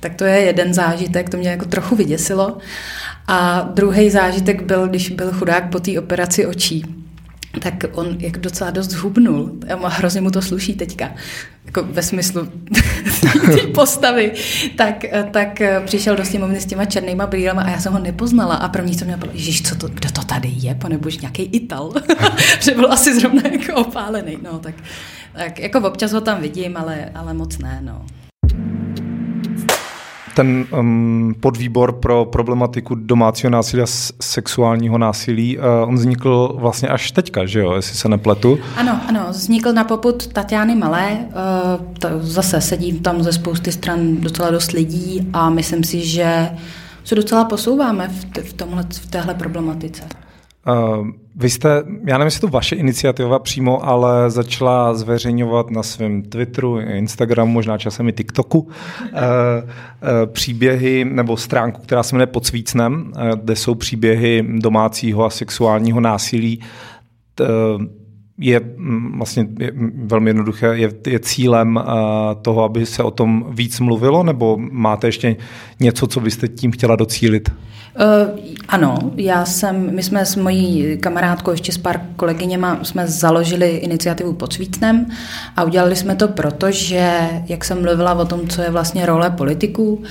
Tak 0.00 0.14
to 0.14 0.24
je 0.24 0.40
jeden 0.40 0.74
zážitek, 0.74 1.30
to 1.30 1.36
mě 1.36 1.48
jako 1.48 1.64
trochu 1.64 1.96
vyděsilo. 1.96 2.58
A 3.28 3.68
druhý 3.74 4.10
zážitek 4.10 4.62
byl, 4.62 4.88
když 4.88 5.10
byl 5.10 5.32
chudák 5.32 5.70
po 5.70 5.80
té 5.80 5.98
operaci 5.98 6.46
očí 6.46 7.02
tak 7.60 7.84
on 7.92 8.16
jak 8.18 8.38
docela 8.38 8.70
dost 8.70 8.92
hubnul. 8.92 9.52
A 9.84 9.88
hrozně 9.88 10.20
mu 10.20 10.30
to 10.30 10.42
sluší 10.42 10.74
teďka, 10.74 11.10
jako 11.66 11.82
ve 11.82 12.02
smyslu 12.02 12.46
té 13.46 13.66
postavy, 13.74 14.32
tak, 14.76 15.04
tak 15.30 15.62
přišel 15.84 16.16
do 16.16 16.24
sněmovny 16.24 16.60
s 16.60 16.66
těma 16.66 16.84
černýma 16.84 17.26
brýlema 17.26 17.62
a 17.62 17.70
já 17.70 17.80
jsem 17.80 17.92
ho 17.92 17.98
nepoznala. 17.98 18.54
A 18.54 18.68
první, 18.68 18.96
co 18.96 19.04
mě 19.04 19.16
bylo, 19.16 19.32
ježiš, 19.34 19.62
co 19.62 19.74
to, 19.74 19.88
kdo 19.88 20.10
to 20.10 20.22
tady 20.24 20.48
je, 20.56 20.74
pane 20.74 20.98
bož, 20.98 21.18
nějaký 21.18 21.42
Ital, 21.42 21.92
že 22.60 22.74
byl 22.74 22.92
asi 22.92 23.20
zrovna 23.20 23.42
jako 23.52 23.80
opálený, 23.80 24.38
no 24.42 24.58
tak, 24.58 24.74
tak 25.32 25.58
jako 25.58 25.80
občas 25.80 26.12
ho 26.12 26.20
tam 26.20 26.40
vidím, 26.40 26.76
ale, 26.76 27.10
ale 27.14 27.34
moc 27.34 27.58
ne, 27.58 27.80
no 27.82 28.06
ten 30.34 30.66
um, 30.78 31.34
podvýbor 31.40 31.92
pro 31.92 32.24
problematiku 32.24 32.94
domácího 32.94 33.50
násilí 33.50 33.82
a 33.82 33.86
sexuálního 34.20 34.98
násilí, 34.98 35.58
uh, 35.58 35.64
on 35.88 35.94
vznikl 35.94 36.56
vlastně 36.60 36.88
až 36.88 37.10
teďka, 37.10 37.46
že 37.46 37.60
jo, 37.60 37.72
jestli 37.72 37.96
se 37.96 38.08
nepletu? 38.08 38.58
Ano, 38.76 39.00
ano, 39.08 39.26
vznikl 39.30 39.72
na 39.72 39.84
poput 39.84 40.26
Tatiany 40.26 40.74
Malé, 40.74 41.18
uh, 41.18 41.86
to 41.98 42.08
zase 42.20 42.60
sedím 42.60 42.98
tam 42.98 43.22
ze 43.22 43.32
spousty 43.32 43.72
stran 43.72 44.16
docela 44.16 44.50
dost 44.50 44.72
lidí 44.72 45.30
a 45.32 45.50
myslím 45.50 45.84
si, 45.84 46.00
že 46.06 46.50
se 47.04 47.14
docela 47.14 47.44
posouváme 47.44 48.08
v, 48.08 48.24
t- 48.24 48.42
v, 48.42 48.52
tomhle, 48.52 48.82
v 48.90 49.06
téhle 49.06 49.34
problematice. 49.34 50.02
Uh, 50.68 51.08
vy 51.36 51.50
jste, 51.50 51.82
já 52.04 52.18
nevím, 52.18 52.26
jestli 52.26 52.40
to 52.40 52.48
vaše 52.48 52.76
iniciativa 52.76 53.38
přímo, 53.38 53.88
ale 53.88 54.30
začala 54.30 54.94
zveřejňovat 54.94 55.70
na 55.70 55.82
svém 55.82 56.22
Twitteru, 56.22 56.78
Instagramu, 56.80 57.52
možná 57.52 57.78
časem 57.78 58.08
i 58.08 58.12
TikToku, 58.12 58.58
uh, 58.58 58.68
uh, 58.68 58.70
příběhy 60.26 61.04
nebo 61.04 61.36
stránku, 61.36 61.80
která 61.82 62.02
se 62.02 62.14
jmenuje 62.14 62.26
Podsvícnem, 62.26 63.12
uh, 63.16 63.38
kde 63.38 63.56
jsou 63.56 63.74
příběhy 63.74 64.46
domácího 64.58 65.24
a 65.24 65.30
sexuálního 65.30 66.00
násilí. 66.00 66.60
T, 67.34 67.44
je 68.38 68.60
vlastně 69.16 69.46
je 69.58 69.72
velmi 69.94 70.30
jednoduché, 70.30 70.66
je, 70.66 70.92
je 71.06 71.18
cílem 71.18 71.76
uh, 71.76 71.82
toho, 72.42 72.64
aby 72.64 72.86
se 72.86 73.02
o 73.02 73.10
tom 73.10 73.46
víc 73.50 73.80
mluvilo, 73.80 74.22
nebo 74.22 74.56
máte 74.58 75.08
ještě 75.08 75.36
něco, 75.80 76.06
co 76.06 76.20
byste 76.20 76.48
tím 76.48 76.72
chtěla 76.72 76.96
docílit? 76.96 77.50
Uh, 78.00 78.38
ano, 78.68 78.98
já 79.16 79.44
jsem, 79.44 79.94
my 79.94 80.02
jsme 80.02 80.26
s 80.26 80.36
mojí 80.36 80.98
kamarádkou, 81.00 81.50
ještě 81.50 81.72
s 81.72 81.78
pár 81.78 82.00
kolegyněma, 82.16 82.78
jsme 82.82 83.06
založili 83.06 83.70
iniciativu 83.70 84.32
pod 84.32 84.52
Svítnem 84.52 85.06
a 85.56 85.64
udělali 85.64 85.96
jsme 85.96 86.16
to 86.16 86.28
proto, 86.28 86.70
že, 86.70 87.28
jak 87.48 87.64
jsem 87.64 87.82
mluvila 87.82 88.14
o 88.14 88.24
tom, 88.24 88.48
co 88.48 88.62
je 88.62 88.70
vlastně 88.70 89.06
role 89.06 89.30
politiků, 89.30 90.02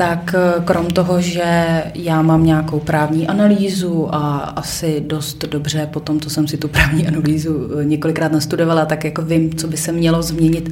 tak 0.00 0.34
eh, 0.34 0.60
krom 0.64 0.86
toho, 0.86 1.20
že 1.20 1.82
já 1.94 2.22
mám 2.22 2.46
nějakou 2.46 2.80
právní 2.80 3.28
analýzu 3.28 4.14
a 4.14 4.38
asi 4.38 5.02
dost 5.06 5.44
dobře 5.44 5.88
po 5.92 6.00
tom, 6.00 6.20
co 6.20 6.30
jsem 6.30 6.48
si 6.48 6.56
tu 6.56 6.68
právní 6.68 7.08
analýzu 7.08 7.70
eh, 7.80 7.84
několikrát 7.84 8.32
nastudovala, 8.32 8.84
tak 8.84 9.04
jako 9.04 9.22
vím, 9.22 9.54
co 9.54 9.68
by 9.68 9.76
se 9.76 9.92
mělo 9.92 10.22
změnit 10.22 10.70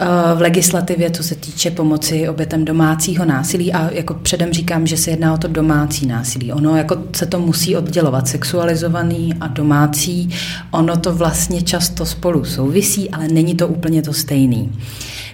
Eh, 0.00 0.34
v 0.34 0.40
legislativě, 0.40 1.10
co 1.10 1.22
se 1.22 1.34
týče 1.34 1.70
pomoci 1.70 2.28
obětem 2.28 2.64
domácího 2.64 3.24
násilí. 3.24 3.72
A 3.72 3.90
jako 3.92 4.14
předem 4.14 4.52
říkám, 4.52 4.86
že 4.86 4.96
se 4.96 5.10
jedná 5.10 5.34
o 5.34 5.38
to 5.38 5.48
domácí 5.48 6.06
násilí. 6.06 6.52
Ono 6.52 6.76
jako 6.76 6.96
se 7.16 7.26
to 7.26 7.40
musí 7.40 7.76
oddělovat, 7.76 8.28
sexualizovaný 8.28 9.34
a 9.40 9.46
domácí, 9.46 10.30
ono 10.70 10.96
to 10.96 11.14
vlastně 11.14 11.62
často 11.62 12.06
spolu 12.06 12.44
souvisí, 12.44 13.10
ale 13.10 13.28
není 13.28 13.54
to 13.54 13.68
úplně 13.68 14.02
to 14.02 14.12
stejný 14.12 14.72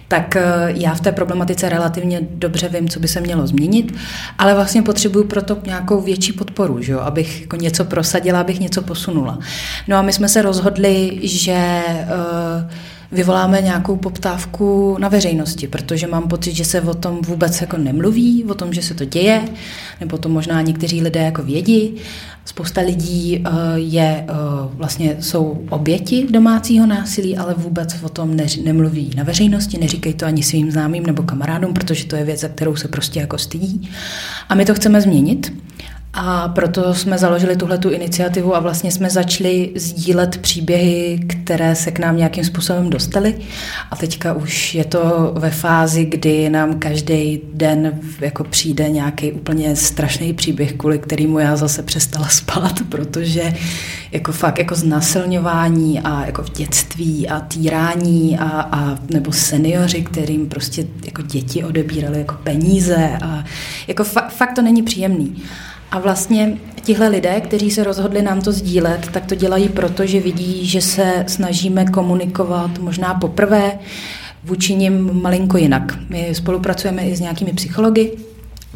tak 0.09 0.37
eh, 0.37 0.43
já 0.67 0.95
v 0.95 1.01
té 1.01 1.13
problematice 1.13 1.69
relativně 1.69 2.21
dobře 2.31 2.69
vím, 2.69 2.89
co 2.89 3.01
by 3.01 3.09
se 3.09 3.21
mělo 3.21 3.47
změnit, 3.47 3.95
ale 4.39 4.55
vlastně 4.55 4.83
potřebuju 4.83 5.25
proto 5.25 5.59
nějakou 5.67 6.01
větší 6.01 6.33
podporu, 6.33 6.83
že 6.83 6.93
jo? 6.93 7.01
abych 7.01 7.41
jako 7.41 7.57
něco 7.57 7.85
prosadila, 7.85 8.41
abych 8.41 8.61
něco 8.61 8.83
posunula. 8.83 9.39
No 9.89 9.97
a 9.97 10.03
my 10.03 10.13
jsme 10.13 10.29
se 10.29 10.43
rozhodli, 10.43 11.19
že 11.23 11.83
uh, 11.87 12.71
vyvoláme 13.13 13.61
nějakou 13.61 13.97
poptávku 13.97 14.97
na 14.99 15.09
veřejnosti, 15.09 15.69
protože 15.69 16.07
mám 16.07 16.29
pocit, 16.29 16.53
že 16.55 16.65
se 16.65 16.81
o 16.81 16.95
tom 16.95 17.19
vůbec 17.23 17.61
jako 17.61 17.77
nemluví, 17.77 18.45
o 18.45 18.55
tom, 18.55 18.73
že 18.73 18.83
se 18.83 18.95
to 18.95 19.05
děje, 19.05 19.43
nebo 20.01 20.19
to 20.19 20.29
možná 20.29 20.61
někteří 20.61 21.03
lidé 21.03 21.21
jako 21.21 21.43
vědí. 21.43 21.95
Spousta 22.45 22.81
lidí 22.81 23.39
uh, 23.39 23.55
je, 23.75 24.27
uh, 24.31 24.73
vlastně 24.75 25.17
jsou 25.21 25.65
oběti 25.71 26.27
domácího 26.31 26.87
násilí, 26.87 27.37
ale 27.37 27.55
vůbec 27.55 28.03
o 28.03 28.09
tom 28.09 28.37
ne, 28.37 28.47
nemluví 28.65 29.11
na 29.17 29.23
veřejnosti, 29.23 29.79
neříkají 29.79 30.15
to 30.15 30.27
ani 30.27 30.43
svým 30.43 30.71
známým 30.71 31.07
nebo 31.07 31.23
kamarádům, 31.23 31.75
protože 31.75 32.05
to 32.05 32.17
je 32.17 32.25
věc, 32.25 32.41
za 32.41 32.49
kterou 32.49 32.77
se 32.77 32.89
prostě 32.89 33.21
jako 33.21 33.39
stydí. 33.39 33.91
A 34.49 34.55
my 34.55 34.65
to 34.65 34.75
chceme 34.75 35.01
změnit. 35.01 35.53
A 36.17 36.49
proto 36.49 36.95
jsme 36.95 37.19
založili 37.19 37.57
tuhle 37.57 37.79
tu 37.79 37.91
iniciativu 37.91 38.57
a 38.57 38.61
vlastně 38.61 38.93
jsme 38.93 39.11
začali 39.11 39.71
sdílet 39.77 40.39
příběhy, 40.39 41.21
které 41.29 41.75
se 41.75 41.91
k 41.91 41.99
nám 41.99 42.17
nějakým 42.17 42.45
způsobem 42.45 42.91
dostaly. 42.91 43.35
A 43.91 43.97
teďka 43.97 44.33
už 44.33 44.75
je 44.75 44.85
to 44.85 45.33
ve 45.39 45.51
fázi, 45.51 46.05
kdy 46.05 46.51
nám 46.51 46.79
každý 46.79 47.41
den 47.55 48.01
jako 48.21 48.45
přijde 48.45 48.89
nějaký 48.89 49.33
úplně 49.33 49.77
strašný 49.77 50.33
příběh, 50.33 50.73
kvůli 50.73 50.99
kterému 50.99 51.39
já 51.39 51.57
zase 51.57 51.83
přestala 51.83 52.29
spát, 52.29 52.75
protože 52.89 53.55
jako 54.13 54.33
fakt 54.33 54.59
jako 54.59 54.75
znasilňování 54.75 56.01
a 56.01 56.27
jako 56.27 56.43
v 56.43 56.51
dětství 56.51 57.29
a 57.29 57.41
týrání 57.41 58.39
a, 58.39 58.69
a 58.73 58.99
nebo 59.11 59.33
seniori, 59.33 60.03
kterým 60.03 60.49
prostě 60.49 60.87
jako 61.07 61.23
děti 61.23 61.65
odebírali 61.65 62.19
jako 62.19 62.35
peníze 62.45 63.19
a 63.23 63.45
jako 63.87 64.05
fa, 64.05 64.29
fakt 64.29 64.55
to 64.55 64.63
není 64.63 64.83
příjemný. 64.83 65.37
A 65.91 65.99
vlastně 65.99 66.59
tihle 66.83 67.09
lidé, 67.09 67.41
kteří 67.41 67.71
se 67.71 67.85
rozhodli 67.85 68.23
nám 68.23 68.41
to 68.41 68.53
sdílet, 68.53 69.09
tak 69.13 69.27
to 69.27 69.35
dělají 69.35 69.69
proto, 69.69 70.07
že 70.07 70.21
vidí, 70.21 70.67
že 70.67 70.81
se 70.81 71.25
snažíme 71.27 71.85
komunikovat 71.85 72.79
možná 72.79 73.15
poprvé 73.15 73.79
vůči 74.45 74.75
nim 74.75 75.23
malinko 75.23 75.59
jinak. 75.59 75.99
My 76.09 76.29
spolupracujeme 76.33 77.03
i 77.03 77.17
s 77.17 77.21
nějakými 77.21 77.53
psychologi, 77.53 78.13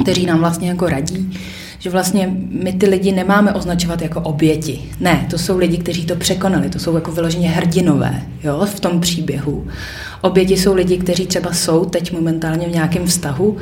kteří 0.03 0.27
nám 0.27 0.39
vlastně 0.39 0.69
jako 0.69 0.89
radí, 0.89 1.39
že 1.79 1.91
vlastně 1.91 2.37
my 2.51 2.73
ty 2.73 2.87
lidi 2.87 3.13
nemáme 3.13 3.53
označovat 3.53 4.03
jako 4.03 4.21
oběti. 4.21 4.83
Ne, 5.01 5.27
to 5.31 5.39
jsou 5.39 5.59
lidi, 5.59 5.79
kteří 5.79 6.07
to 6.07 6.17
překonali, 6.17 6.71
to 6.71 6.79
jsou 6.79 6.95
jako 6.95 7.13
vyloženě 7.13 7.49
hrdinové 7.49 8.23
jo, 8.45 8.67
v 8.75 8.81
tom 8.81 9.01
příběhu. 9.01 9.67
Oběti 10.21 10.57
jsou 10.57 10.75
lidi, 10.75 10.99
kteří 10.99 11.27
třeba 11.27 11.53
jsou 11.53 11.85
teď 11.85 12.13
momentálně 12.13 12.67
v 12.67 12.73
nějakém 12.73 13.07
vztahu, 13.07 13.57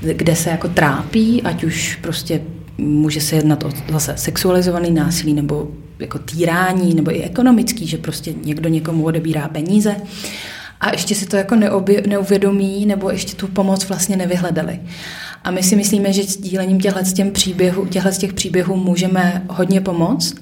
kde 0.00 0.36
se 0.36 0.50
jako 0.50 0.68
trápí, 0.68 1.42
ať 1.42 1.64
už 1.64 1.98
prostě 2.02 2.40
může 2.78 3.20
se 3.20 3.36
jednat 3.36 3.64
o 3.64 3.70
zase 3.92 4.14
sexualizovaný 4.16 4.90
násilí 4.90 5.34
nebo 5.34 5.68
jako 5.98 6.18
týrání 6.18 6.94
nebo 6.94 7.16
i 7.16 7.22
ekonomický, 7.22 7.86
že 7.86 7.98
prostě 7.98 8.34
někdo 8.44 8.68
někomu 8.68 9.04
odebírá 9.04 9.48
peníze 9.48 9.96
a 10.80 10.90
ještě 10.90 11.14
si 11.14 11.26
to 11.26 11.36
jako 11.36 11.54
neobě, 11.54 12.02
neuvědomí 12.06 12.86
nebo 12.86 13.10
ještě 13.10 13.36
tu 13.36 13.48
pomoc 13.48 13.88
vlastně 13.88 14.16
nevyhledali. 14.16 14.80
A 15.44 15.50
my 15.50 15.62
si 15.62 15.76
myslíme, 15.76 16.12
že 16.12 16.22
sdílením 16.22 16.80
těchto 16.80 17.00
těch 17.14 17.32
příběhů, 17.32 17.86
těchto 17.86 18.10
těch 18.10 18.32
příběhů 18.32 18.76
můžeme 18.76 19.42
hodně 19.48 19.80
pomoct 19.80 20.34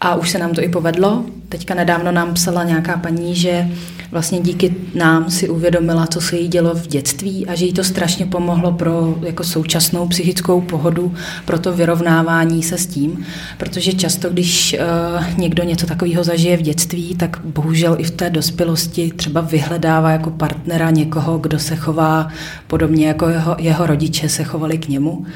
a 0.00 0.14
už 0.14 0.30
se 0.30 0.38
nám 0.38 0.52
to 0.52 0.62
i 0.62 0.68
povedlo. 0.68 1.24
Teďka 1.48 1.74
nedávno 1.74 2.12
nám 2.12 2.34
psala 2.34 2.64
nějaká 2.64 2.96
paní, 2.96 3.34
že 3.34 3.68
vlastně 4.10 4.40
díky 4.40 4.74
nám 4.94 5.30
si 5.30 5.48
uvědomila, 5.48 6.06
co 6.06 6.20
se 6.20 6.36
jí 6.36 6.48
dělo 6.48 6.74
v 6.74 6.86
dětství 6.86 7.46
a 7.46 7.54
že 7.54 7.64
jí 7.64 7.72
to 7.72 7.84
strašně 7.84 8.26
pomohlo 8.26 8.72
pro 8.72 9.18
jako 9.22 9.44
současnou 9.44 10.08
psychickou 10.08 10.60
pohodu, 10.60 11.14
pro 11.44 11.58
to 11.58 11.72
vyrovnávání 11.72 12.62
se 12.62 12.78
s 12.78 12.86
tím, 12.86 13.24
protože 13.58 13.92
často, 13.92 14.30
když 14.30 14.76
uh, 14.78 15.38
někdo 15.38 15.62
něco 15.62 15.86
takového 15.86 16.24
zažije 16.24 16.56
v 16.56 16.62
dětství, 16.62 17.14
tak 17.14 17.40
bohužel 17.44 17.96
i 17.98 18.04
v 18.04 18.10
té 18.10 18.30
dospělosti 18.30 19.12
třeba 19.16 19.40
vyhledává 19.40 20.10
jako 20.10 20.30
partnera 20.30 20.90
někoho, 20.90 21.38
kdo 21.38 21.58
se 21.58 21.76
chová 21.76 22.28
podobně 22.66 23.08
jako 23.08 23.28
jeho, 23.28 23.56
jeho 23.58 23.86
rodiče 23.86 24.28
se 24.28 24.44
chovali 24.44 24.78
k 24.78 24.88
němu, 24.88 25.26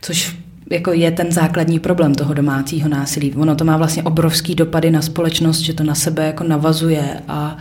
což 0.00 0.36
jako 0.70 0.92
je 0.92 1.10
ten 1.10 1.32
základní 1.32 1.78
problém 1.78 2.14
toho 2.14 2.34
domácího 2.34 2.88
násilí. 2.88 3.34
Ono 3.34 3.56
to 3.56 3.64
má 3.64 3.76
vlastně 3.76 4.02
obrovský 4.02 4.54
dopady 4.54 4.90
na 4.90 5.02
společnost, 5.02 5.58
že 5.58 5.74
to 5.74 5.84
na 5.84 5.94
sebe 5.94 6.26
jako 6.26 6.44
navazuje 6.44 7.20
a, 7.28 7.56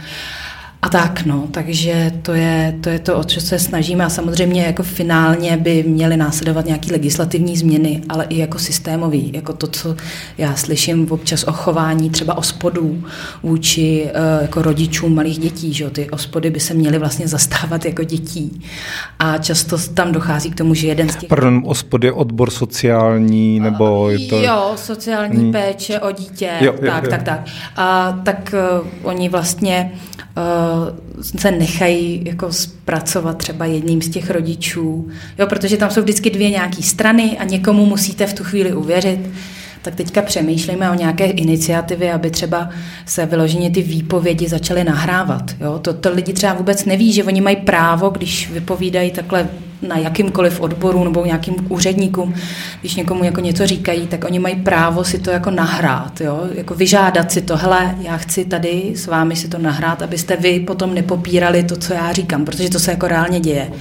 a 0.85 0.89
tak, 0.89 1.25
no, 1.25 1.47
takže 1.51 2.11
to 2.21 2.33
je, 2.33 2.77
to 2.81 2.89
je 2.89 2.99
to, 2.99 3.17
o 3.17 3.23
co 3.23 3.41
se 3.41 3.59
snažíme 3.59 4.05
a 4.05 4.09
samozřejmě 4.09 4.63
jako 4.63 4.83
finálně 4.83 5.57
by 5.57 5.83
měly 5.87 6.17
následovat 6.17 6.65
nějaké 6.65 6.91
legislativní 6.91 7.57
změny, 7.57 8.01
ale 8.09 8.25
i 8.29 8.37
jako 8.37 8.59
systémový, 8.59 9.31
jako 9.33 9.53
to, 9.53 9.67
co 9.67 9.95
já 10.37 10.55
slyším 10.55 11.11
občas 11.11 11.43
o 11.43 11.51
chování 11.51 12.09
třeba 12.09 12.37
ospodů 12.37 13.03
vůči 13.43 14.05
uh, 14.05 14.41
jako 14.41 14.61
rodičům 14.61 15.15
malých 15.15 15.39
dětí, 15.39 15.73
že 15.73 15.89
ty 15.89 16.09
ospody 16.09 16.49
by 16.49 16.59
se 16.59 16.73
měly 16.73 16.97
vlastně 16.97 17.27
zastávat 17.27 17.85
jako 17.85 18.03
dětí 18.03 18.61
a 19.19 19.37
často 19.37 19.77
tam 19.93 20.11
dochází 20.11 20.51
k 20.51 20.55
tomu, 20.55 20.73
že 20.73 20.87
jeden 20.87 21.09
z 21.09 21.15
těch... 21.15 21.29
Pardon, 21.29 21.63
ospod 21.65 22.03
je 22.03 22.11
odbor 22.11 22.49
sociální, 22.49 23.59
nebo 23.59 24.09
je 24.09 24.19
to... 24.19 24.41
Jo, 24.41 24.73
sociální 24.75 25.37
hmm. 25.37 25.51
péče 25.51 25.99
o 25.99 26.11
dítě, 26.11 26.51
jo, 26.61 26.73
jo, 26.81 26.91
tak, 26.91 27.03
jo. 27.03 27.09
tak, 27.09 27.23
tak. 27.23 27.45
A 27.75 28.19
tak 28.23 28.55
uh, 28.81 28.87
oni 29.03 29.29
vlastně 29.29 29.91
uh, 30.37 30.74
se 31.39 31.51
nechají 31.51 32.21
jako 32.25 32.53
zpracovat 32.53 33.37
třeba 33.37 33.65
jedním 33.65 34.01
z 34.01 34.09
těch 34.09 34.29
rodičů, 34.29 35.07
jo, 35.39 35.47
protože 35.47 35.77
tam 35.77 35.89
jsou 35.89 36.01
vždycky 36.01 36.29
dvě 36.29 36.49
nějaké 36.49 36.83
strany 36.83 37.37
a 37.37 37.43
někomu 37.43 37.85
musíte 37.85 38.27
v 38.27 38.33
tu 38.33 38.43
chvíli 38.43 38.73
uvěřit, 38.73 39.19
tak 39.81 39.95
teďka 39.95 40.21
přemýšlíme 40.21 40.91
o 40.91 40.93
nějaké 40.93 41.25
iniciativě, 41.25 42.13
aby 42.13 42.29
třeba 42.29 42.69
se 43.05 43.25
vyloženě 43.25 43.69
ty 43.69 43.81
výpovědi 43.81 44.47
začaly 44.47 44.83
nahrávat. 44.83 45.51
Jo? 45.61 45.79
To, 45.79 45.93
to 45.93 46.11
lidi 46.11 46.33
třeba 46.33 46.53
vůbec 46.53 46.85
neví, 46.85 47.13
že 47.13 47.23
oni 47.23 47.41
mají 47.41 47.55
právo, 47.55 48.09
když 48.09 48.51
vypovídají 48.51 49.11
takhle 49.11 49.49
na 49.81 49.97
jakýmkoliv 49.97 50.59
odboru 50.59 51.03
nebo 51.03 51.25
nějakým 51.25 51.55
úředníkům, 51.69 52.33
když 52.79 52.95
někomu 52.95 53.23
jako 53.23 53.41
něco 53.41 53.67
říkají, 53.67 54.07
tak 54.07 54.25
oni 54.25 54.39
mají 54.39 54.55
právo 54.55 55.03
si 55.03 55.19
to 55.19 55.31
jako 55.31 55.51
nahrát, 55.51 56.21
jo? 56.21 56.41
jako 56.53 56.75
vyžádat 56.75 57.31
si 57.31 57.41
to, 57.41 57.57
hele, 57.57 57.95
já 58.01 58.17
chci 58.17 58.45
tady 58.45 58.91
s 58.95 59.07
vámi 59.07 59.35
si 59.35 59.47
to 59.47 59.57
nahrát, 59.57 60.01
abyste 60.01 60.35
vy 60.35 60.59
potom 60.59 60.93
nepopírali 60.93 61.63
to, 61.63 61.75
co 61.75 61.93
já 61.93 62.11
říkám, 62.11 62.45
protože 62.45 62.69
to 62.69 62.79
se 62.79 62.91
jako 62.91 63.07
reálně 63.07 63.39
děje. 63.39 63.71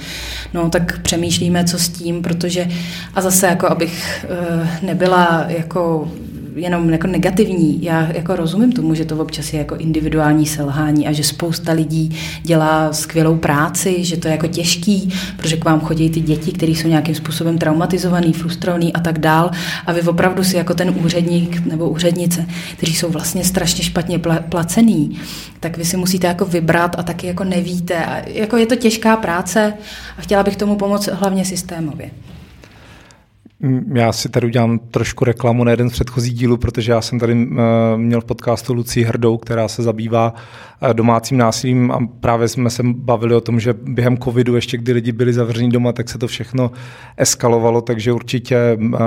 No 0.53 0.69
tak 0.69 0.99
přemýšlíme, 0.99 1.63
co 1.63 1.79
s 1.79 1.89
tím, 1.89 2.21
protože 2.21 2.67
a 3.15 3.21
zase 3.21 3.47
jako 3.47 3.67
abych 3.67 4.25
uh, 4.29 4.67
nebyla 4.81 5.45
jako 5.47 6.11
jenom 6.55 6.89
jako 6.89 7.07
negativní. 7.07 7.83
Já 7.83 8.11
jako 8.13 8.35
rozumím 8.35 8.71
tomu, 8.71 8.95
že 8.95 9.05
to 9.05 9.17
občas 9.17 9.53
je 9.53 9.59
jako 9.59 9.75
individuální 9.75 10.45
selhání 10.45 11.07
a 11.07 11.11
že 11.11 11.23
spousta 11.23 11.71
lidí 11.71 12.17
dělá 12.43 12.93
skvělou 12.93 13.37
práci, 13.37 14.03
že 14.03 14.17
to 14.17 14.27
je 14.27 14.31
jako 14.31 14.47
těžký, 14.47 15.13
protože 15.37 15.57
k 15.57 15.65
vám 15.65 15.79
chodí 15.79 16.09
ty 16.09 16.19
děti, 16.19 16.51
které 16.51 16.71
jsou 16.71 16.87
nějakým 16.87 17.15
způsobem 17.15 17.57
traumatizovaný, 17.57 18.33
frustrovaný 18.33 18.93
a 18.93 18.99
tak 18.99 19.19
dál. 19.19 19.51
A 19.85 19.91
vy 19.91 20.01
opravdu 20.01 20.43
si 20.43 20.57
jako 20.57 20.73
ten 20.73 20.95
úředník 21.03 21.65
nebo 21.65 21.89
úřednice, 21.89 22.45
kteří 22.77 22.95
jsou 22.95 23.09
vlastně 23.09 23.43
strašně 23.43 23.83
špatně 23.83 24.19
placený, 24.49 25.19
tak 25.59 25.77
vy 25.77 25.85
si 25.85 25.97
musíte 25.97 26.27
jako 26.27 26.45
vybrat 26.45 26.95
a 26.99 27.03
taky 27.03 27.27
jako 27.27 27.43
nevíte. 27.43 28.05
A 28.05 28.29
jako 28.29 28.57
je 28.57 28.65
to 28.65 28.75
těžká 28.75 29.17
práce 29.17 29.73
a 30.17 30.21
chtěla 30.21 30.43
bych 30.43 30.55
tomu 30.55 30.75
pomoct 30.75 31.07
hlavně 31.07 31.45
systémově. 31.45 32.11
Já 33.93 34.11
si 34.11 34.29
tady 34.29 34.47
udělám 34.47 34.79
trošku 34.79 35.25
reklamu 35.25 35.63
na 35.63 35.71
jeden 35.71 35.89
z 35.89 35.93
předchozích 35.93 36.33
dílů, 36.33 36.57
protože 36.57 36.91
já 36.91 37.01
jsem 37.01 37.19
tady 37.19 37.47
měl 37.95 38.21
v 38.21 38.25
podcastu 38.25 38.73
Lucí 38.73 39.03
Hrdou, 39.03 39.37
která 39.37 39.67
se 39.67 39.83
zabývá 39.83 40.33
uh, 40.33 40.93
domácím 40.93 41.37
násilím 41.37 41.91
a 41.91 41.99
právě 42.19 42.47
jsme 42.47 42.69
se 42.69 42.83
bavili 42.83 43.35
o 43.35 43.41
tom, 43.41 43.59
že 43.59 43.73
během 43.73 44.17
covidu, 44.17 44.55
ještě 44.55 44.77
kdy 44.77 44.91
lidi 44.91 45.11
byli 45.11 45.33
zavření 45.33 45.69
doma, 45.69 45.91
tak 45.91 46.09
se 46.09 46.17
to 46.17 46.27
všechno 46.27 46.71
eskalovalo, 47.17 47.81
takže 47.81 48.11
určitě 48.11 48.77
uh, 48.79 48.99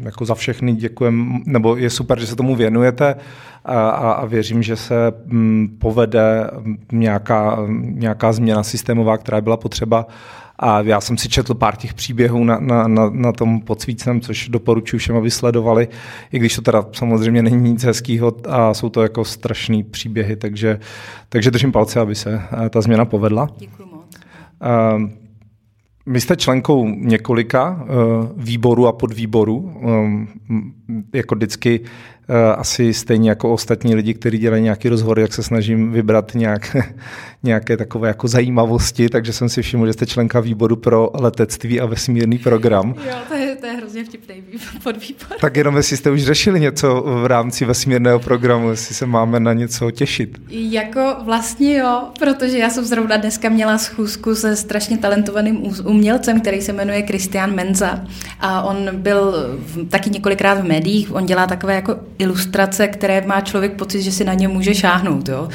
jako 0.00 0.24
za 0.24 0.34
všechny 0.34 0.72
děkujem, 0.72 1.42
nebo 1.46 1.76
je 1.76 1.90
super, 1.90 2.20
že 2.20 2.26
se 2.26 2.36
tomu 2.36 2.56
věnujete 2.56 3.14
a, 3.64 3.90
a 3.90 4.24
věřím, 4.26 4.62
že 4.62 4.76
se 4.76 4.94
povede 5.78 6.50
nějaká, 6.92 7.58
nějaká 7.80 8.32
změna 8.32 8.62
systémová, 8.62 9.18
která 9.18 9.40
byla 9.40 9.56
potřeba 9.56 10.06
a 10.58 10.80
já 10.80 11.00
jsem 11.00 11.18
si 11.18 11.28
četl 11.28 11.54
pár 11.54 11.76
těch 11.76 11.94
příběhů 11.94 12.44
na, 12.44 12.58
na, 12.60 12.88
na, 12.88 13.10
na 13.10 13.32
tom 13.32 13.60
podsvícném, 13.60 14.20
což 14.20 14.48
doporučuji 14.48 14.98
všem, 14.98 15.16
aby 15.16 15.30
sledovali, 15.30 15.88
i 16.32 16.38
když 16.38 16.56
to 16.56 16.62
teda 16.62 16.84
samozřejmě 16.92 17.42
není 17.42 17.70
nic 17.70 17.84
hezkého 17.84 18.32
a 18.48 18.74
jsou 18.74 18.88
to 18.88 19.02
jako 19.02 19.24
strašný 19.24 19.82
příběhy, 19.82 20.36
takže, 20.36 20.80
takže 21.28 21.50
držím 21.50 21.72
palce, 21.72 22.00
aby 22.00 22.14
se 22.14 22.42
eh, 22.66 22.70
ta 22.70 22.80
změna 22.80 23.04
povedla. 23.04 23.48
Děkuji 23.58 23.86
moc. 23.92 24.16
Uh, 24.96 25.10
vy 26.06 26.20
jste 26.20 26.36
členkou 26.36 26.88
několika 26.88 27.70
uh, 27.70 28.26
výborů 28.36 28.86
a 28.86 28.92
podvýborů. 28.92 29.80
Jako 31.12 31.34
vždycky 31.34 31.80
Eh, 32.28 32.54
asi 32.54 32.94
stejně 32.94 33.30
jako 33.30 33.52
ostatní 33.52 33.94
lidi, 33.94 34.14
kteří 34.14 34.38
dělají 34.38 34.62
nějaký 34.62 34.88
rozhovor, 34.88 35.20
jak 35.20 35.32
se 35.32 35.42
snažím 35.42 35.92
vybrat 35.92 36.34
nějak, 36.34 36.76
nějaké 37.42 37.76
takové 37.76 38.08
jako 38.08 38.28
zajímavosti, 38.28 39.08
takže 39.08 39.32
jsem 39.32 39.48
si 39.48 39.62
všiml, 39.62 39.86
že 39.86 39.92
jste 39.92 40.06
členka 40.06 40.40
výboru 40.40 40.76
pro 40.76 41.10
letectví 41.14 41.80
a 41.80 41.86
vesmírný 41.86 42.38
program. 42.38 42.94
Jo, 43.08 43.14
to 43.28 43.34
je, 43.34 43.56
to 43.56 43.66
je 43.66 43.72
hrozně 43.72 44.04
vtipný 44.04 44.34
podvýbor. 44.82 45.38
Tak 45.40 45.56
jenom 45.56 45.76
jestli 45.76 45.96
jste 45.96 46.10
už 46.10 46.22
řešili 46.22 46.60
něco 46.60 47.02
v 47.22 47.26
rámci 47.26 47.64
vesmírného 47.64 48.18
programu, 48.18 48.70
jestli 48.70 48.94
se 48.94 49.06
máme 49.06 49.40
na 49.40 49.52
něco 49.52 49.90
těšit. 49.90 50.38
Jako 50.50 51.16
vlastně 51.24 51.78
jo, 51.78 52.02
protože 52.18 52.58
já 52.58 52.70
jsem 52.70 52.84
zrovna 52.84 53.16
dneska 53.16 53.48
měla 53.48 53.78
schůzku 53.78 54.34
se 54.34 54.56
strašně 54.56 54.98
talentovaným 54.98 55.62
umělcem, 55.84 56.40
který 56.40 56.60
se 56.60 56.72
jmenuje 56.72 57.02
Christian 57.02 57.54
Menza 57.54 58.04
a 58.40 58.62
on 58.62 58.90
byl 58.92 59.34
taky 59.88 60.10
několikrát 60.10 60.54
v 60.54 60.64
médiích, 60.76 61.14
on 61.14 61.26
dělá 61.26 61.46
takové 61.46 61.74
jako 61.74 61.96
ilustrace, 62.18 62.88
které 62.88 63.26
má 63.26 63.40
člověk 63.40 63.72
pocit, 63.72 64.02
že 64.02 64.12
si 64.12 64.24
na 64.24 64.34
ně 64.34 64.48
může 64.48 64.74
šáhnout. 64.74 65.28
Jo? 65.28 65.48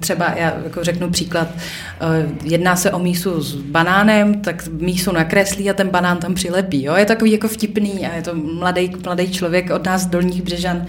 Třeba 0.00 0.34
já 0.36 0.54
jako 0.64 0.84
řeknu 0.84 1.10
příklad, 1.10 1.48
eh, 1.54 2.28
jedná 2.44 2.76
se 2.76 2.90
o 2.90 2.98
mísu 2.98 3.42
s 3.42 3.54
banánem, 3.54 4.40
tak 4.40 4.68
mísu 4.68 5.12
nakreslí 5.12 5.70
a 5.70 5.74
ten 5.74 5.88
banán 5.88 6.18
tam 6.18 6.34
přilepí. 6.34 6.84
Jo? 6.84 6.94
Je 6.96 7.04
takový 7.04 7.32
jako 7.32 7.48
vtipný 7.48 8.06
a 8.06 8.14
je 8.16 8.22
to 8.22 8.34
mladý, 8.34 8.92
mladý 9.04 9.30
člověk 9.30 9.70
od 9.70 9.86
nás 9.86 10.02
z 10.02 10.06
Dolních 10.06 10.42
Břežan. 10.42 10.86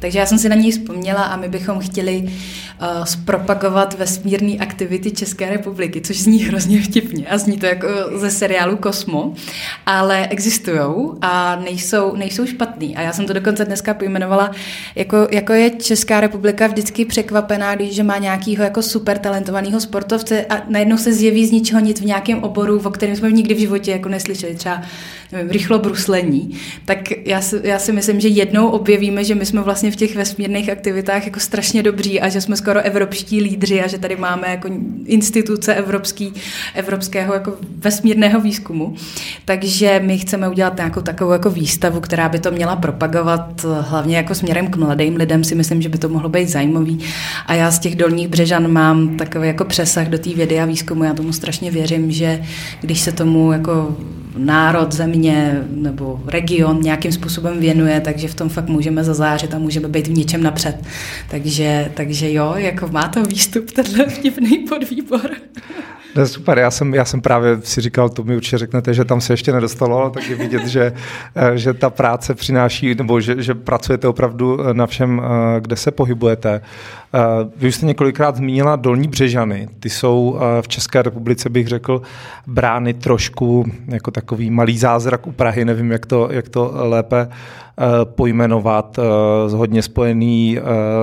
Takže 0.00 0.18
já 0.18 0.26
jsem 0.26 0.38
si 0.38 0.48
na 0.48 0.56
něj 0.56 0.72
vzpomněla 0.72 1.22
a 1.22 1.36
my 1.36 1.48
bychom 1.48 1.78
chtěli 1.78 2.22
uh, 2.22 3.04
zpropagovat 3.04 3.98
vesmírné 3.98 4.52
aktivity 4.52 5.10
České 5.10 5.50
republiky, 5.50 6.00
což 6.00 6.20
zní 6.20 6.44
hrozně 6.44 6.82
vtipně 6.82 7.26
a 7.26 7.38
zní 7.38 7.58
to 7.58 7.66
jako 7.66 7.86
ze 8.16 8.30
seriálu 8.30 8.76
Kosmo, 8.76 9.34
ale 9.86 10.28
existují 10.28 11.10
a 11.22 11.56
nejsou, 11.56 12.16
nejsou 12.16 12.46
špatný. 12.46 12.96
A 12.96 13.00
já 13.00 13.12
jsem 13.12 13.26
to 13.26 13.32
dokonce 13.32 13.64
dneska 13.64 13.94
pojmenovala, 13.94 14.50
jako, 14.94 15.28
jako 15.30 15.52
je 15.52 15.70
Česká 15.70 16.20
republika 16.20 16.66
vždycky 16.66 17.04
překvapená, 17.04 17.74
když 17.74 17.98
má 17.98 18.18
nějakýho 18.18 18.64
jako 18.64 18.82
super 18.82 19.18
talentovaného 19.18 19.80
sportovce 19.80 20.44
a 20.44 20.62
najednou 20.68 20.96
se 20.96 21.12
zjeví 21.12 21.46
z 21.46 21.52
ničeho 21.52 21.80
nic 21.80 22.00
v 22.00 22.04
nějakém 22.04 22.44
oboru, 22.44 22.80
o 22.84 22.90
kterém 22.90 23.16
jsme 23.16 23.32
nikdy 23.32 23.54
v 23.54 23.58
životě 23.58 23.90
jako 23.90 24.08
neslyšeli, 24.08 24.54
třeba 24.54 24.82
nevím, 25.32 25.50
rychlo 25.50 25.78
bruslení, 25.78 26.50
tak 26.84 26.98
já 27.24 27.40
si, 27.40 27.60
já 27.62 27.78
si 27.78 27.92
myslím, 27.92 28.20
že 28.20 28.28
jednou 28.28 28.68
objevíme, 28.68 29.24
že 29.24 29.34
my 29.34 29.46
jsme 29.46 29.60
vlastně 29.60 29.90
v 29.90 29.96
těch 29.96 30.16
vesmírných 30.16 30.70
aktivitách 30.70 31.24
jako 31.24 31.40
strašně 31.40 31.82
dobří 31.82 32.20
a 32.20 32.28
že 32.28 32.40
jsme 32.40 32.56
skoro 32.56 32.80
evropští 32.80 33.40
lídři 33.40 33.82
a 33.82 33.86
že 33.86 33.98
tady 33.98 34.16
máme 34.16 34.50
jako 34.50 34.68
instituce 35.04 35.74
evropský, 35.74 36.32
evropského 36.74 37.34
jako 37.34 37.56
vesmírného 37.76 38.40
výzkumu. 38.40 38.94
Takže 39.44 40.00
my 40.04 40.18
chceme 40.18 40.48
udělat 40.48 40.76
nějakou 40.76 41.00
takovou 41.00 41.32
jako 41.32 41.50
výstavu, 41.50 42.00
která 42.00 42.28
by 42.28 42.38
to 42.38 42.50
měla 42.50 42.76
propagovat 42.76 43.66
hlavně 43.80 44.16
jako 44.16 44.34
směrem 44.34 44.66
k 44.66 44.76
mladým 44.76 45.16
lidem 45.16 45.44
si 45.44 45.54
myslím, 45.54 45.82
že 45.82 45.88
by 45.88 45.98
to 45.98 46.08
mohlo 46.08 46.28
být 46.28 46.48
zajímavý. 46.48 46.98
A 47.46 47.54
já 47.54 47.70
z 47.70 47.78
těch 47.78 47.96
dolních 47.96 48.28
břežan 48.28 48.72
mám 48.72 49.16
takový 49.16 49.46
jako 49.46 49.64
přesah 49.64 50.08
do 50.08 50.18
té 50.18 50.30
vědy 50.30 50.60
a 50.60 50.64
výzkumu. 50.64 51.04
Já 51.04 51.14
tomu 51.14 51.32
strašně 51.32 51.70
věřím, 51.70 52.10
že 52.10 52.42
když 52.80 53.00
se 53.00 53.12
tomu 53.12 53.52
jako 53.52 53.96
národ, 54.36 54.92
země 54.92 55.19
nebo 55.70 56.20
region 56.26 56.80
nějakým 56.80 57.12
způsobem 57.12 57.60
věnuje, 57.60 58.00
takže 58.00 58.28
v 58.28 58.34
tom 58.34 58.48
fakt 58.48 58.68
můžeme 58.68 59.04
zazářit 59.04 59.54
a 59.54 59.58
můžeme 59.58 59.88
být 59.88 60.06
v 60.06 60.12
něčem 60.12 60.42
napřed. 60.42 60.76
Takže, 61.30 61.90
takže 61.94 62.32
jo, 62.32 62.54
jako 62.56 62.88
má 62.88 63.08
to 63.08 63.22
výstup 63.22 63.70
tenhle 63.70 64.06
vtipný 64.06 64.58
podvýbor. 64.58 65.30
No, 66.16 66.26
super, 66.26 66.58
já 66.58 66.70
jsem, 66.70 66.94
já 66.94 67.04
jsem 67.04 67.20
právě 67.20 67.58
si 67.62 67.80
říkal, 67.80 68.08
to 68.08 68.24
mi 68.24 68.36
určitě 68.36 68.58
řeknete, 68.58 68.94
že 68.94 69.04
tam 69.04 69.20
se 69.20 69.32
ještě 69.32 69.52
nedostalo, 69.52 69.98
ale 69.98 70.10
tak 70.10 70.28
je 70.28 70.36
vidět, 70.36 70.66
že, 70.66 70.92
eh, 71.34 71.58
že 71.58 71.74
ta 71.74 71.90
práce 71.90 72.34
přináší, 72.34 72.94
nebo 72.94 73.20
že, 73.20 73.42
že 73.42 73.54
pracujete 73.54 74.08
opravdu 74.08 74.60
eh, 74.60 74.74
na 74.74 74.86
všem, 74.86 75.22
eh, 75.24 75.60
kde 75.60 75.76
se 75.76 75.90
pohybujete. 75.90 76.60
Vy 77.56 77.68
už 77.68 77.74
jste 77.74 77.86
několikrát 77.86 78.36
zmínila 78.36 78.76
Dolní 78.76 79.08
Břežany. 79.08 79.68
Ty 79.80 79.90
jsou 79.90 80.38
v 80.60 80.68
České 80.68 81.02
republice, 81.02 81.50
bych 81.50 81.66
řekl, 81.66 82.02
brány 82.46 82.94
trošku 82.94 83.64
jako 83.86 84.10
takový 84.10 84.50
malý 84.50 84.78
zázrak 84.78 85.26
u 85.26 85.32
Prahy, 85.32 85.64
nevím, 85.64 85.92
jak 85.92 86.06
to, 86.06 86.28
jak 86.30 86.48
to 86.48 86.72
lépe 86.74 87.28
pojmenovat, 88.04 88.98
hodně 89.50 89.82
spojený 89.82 90.58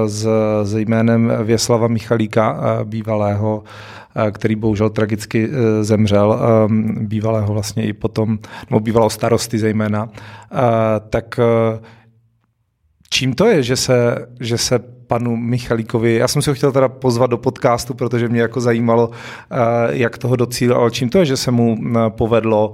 s, 0.06 0.28
s 0.63 0.76
jménem 0.76 1.34
Věslava 1.43 1.88
Michalíka, 1.88 2.60
bývalého 2.84 3.63
který 4.32 4.56
bohužel 4.56 4.89
tragicky 4.89 5.49
e, 5.49 5.84
zemřel, 5.84 6.39
bývalého 6.99 7.53
vlastně 7.53 7.86
i 7.86 7.93
potom, 7.93 8.39
nebo 8.69 8.80
bývalého 8.80 9.10
starosty 9.10 9.60
zejména, 9.60 10.10
tak 11.10 11.39
e, 11.39 11.43
čím 13.10 13.34
to 13.34 13.45
je, 13.45 13.63
že 13.63 13.75
se, 13.75 14.27
že 14.39 14.58
se 14.58 14.80
panu 14.80 15.36
Michalíkovi, 15.36 16.15
já 16.15 16.27
jsem 16.27 16.41
si 16.41 16.49
ho 16.49 16.53
chtěl 16.53 16.71
teda 16.71 16.89
pozvat 16.89 17.30
do 17.30 17.38
podcastu, 17.38 17.93
protože 17.93 18.27
mě 18.27 18.41
jako 18.41 18.62
zajímalo, 18.62 19.10
e, 19.12 19.97
jak 19.97 20.17
toho 20.17 20.36
docílil, 20.36 20.77
ale 20.77 20.91
čím 20.91 21.10
to 21.10 21.19
je, 21.19 21.25
že 21.25 21.38
se 21.38 21.51
mu 21.51 21.77
povedlo 22.10 22.73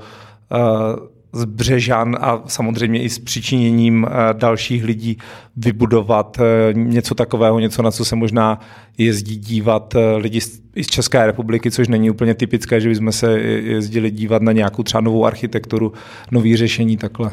z 1.34 1.46
Břežan 1.46 2.17
a 2.22 2.43
samozřejmě 2.48 3.04
i 3.04 3.10
s 3.10 3.19
přičiněním 3.19 4.08
eh, 4.10 4.34
dalších 4.34 4.84
lidí 4.84 5.17
vybudovat 5.58 6.38
eh, 6.39 6.74
něco 6.74 7.15
takového, 7.15 7.60
něco, 7.60 7.82
na 7.82 7.91
co 7.91 8.06
se 8.06 8.15
možná 8.15 8.60
jezdí 8.98 9.36
dívat 9.36 9.96
eh, 9.96 10.15
lidi 10.17 10.39
i 10.76 10.84
z 10.84 10.88
České 10.88 11.26
republiky, 11.26 11.72
což 11.72 11.88
není 11.88 12.10
úplně 12.10 12.34
typické, 12.34 12.82
že 12.82 12.89
bychom 12.89 13.12
se 13.12 13.39
jezdili 13.39 14.12
dívat 14.12 14.41
na 14.41 14.52
nějakou 14.52 14.84
třeba 14.84 15.02
novou 15.02 15.26
architekturu, 15.26 15.93
nový 16.32 16.58
řešení 16.58 16.98
takhle. 16.98 17.32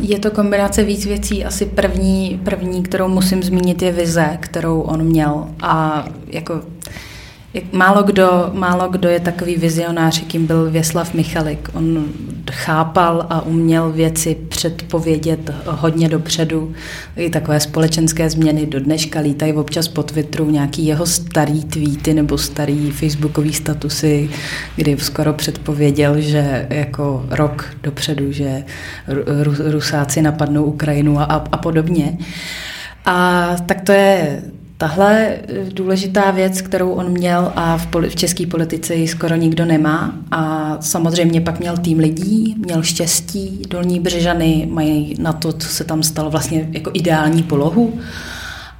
Je 0.00 0.18
to 0.18 0.30
kombinace 0.30 0.84
víc 0.84 1.06
věcí. 1.06 1.44
Asi 1.44 1.66
první, 1.66 2.40
první, 2.44 2.82
kterou 2.82 3.08
musím 3.08 3.42
zmínit, 3.42 3.82
je 3.82 3.92
vize, 3.92 4.38
kterou 4.40 4.80
on 4.80 5.04
měl. 5.04 5.48
A 5.62 6.04
jako 6.26 6.60
Málo 7.72 8.02
kdo, 8.02 8.50
málo 8.52 8.88
kdo 8.88 9.08
je 9.08 9.20
takový 9.20 9.56
vizionář, 9.56 10.22
jakým 10.22 10.46
byl 10.46 10.70
Věslav 10.70 11.14
Michalik. 11.14 11.68
On 11.72 12.04
chápal 12.50 13.26
a 13.30 13.40
uměl 13.40 13.92
věci 13.92 14.36
předpovědět 14.48 15.50
hodně 15.66 16.08
dopředu. 16.08 16.72
I 17.16 17.30
takové 17.30 17.60
společenské 17.60 18.30
změny 18.30 18.66
do 18.66 18.80
dneška 18.80 19.20
lítají 19.20 19.52
občas 19.52 19.88
po 19.88 20.02
Twitteru 20.02 20.50
nějaký 20.50 20.86
jeho 20.86 21.06
starý 21.06 21.64
tweety 21.64 22.14
nebo 22.14 22.38
starý 22.38 22.90
facebookový 22.90 23.52
statusy, 23.52 24.30
kdy 24.76 24.96
skoro 24.98 25.32
předpověděl, 25.32 26.20
že 26.20 26.66
jako 26.70 27.26
rok 27.30 27.64
dopředu, 27.82 28.32
že 28.32 28.64
Rusáci 29.70 30.22
napadnou 30.22 30.64
Ukrajinu 30.64 31.20
a, 31.20 31.24
a 31.24 31.56
podobně. 31.56 32.18
A 33.04 33.46
tak 33.66 33.80
to 33.80 33.92
je 33.92 34.42
Tahle 34.80 35.26
eh, 35.26 35.40
důležitá 35.72 36.30
věc, 36.30 36.62
kterou 36.62 36.90
on 36.90 37.08
měl 37.08 37.52
a 37.56 37.76
v, 37.76 37.86
poli- 37.86 38.08
v 38.08 38.16
české 38.16 38.46
politice 38.46 38.94
ji 38.94 39.08
skoro 39.08 39.36
nikdo 39.36 39.64
nemá 39.64 40.14
a 40.30 40.76
samozřejmě 40.80 41.40
pak 41.40 41.60
měl 41.60 41.76
tým 41.76 41.98
lidí, 41.98 42.54
měl 42.58 42.82
štěstí, 42.82 43.62
dolní 43.68 44.00
břežany 44.00 44.68
mají 44.70 45.14
na 45.18 45.32
to, 45.32 45.52
co 45.52 45.68
se 45.68 45.84
tam 45.84 46.02
stalo 46.02 46.30
vlastně 46.30 46.68
jako 46.72 46.90
ideální 46.94 47.42
polohu 47.42 48.00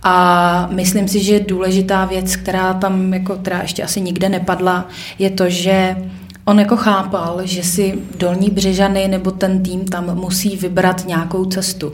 a 0.03 0.69
myslím 0.73 1.09
si, 1.09 1.23
že 1.23 1.41
důležitá 1.41 2.05
věc, 2.05 2.37
která 2.37 2.75
tam 2.75 3.15
jako, 3.15 3.37
která 3.37 3.63
ještě 3.63 3.83
asi 3.83 4.01
nikde 4.01 4.29
nepadla, 4.29 4.89
je 5.19 5.31
to, 5.31 5.49
že 5.49 5.97
On 6.45 6.59
jako 6.61 6.77
chápal, 6.77 7.41
že 7.45 7.63
si 7.63 7.99
dolní 8.19 8.51
břežany 8.51 9.09
nebo 9.09 9.31
ten 9.31 9.63
tým 9.63 9.85
tam 9.85 10.15
musí 10.15 10.57
vybrat 10.57 11.07
nějakou 11.07 11.45
cestu. 11.45 11.93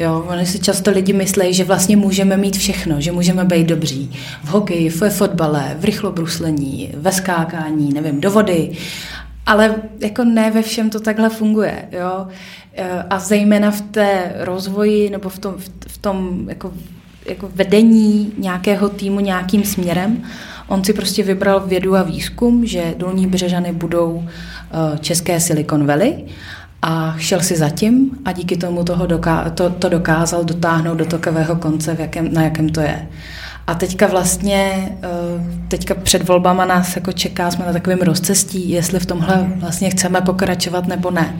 Jo, 0.00 0.24
oni 0.28 0.46
si 0.46 0.58
často 0.58 0.90
lidi 0.90 1.12
myslí, 1.12 1.54
že 1.54 1.64
vlastně 1.64 1.96
můžeme 1.96 2.36
mít 2.36 2.56
všechno, 2.56 3.00
že 3.00 3.12
můžeme 3.12 3.44
být 3.44 3.66
dobří. 3.66 4.10
V 4.44 4.48
hokeji, 4.48 4.88
v 4.88 5.10
fotbale, 5.10 5.76
v 5.78 5.84
rychlobruslení, 5.84 6.90
ve 6.94 7.12
skákání, 7.12 7.92
nevím, 7.92 8.20
do 8.20 8.30
vody. 8.30 8.72
Ale 9.46 9.74
jako 9.98 10.24
ne 10.24 10.50
ve 10.50 10.62
všem 10.62 10.90
to 10.90 11.00
takhle 11.00 11.28
funguje. 11.28 11.88
Jo? 11.92 12.26
E, 12.74 13.02
a 13.10 13.18
zejména 13.18 13.70
v 13.70 13.80
té 13.80 14.32
rozvoji 14.38 15.10
nebo 15.10 15.28
v 15.28 15.38
tom, 15.38 15.54
v 15.86 15.98
tom 15.98 16.46
jako, 16.48 16.72
jako 17.26 17.50
vedení 17.54 18.32
nějakého 18.38 18.88
týmu 18.88 19.20
nějakým 19.20 19.64
směrem. 19.64 20.22
On 20.68 20.84
si 20.84 20.92
prostě 20.92 21.22
vybral 21.22 21.60
vědu 21.60 21.96
a 21.96 22.02
výzkum, 22.02 22.66
že 22.66 22.94
dolní 22.96 23.26
břežany 23.26 23.72
budou 23.72 24.24
e, 24.24 24.98
české 24.98 25.40
Silicon 25.40 25.86
Valley 25.86 26.24
a 26.82 27.14
šel 27.18 27.40
si 27.40 27.56
zatím 27.56 28.10
a 28.24 28.32
díky 28.32 28.56
tomu 28.56 28.84
toho 28.84 29.06
doká- 29.06 29.50
to, 29.50 29.70
to 29.70 29.88
dokázal 29.88 30.44
dotáhnout 30.44 30.94
do 30.94 31.04
takového 31.04 31.56
konce, 31.56 31.94
v 31.94 32.00
jakém, 32.00 32.34
na 32.34 32.42
jakém 32.42 32.68
to 32.68 32.80
je. 32.80 33.08
A 33.66 33.74
teďka 33.74 34.06
vlastně, 34.06 34.88
eh, 35.02 35.08
teďka 35.68 35.94
před 35.94 36.28
volbama 36.28 36.64
nás 36.64 36.96
jako 36.96 37.12
čeká, 37.12 37.50
jsme 37.50 37.66
na 37.66 37.72
takovém 37.72 37.98
rozcestí, 37.98 38.70
jestli 38.70 39.00
v 39.00 39.06
tomhle 39.06 39.52
vlastně 39.56 39.90
chceme 39.90 40.20
pokračovat 40.20 40.86
nebo 40.86 41.10
ne. 41.10 41.36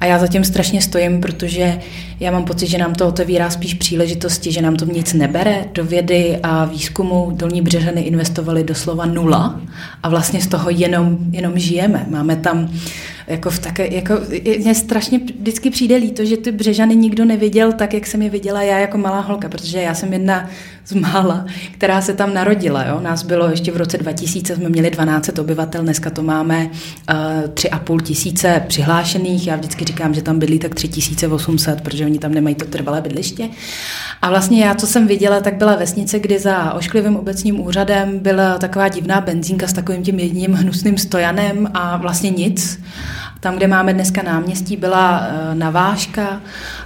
A 0.00 0.06
já 0.06 0.18
zatím 0.18 0.44
strašně 0.44 0.82
stojím, 0.82 1.20
protože 1.20 1.78
já 2.20 2.30
mám 2.30 2.44
pocit, 2.44 2.66
že 2.66 2.78
nám 2.78 2.94
to 2.94 3.08
otevírá 3.08 3.50
spíš 3.50 3.74
příležitosti, 3.74 4.52
že 4.52 4.62
nám 4.62 4.76
to 4.76 4.84
nic 4.84 5.12
nebere. 5.12 5.64
Do 5.72 5.84
vědy 5.84 6.38
a 6.42 6.64
výzkumu 6.64 7.30
Dolní 7.34 7.62
Břežany 7.62 8.00
investovali 8.00 8.64
doslova 8.64 9.06
nula 9.06 9.60
a 10.02 10.08
vlastně 10.08 10.40
z 10.40 10.46
toho 10.46 10.70
jenom, 10.70 11.18
jenom 11.30 11.58
žijeme. 11.58 12.06
Máme 12.10 12.36
tam 12.36 12.68
jako 13.32 13.50
v 13.50 13.58
také, 13.58 13.94
jako, 13.94 14.14
mě 14.58 14.74
strašně 14.74 15.18
vždycky 15.18 15.70
přijde 15.70 15.96
líto, 15.96 16.24
že 16.24 16.36
ty 16.36 16.52
Břežany 16.52 16.96
nikdo 16.96 17.24
neviděl 17.24 17.72
tak, 17.72 17.94
jak 17.94 18.06
jsem 18.06 18.22
je 18.22 18.30
viděla 18.30 18.62
já 18.62 18.78
jako 18.78 18.98
malá 18.98 19.20
holka, 19.20 19.48
protože 19.48 19.78
já 19.78 19.94
jsem 19.94 20.12
jedna 20.12 20.48
z 20.84 20.92
mála, 20.92 21.46
která 21.72 22.00
se 22.00 22.14
tam 22.14 22.34
narodila. 22.34 22.84
Jo? 22.84 23.00
Nás 23.00 23.22
bylo 23.22 23.50
ještě 23.50 23.72
v 23.72 23.76
roce 23.76 23.98
2000, 23.98 24.56
jsme 24.56 24.68
měli 24.68 24.90
12 24.90 25.38
obyvatel, 25.38 25.82
dneska 25.82 26.10
to 26.10 26.22
máme 26.22 26.70
uh, 27.72 27.78
půl 27.78 28.00
tisíce 28.00 28.62
přihlášených. 28.68 29.46
Já 29.46 29.56
vždycky 29.56 29.84
říkám, 29.84 30.14
že 30.14 30.22
tam 30.22 30.38
bydlí 30.38 30.58
tak 30.58 30.74
3800, 30.74 31.80
protože 31.80 32.04
oni 32.04 32.18
tam 32.18 32.34
nemají 32.34 32.54
to 32.54 32.64
trvalé 32.64 33.00
bydliště. 33.00 33.48
A 34.22 34.30
vlastně 34.30 34.64
já, 34.64 34.74
co 34.74 34.86
jsem 34.86 35.06
viděla, 35.06 35.40
tak 35.40 35.54
byla 35.54 35.76
vesnice, 35.76 36.18
kdy 36.18 36.38
za 36.38 36.72
ošklivým 36.72 37.16
obecním 37.16 37.60
úřadem 37.60 38.18
byla 38.18 38.58
taková 38.58 38.88
divná 38.88 39.20
benzínka 39.20 39.66
s 39.66 39.72
takovým 39.72 40.02
tím 40.02 40.18
jedním 40.18 40.52
hnusným 40.52 40.98
stojanem 40.98 41.68
a 41.74 41.96
vlastně 41.96 42.30
nic. 42.30 42.80
Tam, 43.42 43.56
kde 43.56 43.66
máme 43.66 43.94
dneska 43.94 44.22
náměstí, 44.22 44.76
byla 44.76 45.20
eh, 45.20 45.54
navážka 45.54 46.40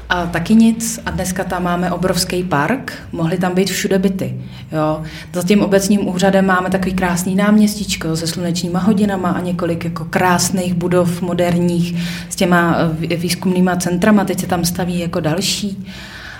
a 0.08 0.26
taky 0.26 0.54
nic. 0.54 1.00
A 1.06 1.10
dneska 1.10 1.44
tam 1.44 1.62
máme 1.62 1.90
obrovský 1.90 2.42
park, 2.42 2.92
mohly 3.12 3.38
tam 3.38 3.54
být 3.54 3.70
všude 3.70 3.98
byty. 3.98 4.40
Jo. 4.72 5.02
Za 5.32 5.42
tím 5.42 5.62
obecním 5.62 6.08
úřadem 6.08 6.46
máme 6.46 6.70
takový 6.70 6.94
krásný 6.94 7.34
náměstíčko 7.34 8.16
se 8.16 8.26
slunečníma 8.26 8.78
hodinama 8.78 9.30
a 9.30 9.40
několik 9.40 9.84
jako 9.84 10.04
krásných 10.04 10.74
budov 10.74 11.22
moderních 11.22 11.94
s 12.28 12.36
těma 12.36 12.76
eh, 13.10 13.16
výzkumnýma 13.16 13.76
centrama. 13.76 14.24
Teď 14.24 14.40
se 14.40 14.46
tam 14.46 14.64
staví 14.64 14.98
jako 14.98 15.20
další. 15.20 15.86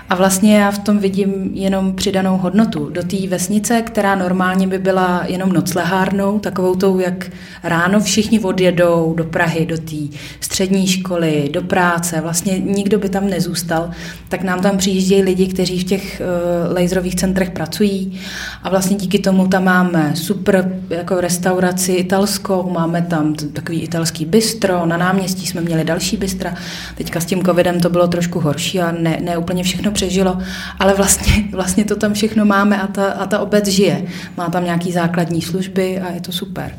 A 0.09 0.14
vlastně 0.14 0.57
já 0.57 0.71
v 0.71 0.79
tom 0.79 0.99
vidím 0.99 1.51
jenom 1.55 1.95
přidanou 1.95 2.37
hodnotu. 2.37 2.90
Do 2.90 3.03
té 3.03 3.16
vesnice, 3.29 3.83
která 3.83 4.14
normálně 4.14 4.66
by 4.66 4.79
byla 4.79 5.23
jenom 5.27 5.53
noclehárnou, 5.53 6.38
takovou 6.38 6.75
tou, 6.75 6.99
jak 6.99 7.31
ráno 7.62 8.01
všichni 8.01 8.40
odjedou 8.40 9.14
do 9.16 9.25
Prahy, 9.25 9.66
do 9.66 9.79
té 9.79 10.16
střední 10.40 10.87
školy, 10.87 11.49
do 11.53 11.62
práce, 11.62 12.21
vlastně 12.21 12.59
nikdo 12.59 12.99
by 12.99 13.09
tam 13.09 13.31
nezůstal, 13.31 13.90
tak 14.29 14.42
nám 14.42 14.61
tam 14.61 14.79
přijíždějí 14.79 15.23
lidi, 15.23 15.47
kteří 15.47 15.81
v 15.81 15.85
těch 15.85 16.23
uh, 16.69 16.77
laserových 16.77 17.14
centrech 17.14 17.51
pracují. 17.51 18.21
A 18.62 18.71
vlastně 18.71 18.97
díky 18.97 19.19
tomu 19.19 19.49
tam 19.49 19.64
máme 19.64 20.12
super 20.14 20.73
jako 20.90 21.21
restauraci 21.21 21.92
italskou, 21.92 22.71
máme 22.71 23.03
tam 23.03 23.35
takový 23.35 23.81
italský 23.81 24.25
bistro, 24.25 24.87
na 24.87 24.97
náměstí 24.97 25.47
jsme 25.47 25.61
měli 25.61 25.85
další 25.85 26.16
bistra, 26.16 26.55
teďka 26.95 27.21
s 27.21 27.25
tím 27.25 27.45
covidem 27.45 27.81
to 27.81 27.90
bylo 27.90 28.09
trošku 28.09 28.40
horší 28.40 28.81
a 28.81 28.92
ne, 28.92 29.19
ne 29.25 29.37
úplně 29.37 29.62
všechno 29.62 29.92
přežilo, 29.97 30.39
ale 30.79 30.95
vlastně, 30.95 31.45
vlastně 31.53 31.85
to 31.85 31.97
tam 31.97 32.15
všechno 32.15 32.45
máme 32.45 32.83
a 32.83 32.87
ta, 32.87 33.07
a 33.13 33.27
ta 33.27 33.39
obec 33.39 33.69
žije. 33.69 34.05
Má 34.37 34.49
tam 34.49 34.65
nějaký 34.65 34.93
základní 34.93 35.43
služby 35.43 36.01
a 36.01 36.13
je 36.13 36.21
to 36.21 36.33
super. 36.33 36.79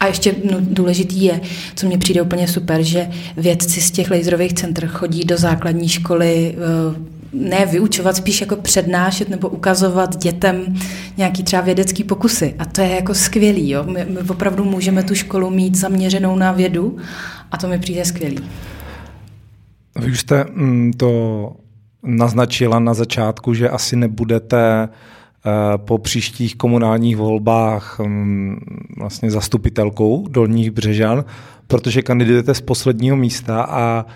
A 0.00 0.06
ještě 0.06 0.34
no, 0.50 0.56
důležitý 0.60 1.24
je, 1.24 1.40
co 1.74 1.86
mně 1.86 1.98
přijde 1.98 2.22
úplně 2.22 2.48
super, 2.48 2.82
že 2.82 3.08
vědci 3.36 3.80
z 3.80 3.90
těch 3.90 4.10
laserových 4.10 4.54
centr 4.54 4.86
chodí 4.86 5.24
do 5.24 5.36
základní 5.36 5.88
školy 5.88 6.56
eh, 6.56 7.16
ne 7.32 7.66
vyučovat, 7.66 8.16
spíš 8.16 8.40
jako 8.40 8.56
přednášet 8.56 9.28
nebo 9.28 9.48
ukazovat 9.48 10.16
dětem 10.16 10.76
nějaký 11.16 11.42
třeba 11.42 11.62
vědecký 11.62 12.04
pokusy. 12.04 12.54
A 12.58 12.64
to 12.64 12.80
je 12.80 12.88
jako 12.88 13.14
skvělý. 13.14 13.70
Jo? 13.70 13.84
My, 13.84 14.06
my 14.08 14.18
opravdu 14.28 14.64
můžeme 14.64 15.02
tu 15.02 15.14
školu 15.14 15.50
mít 15.50 15.74
zaměřenou 15.74 16.36
na 16.36 16.52
vědu 16.52 16.96
a 17.52 17.56
to 17.56 17.68
mi 17.68 17.78
přijde 17.78 18.04
skvělý. 18.04 18.38
Vy 19.98 20.10
už 20.10 20.20
jste 20.20 20.44
mm, 20.44 20.92
to 20.92 21.10
naznačila 22.06 22.78
na 22.78 22.94
začátku, 22.94 23.54
že 23.54 23.70
asi 23.70 23.96
nebudete 23.96 24.88
eh, 24.88 25.50
po 25.76 25.98
příštích 25.98 26.56
komunálních 26.56 27.16
volbách 27.16 27.98
mm, 27.98 28.56
vlastně 28.96 29.30
zastupitelkou 29.30 30.28
Dolních 30.28 30.70
Břežan, 30.70 31.24
protože 31.66 32.02
kandidujete 32.02 32.54
z 32.54 32.60
posledního 32.60 33.16
místa 33.16 33.62
a 33.62 34.06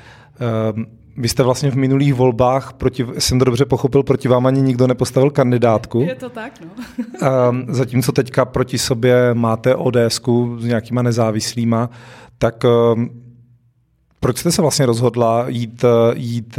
eh, 0.40 1.00
vy 1.16 1.28
jste 1.28 1.42
vlastně 1.42 1.70
v 1.70 1.76
minulých 1.76 2.14
volbách, 2.14 2.72
proti, 2.72 3.06
jsem 3.18 3.38
to 3.38 3.44
dobře 3.44 3.64
pochopil, 3.64 4.02
proti 4.02 4.28
vám 4.28 4.46
ani 4.46 4.62
nikdo 4.62 4.86
nepostavil 4.86 5.30
kandidátku. 5.30 6.00
Je 6.00 6.14
to 6.14 6.28
tak, 6.28 6.52
no. 6.60 6.84
Ehm, 7.48 7.66
zatímco 7.68 8.12
teďka 8.12 8.44
proti 8.44 8.78
sobě 8.78 9.34
máte 9.34 9.74
ods 9.76 10.20
s 10.58 10.64
nějakýma 10.64 11.02
nezávislýma, 11.02 11.90
tak 12.38 12.64
ehm, 12.64 13.10
proč 14.20 14.38
jste 14.38 14.52
se 14.52 14.62
vlastně 14.62 14.86
rozhodla 14.86 15.44
jít, 15.48 15.84
jít 16.14 16.58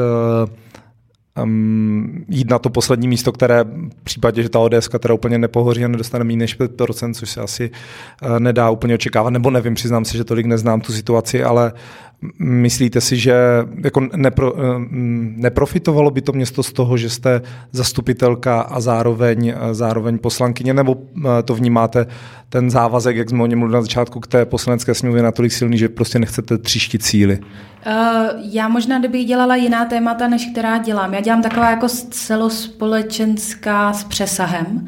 um, 1.43 2.25
jít 2.29 2.49
na 2.49 2.59
to 2.59 2.69
poslední 2.69 3.07
místo, 3.07 3.31
které 3.31 3.63
v 3.63 4.03
případě, 4.03 4.43
že 4.43 4.49
ta 4.49 4.59
ODS 4.59 4.89
teda 4.99 5.13
úplně 5.13 5.37
nepohoří 5.37 5.85
a 5.85 5.87
nedostane 5.87 6.23
méně 6.23 6.39
než 6.39 6.59
5%, 6.59 7.13
což 7.13 7.29
se 7.29 7.41
asi 7.41 7.71
uh, 8.21 8.39
nedá 8.39 8.69
úplně 8.69 8.93
očekávat, 8.93 9.29
nebo 9.29 9.51
nevím, 9.51 9.75
přiznám 9.75 10.05
se, 10.05 10.17
že 10.17 10.23
tolik 10.23 10.45
neznám 10.45 10.81
tu 10.81 10.93
situaci, 10.93 11.43
ale 11.43 11.73
Myslíte 12.39 13.01
si, 13.01 13.17
že 13.17 13.33
jako 13.83 14.07
nepro, 14.15 14.53
eh, 14.57 14.59
neprofitovalo 15.35 16.11
by 16.11 16.21
to 16.21 16.31
město 16.31 16.63
z 16.63 16.73
toho, 16.73 16.97
že 16.97 17.09
jste 17.09 17.41
zastupitelka 17.71 18.61
a 18.61 18.79
zároveň, 18.79 19.49
eh, 19.49 19.73
zároveň 19.73 20.17
poslankyně, 20.17 20.73
nebo 20.73 20.95
eh, 21.17 21.43
to 21.43 21.55
vnímáte 21.55 22.07
ten 22.49 22.69
závazek, 22.69 23.15
jak 23.15 23.29
jsme 23.29 23.43
o 23.43 23.45
něm 23.45 23.59
mluvili 23.59 23.75
na 23.75 23.81
začátku, 23.81 24.19
k 24.19 24.27
té 24.27 24.45
poslanecké 24.45 24.93
sněmově 24.93 25.23
natolik 25.23 25.51
silný, 25.51 25.77
že 25.77 25.89
prostě 25.89 26.19
nechcete 26.19 26.57
třištit 26.57 27.03
síly? 27.03 27.39
Já 28.51 28.67
možná, 28.67 28.99
kdybych 28.99 29.25
dělala 29.25 29.55
jiná 29.55 29.85
témata, 29.85 30.27
než 30.27 30.45
která 30.51 30.77
dělám. 30.77 31.13
Já 31.13 31.21
dělám 31.21 31.41
taková 31.41 31.69
jako 31.69 31.87
celospolečenská 32.09 33.93
s 33.93 34.03
přesahem. 34.03 34.87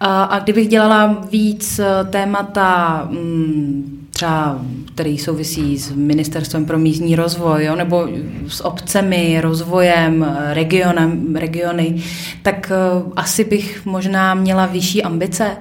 A 0.00 0.38
kdybych 0.38 0.68
dělala 0.68 1.26
víc 1.30 1.80
témata 2.10 3.08
mm, 3.10 4.00
třeba, 4.10 4.60
který 4.94 5.18
souvisí 5.18 5.78
s 5.78 5.92
Ministerstvem 5.92 6.64
pro 6.64 6.78
místní 6.78 7.16
rozvoj, 7.16 7.64
jo, 7.64 7.76
nebo 7.76 8.08
s 8.48 8.64
obcemi, 8.64 9.40
rozvojem, 9.40 10.36
regionem, 10.52 11.36
regiony, 11.36 12.02
tak 12.42 12.72
uh, 13.02 13.12
asi 13.16 13.44
bych 13.44 13.86
možná 13.86 14.34
měla 14.34 14.66
vyšší 14.66 15.02
ambice. 15.02 15.56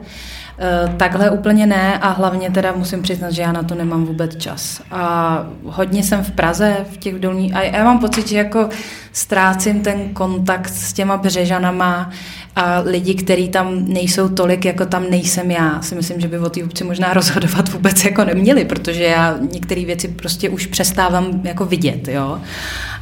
Eh, 0.61 0.93
takhle 0.97 1.29
úplně 1.29 1.65
ne 1.65 1.97
a 1.99 2.09
hlavně 2.09 2.51
teda 2.51 2.71
musím 2.71 3.01
přiznat, 3.01 3.31
že 3.31 3.41
já 3.41 3.51
na 3.51 3.63
to 3.63 3.75
nemám 3.75 4.05
vůbec 4.05 4.35
čas. 4.35 4.81
A 4.91 5.45
hodně 5.63 6.03
jsem 6.03 6.23
v 6.23 6.31
Praze, 6.31 6.77
v 6.93 6.97
těch 6.97 7.15
dolních, 7.15 7.55
a 7.55 7.61
já 7.61 7.83
mám 7.83 7.99
pocit, 7.99 8.27
že 8.27 8.37
jako 8.37 8.69
ztrácím 9.13 9.81
ten 9.81 10.09
kontakt 10.13 10.69
s 10.69 10.93
těma 10.93 11.17
břežanama 11.17 12.09
a 12.55 12.79
lidi, 12.79 13.13
kteří 13.13 13.49
tam 13.49 13.93
nejsou 13.93 14.29
tolik, 14.29 14.65
jako 14.65 14.85
tam 14.85 15.09
nejsem 15.09 15.51
já. 15.51 15.81
Si 15.81 15.95
myslím, 15.95 16.21
že 16.21 16.27
by 16.27 16.39
o 16.39 16.49
té 16.49 16.63
obci 16.63 16.83
možná 16.83 17.13
rozhodovat 17.13 17.69
vůbec 17.69 18.05
jako 18.05 18.25
neměli, 18.25 18.65
protože 18.65 19.03
já 19.03 19.37
některé 19.51 19.85
věci 19.85 20.07
prostě 20.07 20.49
už 20.49 20.65
přestávám 20.65 21.41
jako 21.43 21.65
vidět, 21.65 22.07
jo. 22.07 22.41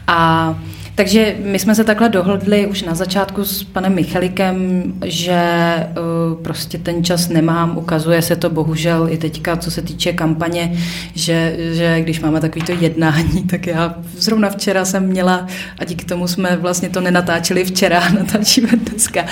A 0.07 0.55
takže 0.97 1.35
my 1.43 1.59
jsme 1.59 1.75
se 1.75 1.83
takhle 1.83 2.09
dohodli 2.09 2.67
už 2.67 2.83
na 2.83 2.95
začátku 2.95 3.45
s 3.45 3.63
panem 3.63 3.95
Michalikem, 3.95 4.83
že 5.05 5.41
uh, 5.89 6.43
prostě 6.43 6.77
ten 6.77 7.03
čas 7.03 7.29
nemám, 7.29 7.77
ukazuje 7.77 8.21
se 8.21 8.35
to 8.35 8.49
bohužel 8.49 9.07
i 9.09 9.17
teďka, 9.17 9.57
co 9.57 9.71
se 9.71 9.81
týče 9.81 10.13
kampaně, 10.13 10.77
že, 11.15 11.55
že 11.73 12.01
když 12.01 12.19
máme 12.19 12.41
takovýto 12.41 12.71
jednání, 12.71 13.43
tak 13.43 13.67
já 13.67 13.95
zrovna 14.17 14.49
včera 14.49 14.85
jsem 14.85 15.07
měla, 15.07 15.47
a 15.79 15.85
díky 15.85 16.05
tomu 16.05 16.27
jsme 16.27 16.55
vlastně 16.55 16.89
to 16.89 17.01
nenatáčeli 17.01 17.65
včera, 17.65 18.09
natáčíme 18.17 18.69
dneska, 18.73 19.25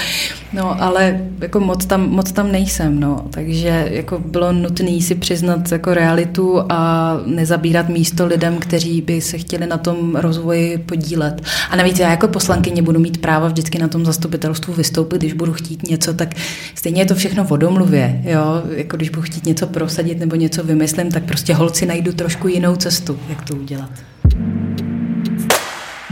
no 0.53 0.81
ale 0.83 1.21
jako 1.41 1.59
moc 1.59 1.85
tam, 1.85 2.09
moc 2.09 2.31
tam 2.31 2.51
nejsem, 2.51 2.99
no, 2.99 3.25
takže 3.29 3.87
jako 3.91 4.19
bylo 4.19 4.53
nutné 4.53 5.01
si 5.01 5.15
přiznat 5.15 5.71
jako 5.71 5.93
realitu 5.93 6.61
a 6.69 7.11
nezabírat 7.25 7.89
místo 7.89 8.25
lidem, 8.25 8.57
kteří 8.57 9.01
by 9.01 9.21
se 9.21 9.37
chtěli 9.37 9.67
na 9.67 9.77
tom 9.77 10.15
rozvoji 10.15 10.77
podílet. 10.77 11.41
A 11.69 11.75
navíc 11.75 11.99
já 11.99 12.09
jako 12.09 12.27
poslankyně 12.27 12.81
budu 12.81 12.99
mít 12.99 13.21
právo 13.21 13.47
vždycky 13.47 13.79
na 13.79 13.87
tom 13.87 14.05
zastupitelstvu 14.05 14.73
vystoupit, 14.73 15.17
když 15.17 15.33
budu 15.33 15.53
chtít 15.53 15.83
něco, 15.83 16.13
tak 16.13 16.29
stejně 16.75 17.01
je 17.01 17.05
to 17.05 17.15
všechno 17.15 17.43
v 17.43 17.57
domluvě. 17.57 18.21
Jo? 18.23 18.63
Jako 18.69 18.97
když 18.97 19.09
budu 19.09 19.21
chtít 19.21 19.45
něco 19.45 19.67
prosadit 19.67 20.19
nebo 20.19 20.35
něco 20.35 20.63
vymyslím, 20.63 21.11
tak 21.11 21.23
prostě 21.23 21.53
holci 21.53 21.85
najdu 21.85 22.13
trošku 22.13 22.47
jinou 22.47 22.75
cestu, 22.75 23.19
jak 23.29 23.41
to 23.41 23.55
udělat. 23.55 23.89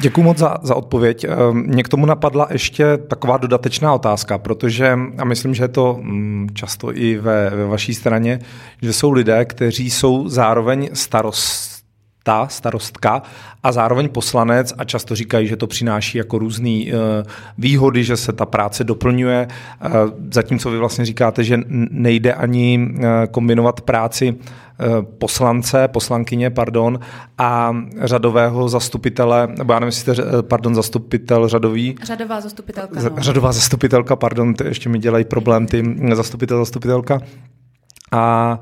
Děkuji 0.04 0.24
moc 0.24 0.38
za, 0.38 0.58
za 0.64 0.76
odpověď. 0.76 1.24
Ehm, 1.24 1.64
mě 1.68 1.84
k 1.84 1.90
tomu 1.90 2.06
napadla 2.06 2.48
ještě 2.52 2.98
taková 2.98 3.38
dodatečná 3.38 3.94
otázka, 3.94 4.38
protože, 4.38 4.98
a 5.18 5.26
myslím, 5.26 5.54
že 5.54 5.64
je 5.64 5.68
to 5.68 6.00
mm, 6.02 6.48
často 6.54 6.98
i 6.98 7.18
ve, 7.18 7.50
ve 7.50 7.66
vaší 7.66 7.94
straně, 7.94 8.40
že 8.82 8.94
jsou 8.94 9.12
lidé, 9.12 9.46
kteří 9.46 9.90
jsou 9.90 10.30
zároveň 10.30 10.90
starost 10.94 11.73
ta 12.24 12.48
starostka 12.48 13.22
a 13.64 13.72
zároveň 13.72 14.10
poslanec 14.10 14.74
a 14.78 14.84
často 14.84 15.16
říkají, 15.16 15.48
že 15.48 15.58
to 15.58 15.68
přináší 15.68 16.18
jako 16.18 16.38
různé 16.38 16.84
eh, 16.88 16.94
výhody, 17.58 18.04
že 18.04 18.18
se 18.18 18.34
ta 18.34 18.46
práce 18.46 18.84
doplňuje, 18.84 19.48
eh, 19.82 19.90
zatímco 20.34 20.72
vy 20.72 20.78
vlastně 20.78 21.06
říkáte, 21.06 21.44
že 21.44 21.60
nejde 21.92 22.34
ani 22.34 22.90
eh, 22.98 23.28
kombinovat 23.28 23.82
práci 23.82 24.36
poslance, 25.18 25.88
poslankyně, 25.88 26.50
pardon, 26.50 27.00
a 27.38 27.76
řadového 28.02 28.70
zastupitele, 28.70 29.48
nebo 29.58 29.74
já 29.74 29.80
nevím, 29.80 29.88
jestli 29.88 30.16
jste, 30.16 30.24
pardon, 30.42 30.76
zastupitel 30.76 31.48
řadový. 31.48 31.96
Řadová 32.04 32.42
zastupitelka. 32.42 33.02
No. 33.02 33.10
Řadová 33.18 33.52
zastupitelka, 33.52 34.16
pardon, 34.16 34.54
ještě 34.68 34.90
mi 34.90 35.00
dělají 35.00 35.26
problém 35.26 35.68
ty 35.68 35.96
zastupitel, 36.14 36.58
zastupitelka 36.58 37.20
a, 38.14 38.60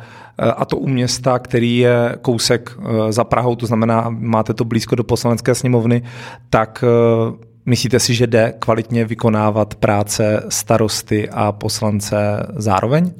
a 0.57 0.65
to 0.65 0.77
u 0.77 0.87
města, 0.87 1.39
který 1.39 1.77
je 1.77 2.15
kousek 2.21 2.77
eh, 2.79 3.11
za 3.11 3.23
Prahou, 3.23 3.55
to 3.55 3.65
znamená, 3.65 4.05
máte 4.09 4.53
to 4.53 4.65
blízko 4.65 4.95
do 4.95 5.03
poslanecké 5.03 5.55
sněmovny, 5.55 6.03
tak 6.49 6.83
eh, 6.83 7.33
myslíte 7.65 7.99
si, 7.99 8.13
že 8.13 8.27
jde 8.27 8.53
kvalitně 8.59 9.05
vykonávat 9.05 9.75
práce 9.75 10.43
starosty 10.49 11.29
a 11.29 11.51
poslance 11.51 12.47
zároveň? 12.55 13.11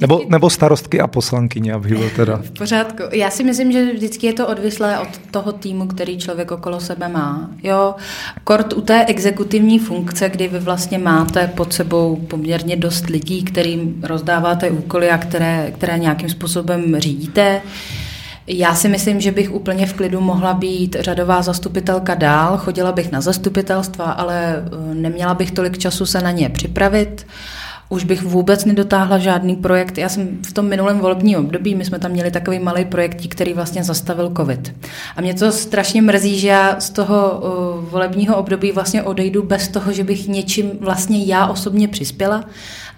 Nebo, 0.00 0.20
nebo 0.28 0.50
starostky 0.50 1.00
a 1.00 1.06
poslankyně, 1.06 1.72
aby 1.72 1.88
bylo 1.88 2.10
teda. 2.16 2.36
V 2.36 2.50
pořádku. 2.50 3.02
Já 3.12 3.30
si 3.30 3.44
myslím, 3.44 3.72
že 3.72 3.92
vždycky 3.92 4.26
je 4.26 4.32
to 4.32 4.48
odvislé 4.48 4.98
od 4.98 5.08
toho 5.30 5.52
týmu, 5.52 5.86
který 5.86 6.18
člověk 6.18 6.50
okolo 6.50 6.80
sebe 6.80 7.08
má. 7.08 7.50
Jo, 7.62 7.94
kort 8.44 8.72
u 8.72 8.80
té 8.80 9.04
exekutivní 9.04 9.78
funkce, 9.78 10.28
kdy 10.28 10.48
vy 10.48 10.58
vlastně 10.58 10.98
máte 10.98 11.46
pod 11.46 11.72
sebou 11.72 12.16
poměrně 12.16 12.76
dost 12.76 13.06
lidí, 13.06 13.42
kterým 13.42 14.00
rozdáváte 14.02 14.70
úkoly 14.70 15.10
a 15.10 15.18
které, 15.18 15.72
které 15.76 15.98
nějakým 15.98 16.28
způsobem 16.28 17.00
řídíte, 17.00 17.62
já 18.50 18.74
si 18.74 18.88
myslím, 18.88 19.20
že 19.20 19.32
bych 19.32 19.52
úplně 19.52 19.86
v 19.86 19.92
klidu 19.92 20.20
mohla 20.20 20.54
být 20.54 20.96
řadová 21.00 21.42
zastupitelka 21.42 22.14
dál, 22.14 22.56
chodila 22.56 22.92
bych 22.92 23.12
na 23.12 23.20
zastupitelstva, 23.20 24.04
ale 24.04 24.56
eh, 24.56 24.94
neměla 24.94 25.34
bych 25.34 25.50
tolik 25.50 25.78
času 25.78 26.06
se 26.06 26.20
na 26.20 26.30
ně 26.30 26.48
připravit 26.48 27.26
už 27.88 28.04
bych 28.04 28.22
vůbec 28.22 28.64
nedotáhla 28.64 29.18
žádný 29.18 29.56
projekt. 29.56 29.98
Já 29.98 30.08
jsem 30.08 30.38
v 30.46 30.52
tom 30.52 30.66
minulém 30.66 30.98
volební 30.98 31.36
období, 31.36 31.74
my 31.74 31.84
jsme 31.84 31.98
tam 31.98 32.10
měli 32.10 32.30
takový 32.30 32.58
malý 32.58 32.84
projekt, 32.84 33.26
který 33.28 33.54
vlastně 33.54 33.84
zastavil 33.84 34.32
covid. 34.36 34.74
A 35.16 35.20
mě 35.20 35.34
to 35.34 35.52
strašně 35.52 36.02
mrzí, 36.02 36.38
že 36.38 36.48
já 36.48 36.80
z 36.80 36.90
toho 36.90 37.42
volebního 37.90 38.36
období 38.36 38.72
vlastně 38.72 39.02
odejdu 39.02 39.42
bez 39.42 39.68
toho, 39.68 39.92
že 39.92 40.04
bych 40.04 40.28
něčím 40.28 40.70
vlastně 40.80 41.24
já 41.24 41.46
osobně 41.46 41.88
přispěla. 41.88 42.44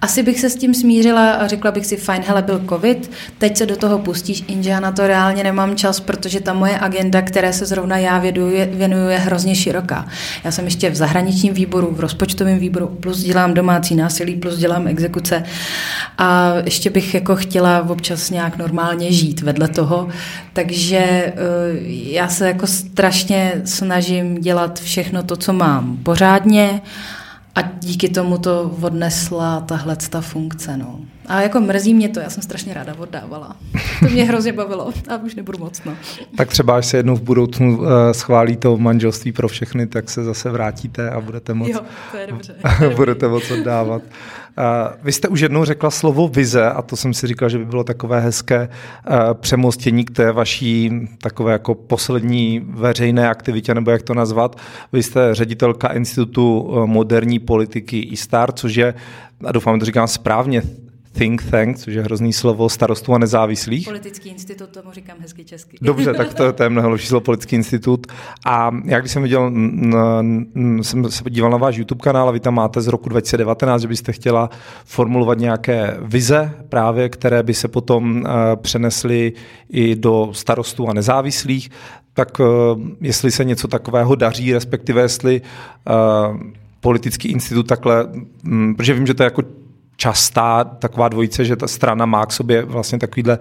Asi 0.02 0.22
bych 0.22 0.40
se 0.40 0.50
s 0.50 0.56
tím 0.56 0.74
smířila 0.74 1.32
a 1.32 1.46
řekla 1.46 1.70
bych 1.70 1.86
si, 1.86 1.96
fajn, 1.96 2.22
hele, 2.26 2.42
byl 2.42 2.64
covid, 2.68 3.10
teď 3.38 3.56
se 3.56 3.66
do 3.66 3.76
toho 3.76 3.98
pustíš, 3.98 4.44
jenže 4.48 4.70
já 4.70 4.80
na 4.80 4.92
to 4.92 5.06
reálně 5.06 5.44
nemám 5.44 5.76
čas, 5.76 6.00
protože 6.00 6.40
ta 6.40 6.52
moje 6.52 6.78
agenda, 6.78 7.22
které 7.22 7.52
se 7.52 7.66
zrovna 7.66 7.98
já 7.98 8.18
věnuju, 8.18 8.52
věnuju, 8.72 9.08
je 9.08 9.18
hrozně 9.18 9.54
široká. 9.54 10.08
Já 10.44 10.50
jsem 10.50 10.64
ještě 10.64 10.90
v 10.90 10.94
zahraničním 10.94 11.54
výboru, 11.54 11.94
v 11.94 12.00
rozpočtovém 12.00 12.58
výboru, 12.58 12.86
plus 12.86 13.22
dělám 13.22 13.54
domácí 13.54 13.94
násilí, 13.94 14.36
plus 14.36 14.56
dělám 14.56 14.86
exekuce 14.86 15.42
a 16.18 16.52
ještě 16.64 16.90
bych 16.90 17.14
jako 17.14 17.36
chtěla 17.36 17.88
občas 17.88 18.30
nějak 18.30 18.56
normálně 18.56 19.12
žít 19.12 19.40
vedle 19.40 19.68
toho, 19.68 20.08
takže 20.52 20.98
eh, 20.98 21.32
já 21.88 22.28
se 22.28 22.46
jako 22.46 22.66
strašně 22.66 23.62
snažím 23.64 24.40
dělat 24.40 24.80
všechno 24.80 25.22
to, 25.22 25.36
co 25.36 25.52
mám 25.52 25.96
pořádně 26.02 26.80
a 27.54 27.62
díky 27.62 28.08
tomu 28.08 28.38
to 28.38 28.76
odnesla 28.82 29.60
tahle 29.60 29.96
ta 30.10 30.20
funkce. 30.20 30.76
No. 30.76 31.00
A 31.26 31.40
jako 31.40 31.60
mrzí 31.60 31.94
mě 31.94 32.08
to, 32.08 32.20
já 32.20 32.30
jsem 32.30 32.42
strašně 32.42 32.74
ráda 32.74 32.94
oddávala. 32.98 33.56
To 34.00 34.08
mě 34.08 34.24
hrozně 34.24 34.52
bavilo 34.52 34.92
a 35.08 35.16
už 35.16 35.34
nebudu 35.34 35.58
moc. 35.58 35.82
No. 35.84 35.92
Tak 36.36 36.48
třeba, 36.48 36.76
až 36.76 36.86
se 36.86 36.96
jednou 36.96 37.16
v 37.16 37.22
budoucnu 37.22 37.78
uh, 37.78 37.86
schválí 38.12 38.56
to 38.56 38.76
manželství 38.76 39.32
pro 39.32 39.48
všechny, 39.48 39.86
tak 39.86 40.10
se 40.10 40.24
zase 40.24 40.50
vrátíte 40.50 41.10
a 41.10 41.20
budete 41.20 41.54
moc, 41.54 41.68
jo, 41.68 41.80
to 42.10 42.16
je 42.16 42.26
dobře. 42.26 42.54
budete 42.96 43.28
moc 43.28 43.50
oddávat. 43.50 44.02
Vy 45.02 45.12
jste 45.12 45.28
už 45.28 45.40
jednou 45.40 45.64
řekla 45.64 45.90
slovo 45.90 46.28
vize 46.28 46.70
a 46.70 46.82
to 46.82 46.96
jsem 46.96 47.14
si 47.14 47.26
říkal, 47.26 47.48
že 47.48 47.58
by 47.58 47.64
bylo 47.64 47.84
takové 47.84 48.20
hezké 48.20 48.68
uh, 48.68 49.14
přemostění 49.34 50.04
k 50.04 50.10
té 50.10 50.32
vaší 50.32 51.08
takové 51.22 51.52
jako 51.52 51.74
poslední 51.74 52.60
veřejné 52.68 53.28
aktivitě, 53.28 53.74
nebo 53.74 53.90
jak 53.90 54.02
to 54.02 54.14
nazvat. 54.14 54.56
Vy 54.92 55.02
jste 55.02 55.34
ředitelka 55.34 55.88
Institutu 55.88 56.70
moderní 56.86 57.38
politiky 57.38 57.98
ISTAR, 57.98 58.52
což 58.52 58.74
je, 58.74 58.94
a 59.44 59.52
doufám, 59.52 59.76
že 59.76 59.78
to 59.78 59.84
říkám 59.84 60.08
správně, 60.08 60.62
think 61.12 61.42
tank, 61.50 61.78
což 61.78 61.94
je 61.94 62.02
hrozný 62.02 62.32
slovo 62.32 62.68
starostů 62.68 63.14
a 63.14 63.18
nezávislých. 63.18 63.84
Politický 63.84 64.28
institut, 64.28 64.70
tomu 64.70 64.92
říkám 64.92 65.16
hezky 65.20 65.44
česky. 65.44 65.76
Dobře, 65.82 66.14
tak 66.14 66.34
to, 66.34 66.52
to 66.52 66.62
je 66.62 66.68
mnohem 66.68 66.90
lepší 66.90 67.06
slovo, 67.06 67.20
politický 67.20 67.56
institut. 67.56 68.06
A 68.46 68.70
já 68.84 69.00
když 69.00 69.12
jsem 69.12 69.22
viděl, 69.22 69.52
jsem 70.82 71.10
se 71.10 71.22
podíval 71.22 71.50
na 71.50 71.56
váš 71.56 71.76
YouTube 71.76 72.02
kanál 72.02 72.28
a 72.28 72.32
vy 72.32 72.40
tam 72.40 72.54
máte 72.54 72.80
z 72.80 72.86
roku 72.86 73.08
2019, 73.08 73.82
že 73.82 73.88
byste 73.88 74.12
chtěla 74.12 74.50
formulovat 74.84 75.38
nějaké 75.38 75.96
vize 76.00 76.52
právě, 76.68 77.08
které 77.08 77.42
by 77.42 77.54
se 77.54 77.68
potom 77.68 78.16
uh, 78.16 78.26
přenesly 78.56 79.32
i 79.70 79.96
do 79.96 80.28
starostů 80.32 80.88
a 80.88 80.92
nezávislých, 80.92 81.70
tak 82.14 82.40
uh, 82.40 82.46
jestli 83.00 83.30
se 83.30 83.44
něco 83.44 83.68
takového 83.68 84.14
daří, 84.14 84.52
respektive 84.52 85.02
jestli 85.02 85.40
uh, 85.40 86.40
politický 86.80 87.28
institut 87.28 87.66
takhle, 87.66 88.06
um, 88.44 88.74
protože 88.76 88.94
vím, 88.94 89.06
že 89.06 89.14
to 89.14 89.22
je 89.22 89.24
jako 89.24 89.42
častá 90.00 90.64
taková 90.64 91.08
dvojice, 91.08 91.44
že 91.44 91.56
ta 91.56 91.68
strana 91.68 92.06
má 92.06 92.26
k 92.26 92.32
sobě 92.32 92.64
vlastně 92.64 92.98
takovýhle 92.98 93.38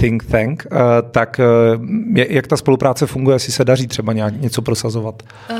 think 0.00 0.24
tank, 0.24 0.66
uh, 0.72 0.78
tak 1.10 1.40
uh, 1.76 1.84
jak 2.14 2.46
ta 2.46 2.56
spolupráce 2.56 3.06
funguje, 3.06 3.34
jestli 3.34 3.52
se 3.52 3.64
daří 3.64 3.86
třeba 3.86 4.12
nějak 4.12 4.40
něco 4.40 4.62
prosazovat? 4.62 5.22
Uh, 5.50 5.56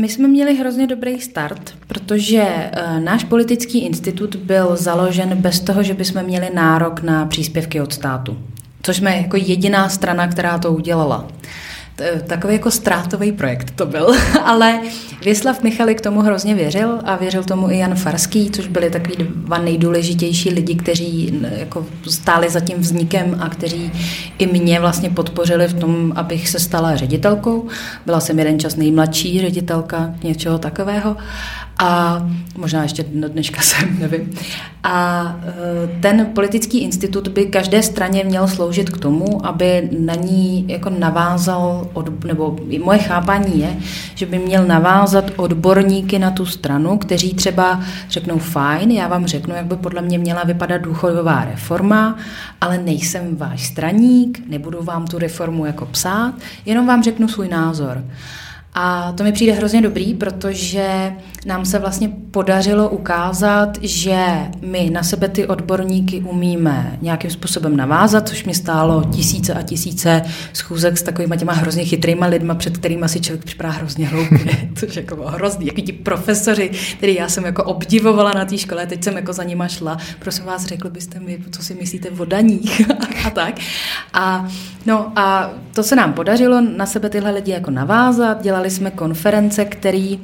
my 0.00 0.08
jsme 0.08 0.28
měli 0.28 0.54
hrozně 0.54 0.86
dobrý 0.86 1.20
start, 1.20 1.74
protože 1.86 2.70
náš 2.98 3.24
politický 3.24 3.86
institut 3.86 4.36
byl 4.36 4.76
založen 4.76 5.36
bez 5.36 5.60
toho, 5.60 5.82
že 5.82 5.94
bychom 5.94 6.22
měli 6.22 6.50
nárok 6.54 7.02
na 7.02 7.26
příspěvky 7.26 7.80
od 7.80 7.92
státu. 7.92 8.38
Což 8.82 8.96
jsme 8.96 9.16
jako 9.16 9.36
jediná 9.36 9.88
strana, 9.88 10.28
která 10.28 10.58
to 10.58 10.72
udělala. 10.72 11.18
Uh, 11.18 11.28
takový 12.26 12.54
jako 12.54 12.70
ztrátový 12.70 13.32
projekt 13.32 13.70
to 13.70 13.86
byl, 13.86 14.14
ale 14.44 14.80
Věslav 15.24 15.62
Michali 15.62 15.94
k 15.94 16.00
tomu 16.00 16.20
hrozně 16.20 16.54
věřil 16.54 17.00
a 17.04 17.16
věřil 17.16 17.44
tomu 17.44 17.70
i 17.70 17.78
Jan 17.78 17.94
Farský, 17.94 18.50
což 18.50 18.66
byli 18.66 18.90
takový 18.90 19.16
dva 19.18 19.58
nejdůležitější 19.58 20.50
lidi, 20.50 20.74
kteří 20.74 21.40
jako 21.58 21.86
stáli 22.08 22.50
za 22.50 22.60
tím 22.60 22.78
vznikem 22.78 23.36
a 23.40 23.48
kteří 23.48 23.92
i 24.38 24.46
mě 24.46 24.80
vlastně 24.80 25.10
podpořili 25.10 25.66
v 25.66 25.80
tom, 25.80 26.12
abych 26.16 26.48
se 26.48 26.58
stala 26.58 26.96
ředitelkou. 26.96 27.68
Byla 28.06 28.20
jsem 28.20 28.38
jeden 28.38 28.60
čas 28.60 28.76
nejmladší 28.76 29.40
ředitelka 29.40 30.14
něčeho 30.22 30.58
takového. 30.58 31.16
A 31.78 32.22
možná 32.56 32.82
ještě 32.82 33.04
do 33.14 33.28
dneška 33.28 33.60
jsem, 33.62 33.98
nevím. 33.98 34.30
A 34.82 35.36
e, 35.42 36.00
ten 36.00 36.26
politický 36.26 36.78
institut 36.78 37.28
by 37.28 37.46
každé 37.46 37.82
straně 37.82 38.24
měl 38.24 38.48
sloužit 38.48 38.90
k 38.90 38.98
tomu, 38.98 39.46
aby 39.46 39.90
na 39.98 40.14
ní 40.14 40.64
jako 40.68 40.90
navázal, 40.90 41.88
od, 41.92 42.24
nebo 42.24 42.56
moje 42.84 42.98
chápání 42.98 43.60
je, 43.60 43.76
že 44.14 44.26
by 44.26 44.38
měl 44.38 44.66
navázat 44.66 45.30
odborníky 45.36 46.18
na 46.18 46.30
tu 46.30 46.46
stranu, 46.46 46.98
kteří 46.98 47.34
třeba 47.34 47.80
řeknou 48.10 48.38
fajn, 48.38 48.90
já 48.90 49.08
vám 49.08 49.26
řeknu, 49.26 49.54
jak 49.54 49.66
by 49.66 49.76
podle 49.76 50.02
mě 50.02 50.18
měla 50.18 50.44
vypadat 50.44 50.78
důchodová 50.78 51.44
reforma, 51.44 52.16
ale 52.60 52.78
nejsem 52.78 53.36
váš 53.36 53.66
straník, 53.66 54.42
nebudu 54.48 54.82
vám 54.82 55.06
tu 55.06 55.18
reformu 55.18 55.66
jako 55.66 55.86
psát, 55.86 56.34
jenom 56.66 56.86
vám 56.86 57.02
řeknu 57.02 57.28
svůj 57.28 57.48
názor. 57.48 58.04
A 58.78 59.12
to 59.12 59.24
mi 59.24 59.32
přijde 59.32 59.52
hrozně 59.52 59.82
dobrý, 59.82 60.14
protože 60.14 61.12
nám 61.46 61.64
se 61.64 61.78
vlastně 61.78 62.08
podařilo 62.30 62.88
ukázat, 62.88 63.78
že 63.82 64.26
my 64.62 64.90
na 64.90 65.02
sebe 65.02 65.28
ty 65.28 65.46
odborníky 65.46 66.20
umíme 66.20 66.98
nějakým 67.02 67.30
způsobem 67.30 67.76
navázat, 67.76 68.28
což 68.28 68.44
mi 68.44 68.54
stálo 68.54 69.04
tisíce 69.04 69.54
a 69.54 69.62
tisíce 69.62 70.22
schůzek 70.52 70.98
s 70.98 71.02
takovými 71.02 71.36
těma 71.36 71.52
hrozně 71.52 71.84
chytrýma 71.84 72.26
lidma, 72.26 72.54
před 72.54 72.78
kterými 72.78 73.08
si 73.08 73.20
člověk 73.20 73.44
připadá 73.44 73.70
hrozně 73.70 74.06
hloupě, 74.06 74.38
což 74.74 74.96
jako 74.96 75.16
bylo 75.16 75.30
hrozný. 75.30 75.66
Jaký 75.66 75.82
ti 75.82 75.92
profesoři, 75.92 76.70
který 76.98 77.14
já 77.14 77.28
jsem 77.28 77.44
jako 77.44 77.64
obdivovala 77.64 78.32
na 78.34 78.44
té 78.44 78.58
škole, 78.58 78.86
teď 78.86 79.04
jsem 79.04 79.16
jako 79.16 79.32
za 79.32 79.42
nima 79.42 79.68
šla, 79.68 79.96
prosím 80.18 80.44
vás, 80.44 80.64
řekl 80.64 80.90
byste 80.90 81.20
mi, 81.20 81.38
co 81.50 81.62
si 81.62 81.74
myslíte 81.74 82.10
o 82.10 82.24
daních 82.24 82.90
a 83.26 83.30
tak. 83.30 83.54
A, 84.12 84.48
no 84.86 85.12
a 85.16 85.50
to 85.74 85.82
se 85.82 85.96
nám 85.96 86.12
podařilo 86.12 86.60
na 86.60 86.86
sebe 86.86 87.10
tyhle 87.10 87.30
lidi 87.30 87.52
jako 87.52 87.70
navázat, 87.70 88.42
dělali 88.42 88.65
jsme 88.70 88.90
konference, 88.90 89.64
který 89.64 90.20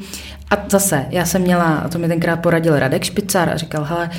a 0.51 0.67
zase, 0.69 1.07
já 1.11 1.25
jsem 1.25 1.43
měla, 1.43 1.65
a 1.65 1.89
to 1.89 1.99
mi 1.99 2.09
tenkrát 2.09 2.37
poradil 2.37 2.79
Radek 2.79 3.05
Špicar 3.05 3.49
a 3.49 3.57
říkal, 3.57 3.85
hele, 3.85 4.11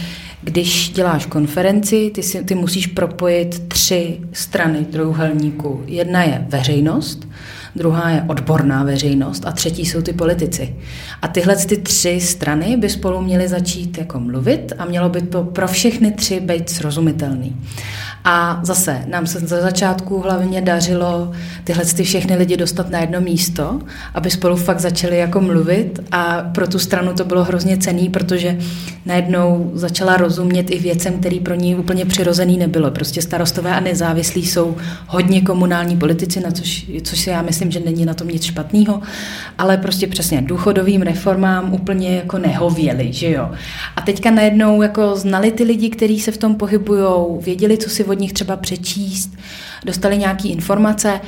když 0.42 0.90
děláš 0.90 1.26
konferenci, 1.26 2.12
ty, 2.16 2.24
si, 2.24 2.44
ty 2.44 2.56
musíš 2.56 2.88
propojit 2.88 3.68
tři 3.68 4.20
strany 4.32 4.86
trojuhelníku. 4.86 5.84
Jedna 5.88 6.24
je 6.24 6.46
veřejnost, 6.50 7.28
druhá 7.76 8.10
je 8.10 8.26
odborná 8.28 8.84
veřejnost 8.84 9.46
a 9.46 9.52
třetí 9.52 9.86
jsou 9.86 10.02
ty 10.02 10.14
politici. 10.14 10.76
A 11.22 11.28
tyhle 11.28 11.56
ty 11.56 11.78
tři 11.78 12.20
strany 12.22 12.78
by 12.78 12.90
spolu 12.90 13.22
měly 13.22 13.48
začít 13.48 13.98
jako 13.98 14.20
mluvit 14.20 14.74
a 14.78 14.86
mělo 14.86 15.10
by 15.10 15.22
to 15.22 15.44
pro 15.44 15.68
všechny 15.68 16.12
tři 16.12 16.40
být 16.40 16.70
srozumitelný. 16.70 17.56
A 18.26 18.60
zase 18.64 19.02
nám 19.08 19.28
se 19.28 19.40
za 19.40 19.62
začátku 19.62 20.20
hlavně 20.20 20.62
dařilo 20.62 21.32
tyhle 21.64 21.86
ty 21.86 22.04
všechny 22.04 22.36
lidi 22.36 22.58
dostat 22.58 22.90
na 22.90 23.00
jedno 23.00 23.22
místo, 23.22 23.80
aby 24.14 24.32
spolu 24.32 24.56
fakt 24.56 24.80
začali 24.80 25.18
jako 25.18 25.42
mluvit 25.42 26.00
a 26.12 26.42
pro 26.42 26.68
tu 26.68 26.80
stranu 26.80 27.14
to 27.14 27.26
bylo 27.26 27.44
hrozně 27.44 27.78
cený, 27.78 28.10
protože 28.10 28.58
najednou 29.06 29.72
začala 29.74 30.18
rozumět 30.18 30.72
i 30.72 30.80
věcem, 30.80 31.20
který 31.20 31.40
pro 31.40 31.56
ní 31.56 31.76
úplně 31.76 32.06
přirozený 32.06 32.58
nebylo. 32.58 32.92
Prostě 32.92 33.22
starostové 33.22 33.76
a 33.76 33.80
nezávislí 33.80 34.46
jsou 34.46 34.76
hodně 35.08 35.42
komunální 35.42 35.98
politici, 35.98 36.40
na 36.40 36.52
což, 36.52 36.92
což 37.04 37.20
si 37.20 37.30
já 37.30 37.42
myslím, 37.42 37.72
že 37.72 37.80
není 37.80 38.06
na 38.06 38.14
tom 38.14 38.28
nic 38.28 38.44
špatného, 38.44 39.02
ale 39.58 39.78
prostě 39.78 40.08
přesně 40.08 40.42
důchodovým 40.42 41.02
reformám 41.02 41.74
úplně 41.74 42.16
jako 42.16 42.38
nehověli, 42.38 43.14
že 43.14 43.32
jo. 43.32 43.52
A 43.96 44.02
teďka 44.02 44.32
najednou 44.32 44.82
jako 44.82 45.16
znali 45.16 45.52
ty 45.52 45.64
lidi, 45.64 45.90
kteří 45.90 46.20
se 46.20 46.32
v 46.32 46.38
tom 46.38 46.56
pohybují, 46.56 47.04
věděli, 47.42 47.78
co 47.78 47.90
si 47.90 48.04
od 48.14 48.20
nich 48.20 48.34
třeba 48.34 48.58
přečíst, 48.58 49.30
dostali 49.86 50.18
nějaké 50.18 50.48
informace 50.48 51.22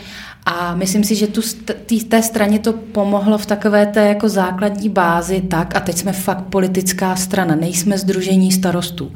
a 0.47 0.75
myslím 0.75 1.03
si, 1.03 1.15
že 1.15 1.27
tu 1.27 1.41
tý, 1.85 2.03
té 2.03 2.21
straně 2.21 2.59
to 2.59 2.73
pomohlo 2.73 3.37
v 3.37 3.45
takové 3.45 3.85
té 3.85 4.07
jako 4.07 4.29
základní 4.29 4.89
bázi 4.89 5.41
tak, 5.41 5.75
a 5.75 5.79
teď 5.79 5.97
jsme 5.97 6.13
fakt 6.13 6.41
politická 6.41 7.15
strana, 7.15 7.55
nejsme 7.55 7.97
združení 7.97 8.51
starostů. 8.51 9.11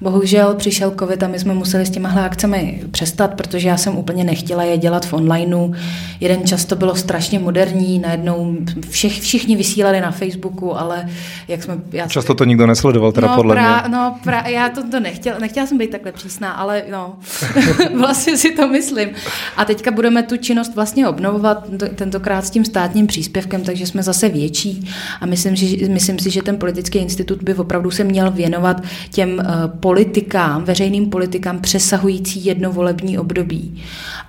Bohužel 0.00 0.54
přišel 0.54 0.94
covid 0.98 1.22
a 1.22 1.28
my 1.28 1.38
jsme 1.38 1.54
museli 1.54 1.86
s 1.86 1.90
těmahle 1.90 2.24
akcemi 2.24 2.82
přestat, 2.90 3.34
protože 3.34 3.68
já 3.68 3.76
jsem 3.76 3.96
úplně 3.96 4.24
nechtěla 4.24 4.62
je 4.64 4.78
dělat 4.78 5.06
v 5.06 5.12
onlineu. 5.12 5.72
Jeden 6.20 6.46
čas 6.46 6.64
to 6.64 6.76
bylo 6.76 6.94
strašně 6.94 7.38
moderní, 7.38 7.98
najednou 7.98 8.56
všech, 8.90 9.20
všichni 9.20 9.56
vysílali 9.56 10.00
na 10.00 10.10
Facebooku, 10.10 10.78
ale 10.78 11.08
jak 11.48 11.62
jsme... 11.62 11.78
Já, 11.92 12.06
Často 12.08 12.34
to 12.34 12.44
nikdo 12.44 12.66
nesledoval, 12.66 13.12
teda 13.12 13.28
no, 13.28 13.34
podle 13.34 13.54
pra, 13.54 13.80
mě. 13.80 13.96
No, 13.96 14.18
pra, 14.24 14.48
já 14.48 14.68
to, 14.68 14.88
to 14.90 15.00
nechtěla, 15.00 15.38
nechtěla 15.38 15.66
jsem 15.66 15.78
být 15.78 15.90
takhle 15.90 16.12
přísná, 16.12 16.52
ale 16.52 16.82
no, 16.90 17.16
vlastně 17.98 18.36
si 18.36 18.50
to 18.50 18.68
myslím. 18.68 19.08
A 19.56 19.64
teďka 19.64 19.90
budeme 19.90 20.22
tu 20.22 20.36
činnost 20.36 20.73
vlastně 20.74 21.08
obnovovat, 21.08 21.68
tentokrát 21.94 22.46
s 22.46 22.50
tím 22.50 22.64
státním 22.64 23.06
příspěvkem, 23.06 23.62
takže 23.62 23.86
jsme 23.86 24.02
zase 24.02 24.28
větší 24.28 24.88
a 25.20 25.26
myslím, 25.26 25.56
že, 25.56 25.88
myslím 25.88 26.18
si, 26.18 26.30
že 26.30 26.42
ten 26.42 26.56
politický 26.56 26.98
institut 26.98 27.42
by 27.42 27.54
opravdu 27.54 27.90
se 27.90 28.04
měl 28.04 28.30
věnovat 28.30 28.82
těm 29.10 29.38
uh, 29.38 29.44
politikám, 29.80 30.64
veřejným 30.64 31.10
politikám 31.10 31.58
přesahující 31.58 32.44
jedno 32.44 32.72
volební 32.72 33.18
období 33.18 33.82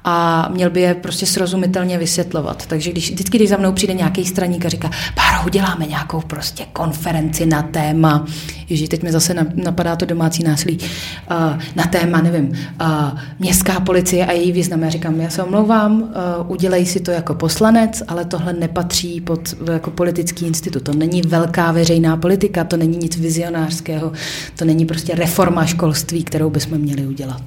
a 0.03 0.47
měl 0.53 0.69
by 0.69 0.81
je 0.81 0.93
prostě 0.93 1.25
srozumitelně 1.25 1.97
vysvětlovat. 1.97 2.65
Takže 2.65 2.91
když, 2.91 3.11
vždycky, 3.11 3.37
když 3.37 3.49
za 3.49 3.57
mnou 3.57 3.71
přijde 3.71 3.93
nějaký 3.93 4.25
straník 4.25 4.65
a 4.65 4.69
říká, 4.69 4.91
Páro, 5.15 5.45
uděláme 5.45 5.85
nějakou 5.85 6.21
prostě 6.21 6.65
konferenci 6.73 7.45
na 7.45 7.61
téma, 7.61 8.25
ježi, 8.69 8.87
teď 8.87 9.03
mi 9.03 9.11
zase 9.11 9.35
napadá 9.55 9.95
to 9.95 10.05
domácí 10.05 10.43
násilí, 10.43 10.77
uh, 10.77 11.59
na 11.75 11.83
téma, 11.83 12.21
nevím, 12.21 12.51
uh, 12.81 13.19
městská 13.39 13.79
policie 13.79 14.25
a 14.25 14.31
její 14.31 14.51
význam. 14.51 14.83
Já 14.83 14.89
říkám, 14.89 15.21
já 15.21 15.29
se 15.29 15.43
omlouvám, 15.43 16.09
udělej 16.43 16.85
si 16.85 16.99
to 16.99 17.11
jako 17.11 17.33
poslanec, 17.33 18.03
ale 18.07 18.25
tohle 18.25 18.53
nepatří 18.53 19.21
pod 19.21 19.55
jako 19.73 19.91
politický 19.91 20.45
institut. 20.45 20.83
To 20.83 20.93
není 20.93 21.21
velká 21.21 21.71
veřejná 21.71 22.17
politika, 22.17 22.63
to 22.63 22.77
není 22.77 22.97
nic 22.97 23.17
vizionářského, 23.17 24.11
to 24.55 24.65
není 24.65 24.85
prostě 24.85 25.15
reforma 25.15 25.65
školství, 25.65 26.23
kterou 26.23 26.49
bychom 26.49 26.77
měli 26.77 27.07
udělat. 27.07 27.41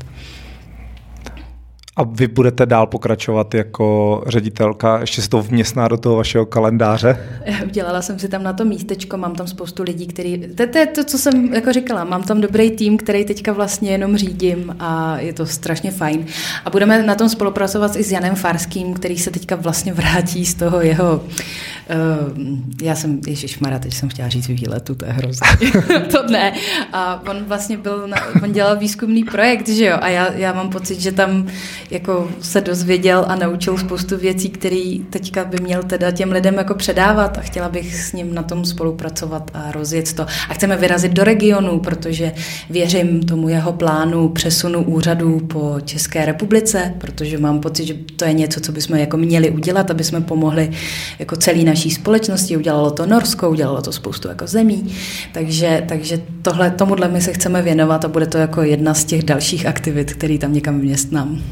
A 1.98 2.02
vy 2.02 2.28
budete 2.28 2.66
dál 2.66 2.86
pokračovat 2.86 3.54
jako 3.54 4.22
ředitelka, 4.26 5.00
ještě 5.00 5.22
se 5.22 5.28
to 5.28 5.42
vměstná 5.42 5.88
do 5.88 5.96
toho 5.96 6.16
vašeho 6.16 6.46
kalendáře? 6.46 7.18
Udělala 7.64 8.02
jsem 8.02 8.18
si 8.18 8.28
tam 8.28 8.42
na 8.42 8.52
to 8.52 8.64
místečko, 8.64 9.16
mám 9.16 9.34
tam 9.34 9.46
spoustu 9.46 9.82
lidí, 9.82 10.06
který, 10.06 10.38
to, 10.54 10.66
to 10.66 10.78
je 10.78 10.86
to, 10.86 11.04
co 11.04 11.18
jsem 11.18 11.54
jako 11.54 11.72
říkala, 11.72 12.04
mám 12.04 12.22
tam 12.22 12.40
dobrý 12.40 12.70
tým, 12.70 12.96
který 12.96 13.24
teďka 13.24 13.52
vlastně 13.52 13.90
jenom 13.90 14.16
řídím 14.16 14.76
a 14.78 15.18
je 15.18 15.32
to 15.32 15.46
strašně 15.46 15.90
fajn. 15.90 16.26
A 16.64 16.70
budeme 16.70 17.02
na 17.02 17.14
tom 17.14 17.28
spolupracovat 17.28 17.96
i 17.96 18.04
s 18.04 18.12
Janem 18.12 18.34
Farským, 18.34 18.94
který 18.94 19.18
se 19.18 19.30
teďka 19.30 19.56
vlastně 19.56 19.92
vrátí 19.92 20.46
z 20.46 20.54
toho 20.54 20.80
jeho, 20.80 21.14
uh, 21.14 22.48
já 22.82 22.94
jsem, 22.94 23.20
Mara, 23.60 23.78
teď 23.78 23.94
jsem 23.94 24.08
chtěla 24.08 24.28
říct 24.28 24.48
výletu, 24.48 24.94
to 24.94 25.04
je 25.04 25.12
hrozné. 25.12 25.48
to 26.12 26.26
ne. 26.30 26.52
A 26.92 27.22
on 27.30 27.44
vlastně 27.44 27.76
byl, 27.76 28.08
na, 28.08 28.16
on 28.42 28.52
dělal 28.52 28.76
výzkumný 28.76 29.24
projekt, 29.24 29.68
že 29.68 29.84
jo, 29.84 29.96
a 30.00 30.08
já, 30.08 30.32
já 30.32 30.52
mám 30.52 30.70
pocit, 30.70 31.00
že 31.00 31.12
tam 31.12 31.46
jako 31.90 32.28
se 32.40 32.60
dozvěděl 32.60 33.24
a 33.28 33.36
naučil 33.36 33.78
spoustu 33.78 34.16
věcí, 34.16 34.48
které 34.48 34.96
teďka 35.10 35.44
by 35.44 35.56
měl 35.62 35.82
teda 35.82 36.10
těm 36.10 36.32
lidem 36.32 36.54
jako 36.54 36.74
předávat 36.74 37.38
a 37.38 37.40
chtěla 37.40 37.68
bych 37.68 37.96
s 37.96 38.12
ním 38.12 38.34
na 38.34 38.42
tom 38.42 38.64
spolupracovat 38.64 39.50
a 39.54 39.72
rozjet 39.72 40.12
to. 40.12 40.22
A 40.48 40.54
chceme 40.54 40.76
vyrazit 40.76 41.12
do 41.12 41.24
regionu, 41.24 41.80
protože 41.80 42.32
věřím 42.70 43.22
tomu 43.22 43.48
jeho 43.48 43.72
plánu 43.72 44.28
přesunu 44.28 44.84
úřadů 44.84 45.40
po 45.40 45.76
České 45.84 46.26
republice, 46.26 46.94
protože 46.98 47.38
mám 47.38 47.60
pocit, 47.60 47.86
že 47.86 47.94
to 47.94 48.24
je 48.24 48.32
něco, 48.32 48.60
co 48.60 48.72
bychom 48.72 48.96
jako 48.96 49.16
měli 49.16 49.50
udělat, 49.50 49.90
aby 49.90 50.04
jsme 50.04 50.20
pomohli 50.20 50.70
jako 51.18 51.36
celé 51.36 51.64
naší 51.64 51.90
společnosti. 51.90 52.56
Udělalo 52.56 52.90
to 52.90 53.06
Norsko, 53.06 53.50
udělalo 53.50 53.82
to 53.82 53.92
spoustu 53.92 54.28
jako 54.28 54.46
zemí. 54.46 54.94
Takže, 55.32 55.82
takže 55.88 56.20
tohle, 56.42 56.70
tomuhle 56.70 57.08
my 57.08 57.20
se 57.20 57.32
chceme 57.32 57.62
věnovat 57.62 58.04
a 58.04 58.08
bude 58.08 58.26
to 58.26 58.38
jako 58.38 58.62
jedna 58.62 58.94
z 58.94 59.04
těch 59.04 59.22
dalších 59.22 59.66
aktivit, 59.66 60.12
který 60.12 60.38
tam 60.38 60.52
někam 60.52 60.80
vměstnám. 60.80 61.42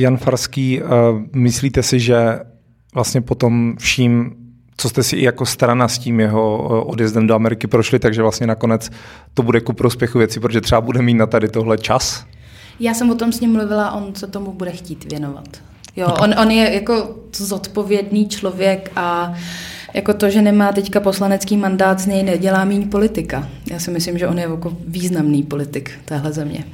Jan 0.00 0.16
Farský, 0.16 0.80
eh, 0.80 0.84
myslíte 1.32 1.82
si, 1.82 2.00
že 2.00 2.40
vlastně 2.94 3.20
potom 3.20 3.76
vším, 3.78 4.34
co 4.76 4.88
jste 4.88 5.02
si 5.02 5.16
i 5.16 5.24
jako 5.24 5.46
strana 5.46 5.88
s 5.88 5.98
tím 5.98 6.20
jeho 6.20 6.68
eh, 6.70 6.84
odjezdem 6.84 7.26
do 7.26 7.34
Ameriky 7.34 7.66
prošli, 7.66 7.98
takže 7.98 8.22
vlastně 8.22 8.46
nakonec 8.46 8.90
to 9.34 9.42
bude 9.42 9.60
ku 9.60 9.72
prospěchu 9.72 10.18
věci, 10.18 10.40
protože 10.40 10.60
třeba 10.60 10.80
bude 10.80 11.02
mít 11.02 11.14
na 11.14 11.26
tady 11.26 11.48
tohle 11.48 11.78
čas? 11.78 12.24
Já 12.80 12.94
jsem 12.94 13.10
o 13.10 13.14
tom 13.14 13.32
s 13.32 13.40
ním 13.40 13.52
mluvila, 13.52 13.92
on 13.92 14.14
se 14.14 14.26
tomu 14.26 14.52
bude 14.52 14.70
chtít 14.70 15.10
věnovat. 15.12 15.48
Jo, 15.96 16.06
on, 16.22 16.34
on 16.42 16.50
je 16.50 16.74
jako 16.74 17.16
zodpovědný 17.36 18.28
člověk 18.28 18.90
a 18.96 19.34
jako 19.94 20.14
to, 20.14 20.30
že 20.30 20.42
nemá 20.42 20.72
teďka 20.72 21.00
poslanecký 21.00 21.56
mandát, 21.56 22.00
z 22.00 22.06
něj 22.06 22.22
nedělá 22.22 22.64
míň 22.64 22.88
politika. 22.88 23.48
Já 23.70 23.78
si 23.78 23.90
myslím, 23.90 24.18
že 24.18 24.28
on 24.28 24.38
je 24.38 24.44
jako 24.44 24.76
významný 24.86 25.42
politik 25.42 25.90
téhle 26.04 26.32
země 26.32 26.64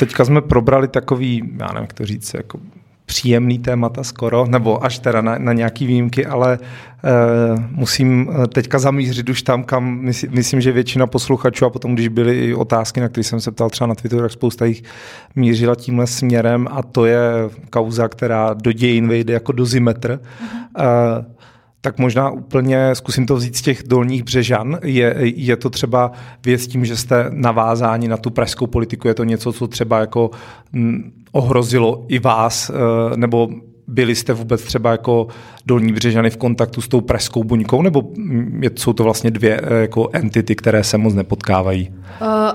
teďka 0.00 0.24
jsme 0.24 0.40
probrali 0.40 0.88
takový, 0.88 1.42
já 1.60 1.66
nevím, 1.66 1.82
jak 1.82 1.92
to 1.92 2.06
říct, 2.06 2.34
jako 2.34 2.58
příjemný 3.06 3.58
témata 3.58 4.04
skoro, 4.04 4.46
nebo 4.46 4.84
až 4.84 4.98
teda 4.98 5.20
na, 5.20 5.38
na 5.38 5.52
nějaký 5.52 5.86
výjimky, 5.86 6.26
ale 6.26 6.58
uh, 6.58 7.64
musím 7.70 8.30
eh, 8.30 8.46
teďka 8.46 8.78
zamířit 8.78 9.28
už 9.28 9.42
tam, 9.42 9.64
kam 9.64 9.98
mysl, 9.98 10.26
myslím, 10.30 10.60
že 10.60 10.72
většina 10.72 11.06
posluchačů 11.06 11.66
a 11.66 11.70
potom, 11.70 11.94
když 11.94 12.08
byly 12.08 12.38
i 12.38 12.54
otázky, 12.54 13.00
na 13.00 13.08
které 13.08 13.24
jsem 13.24 13.40
se 13.40 13.50
ptal 13.50 13.70
třeba 13.70 13.88
na 13.88 13.94
Twitteru, 13.94 14.22
tak 14.22 14.32
spousta 14.32 14.64
jich 14.64 14.82
mířila 15.36 15.74
tímhle 15.74 16.06
směrem 16.06 16.68
a 16.70 16.82
to 16.82 17.06
je 17.06 17.20
kauza, 17.70 18.08
která 18.08 18.54
do 18.54 18.72
dějin 18.72 19.08
vejde 19.08 19.32
jako 19.32 19.52
dozimetr. 19.52 20.20
Uh-huh. 20.20 21.18
Uh, 21.18 21.39
tak 21.80 21.98
možná 21.98 22.30
úplně 22.30 22.94
zkusím 22.94 23.26
to 23.26 23.36
vzít 23.36 23.56
z 23.56 23.62
těch 23.62 23.82
dolních 23.86 24.22
břežan. 24.22 24.78
Je, 24.84 25.14
je 25.20 25.56
to 25.56 25.70
třeba 25.70 26.12
věc 26.44 26.66
tím, 26.66 26.84
že 26.84 26.96
jste 26.96 27.26
navázáni 27.30 28.08
na 28.08 28.16
tu 28.16 28.30
pražskou 28.30 28.66
politiku? 28.66 29.08
Je 29.08 29.14
to 29.14 29.24
něco, 29.24 29.52
co 29.52 29.68
třeba 29.68 29.98
jako 29.98 30.30
m, 30.72 31.12
ohrozilo 31.32 32.04
i 32.08 32.18
vás, 32.18 32.70
e, 32.70 33.16
nebo 33.16 33.48
byli 33.86 34.14
jste 34.14 34.32
vůbec 34.32 34.62
třeba 34.62 34.90
jako 34.90 35.26
dolní 35.66 35.92
břežany 35.92 36.30
v 36.30 36.36
kontaktu 36.36 36.80
s 36.80 36.88
tou 36.88 37.00
pražskou 37.00 37.44
buňkou, 37.44 37.82
nebo 37.82 38.02
jsou 38.78 38.92
to 38.92 39.04
vlastně 39.04 39.30
dvě 39.30 39.60
e, 39.62 39.74
jako 39.74 40.08
entity, 40.12 40.56
které 40.56 40.84
se 40.84 40.98
moc 40.98 41.14
nepotkávají? 41.14 41.90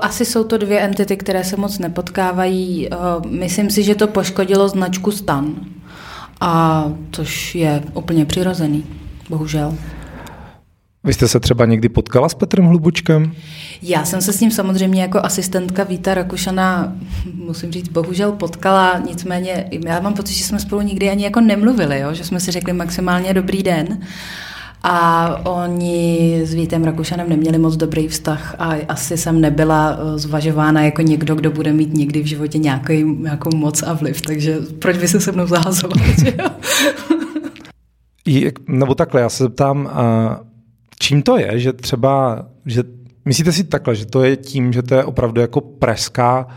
Asi 0.01 0.26
jsou 0.26 0.43
to 0.43 0.57
dvě 0.57 0.80
entity, 0.80 1.17
které 1.17 1.43
se 1.43 1.57
moc 1.57 1.80
nepotkávají. 1.80 2.89
Myslím 3.30 3.69
si, 3.69 3.84
že 3.84 3.95
to 3.95 4.07
poškodilo 4.07 4.69
značku 4.69 5.11
Stan, 5.11 5.55
a 6.41 6.84
což 7.11 7.55
je 7.55 7.84
úplně 7.93 8.26
přirozený 8.26 8.84
bohužel. 9.30 9.76
Vy 11.05 11.13
jste 11.13 11.28
se 11.28 11.39
třeba 11.39 11.65
někdy 11.65 11.89
potkala 11.89 12.30
s 12.30 12.34
Petrem 12.34 12.65
Hlubučkem? 12.65 13.32
Já 13.82 14.05
jsem 14.05 14.21
se 14.21 14.34
s 14.34 14.39
ním 14.39 14.51
samozřejmě 14.51 15.01
jako 15.01 15.19
asistentka 15.23 15.84
Víta 15.84 16.13
Rakušana, 16.13 16.93
musím 17.34 17.71
říct, 17.71 17.89
bohužel 17.89 18.32
potkala, 18.32 19.01
nicméně 19.07 19.69
já 19.86 19.99
mám 19.99 20.13
pocit, 20.13 20.34
že 20.34 20.43
jsme 20.43 20.59
spolu 20.59 20.82
nikdy 20.82 21.09
ani 21.09 21.23
jako 21.23 21.41
nemluvili, 21.41 21.99
jo? 21.99 22.13
že 22.13 22.23
jsme 22.23 22.39
si 22.39 22.51
řekli 22.51 22.73
maximálně 22.73 23.34
dobrý 23.34 23.63
den. 23.63 23.99
A 24.84 25.28
oni 25.45 26.41
s 26.43 26.53
Vítem 26.53 26.84
Rakušanem 26.84 27.30
neměli 27.30 27.57
moc 27.57 27.76
dobrý 27.76 28.07
vztah 28.07 28.55
a 28.59 28.73
asi 28.88 29.17
jsem 29.17 29.41
nebyla 29.41 29.97
eh, 29.97 30.17
zvažována 30.17 30.82
jako 30.82 31.01
někdo, 31.01 31.36
kdo 31.36 31.51
bude 31.51 31.73
mít 31.73 31.93
někdy 31.93 32.21
v 32.21 32.26
životě 32.26 32.57
nějaký, 32.57 33.03
nějakou 33.03 33.55
moc 33.55 33.84
a 33.84 33.93
vliv, 33.93 34.21
takže 34.21 34.57
proč 34.80 34.97
by 34.97 35.07
se 35.07 35.19
se 35.19 35.32
mnou 35.32 35.47
zahazovat? 35.47 35.97
nebo 38.67 38.95
takhle, 38.95 39.21
já 39.21 39.30
se 39.30 39.43
zeptám, 39.43 39.89
čím 40.99 41.23
to 41.23 41.38
je, 41.38 41.59
že 41.59 41.73
třeba, 41.73 42.45
že 42.65 42.84
myslíte 43.26 43.51
si 43.51 43.63
takhle, 43.63 43.95
že 43.95 44.05
to 44.05 44.23
je 44.23 44.36
tím, 44.36 44.73
že 44.73 44.84
to 44.84 44.95
je 44.95 45.03
opravdu 45.03 45.41
jako 45.41 45.61
pražská 45.61 46.47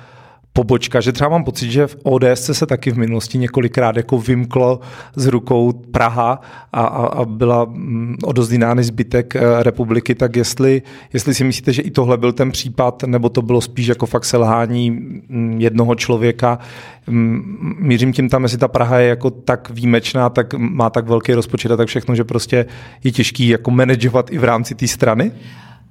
pobočka, 0.58 1.00
že 1.00 1.12
třeba 1.12 1.30
mám 1.30 1.44
pocit, 1.44 1.70
že 1.70 1.86
v 1.86 1.96
ODS 2.02 2.50
se 2.52 2.66
taky 2.66 2.90
v 2.90 2.98
minulosti 2.98 3.38
několikrát 3.38 3.96
jako 3.96 4.18
vymklo 4.18 4.80
z 5.16 5.26
rukou 5.26 5.72
Praha 5.72 6.40
a, 6.72 6.82
a, 6.82 7.06
a 7.06 7.24
byla 7.24 7.64
mm, 7.64 8.16
odozdínány 8.24 8.84
zbytek 8.84 9.36
eh, 9.36 9.62
republiky, 9.62 10.14
tak 10.14 10.36
jestli, 10.36 10.82
jestli 11.12 11.34
si 11.34 11.44
myslíte, 11.44 11.72
že 11.72 11.82
i 11.82 11.90
tohle 11.90 12.16
byl 12.16 12.32
ten 12.32 12.50
případ, 12.50 13.02
nebo 13.06 13.28
to 13.28 13.42
bylo 13.42 13.60
spíš 13.60 13.86
jako 13.86 14.06
fakt 14.06 14.24
selhání 14.24 14.90
mm, 14.90 15.60
jednoho 15.60 15.94
člověka, 15.94 16.58
mm, 17.06 17.76
mířím 17.78 18.12
tím 18.12 18.28
tam, 18.28 18.42
jestli 18.42 18.58
ta 18.58 18.68
Praha 18.68 18.98
je 18.98 19.08
jako 19.08 19.30
tak 19.30 19.70
výjimečná, 19.70 20.30
tak 20.30 20.54
má 20.54 20.90
tak 20.90 21.08
velký 21.08 21.34
rozpočet 21.34 21.72
a 21.72 21.76
tak 21.76 21.88
všechno, 21.88 22.14
že 22.14 22.24
prostě 22.24 22.66
je 23.04 23.12
těžký 23.12 23.48
jako 23.48 23.70
manažovat 23.70 24.32
i 24.32 24.38
v 24.38 24.44
rámci 24.44 24.74
té 24.74 24.86
strany? 24.86 25.32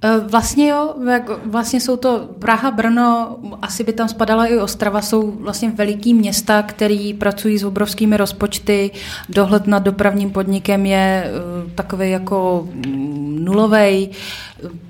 Eh, 0.02 0.18
vlastně 0.18 0.68
jo, 0.68 0.94
vlastně 1.44 1.80
jsou 1.80 1.96
to 1.96 2.28
Praha, 2.38 2.70
Brno, 2.70 3.36
asi 3.62 3.84
by 3.84 3.92
tam 3.92 4.08
spadala 4.08 4.46
i 4.46 4.56
Ostrava, 4.56 5.02
jsou 5.02 5.30
vlastně 5.30 5.70
veliký 5.70 6.14
města, 6.14 6.62
které 6.62 7.12
pracují 7.18 7.58
s 7.58 7.64
obrovskými 7.64 8.16
rozpočty. 8.16 8.90
Dohled 9.28 9.66
nad 9.66 9.82
dopravním 9.82 10.30
podnikem 10.30 10.86
je 10.86 11.24
eh, 11.24 11.30
takový 11.74 12.10
jako 12.10 12.68
mm, 12.72 13.44
nulovej 13.44 14.10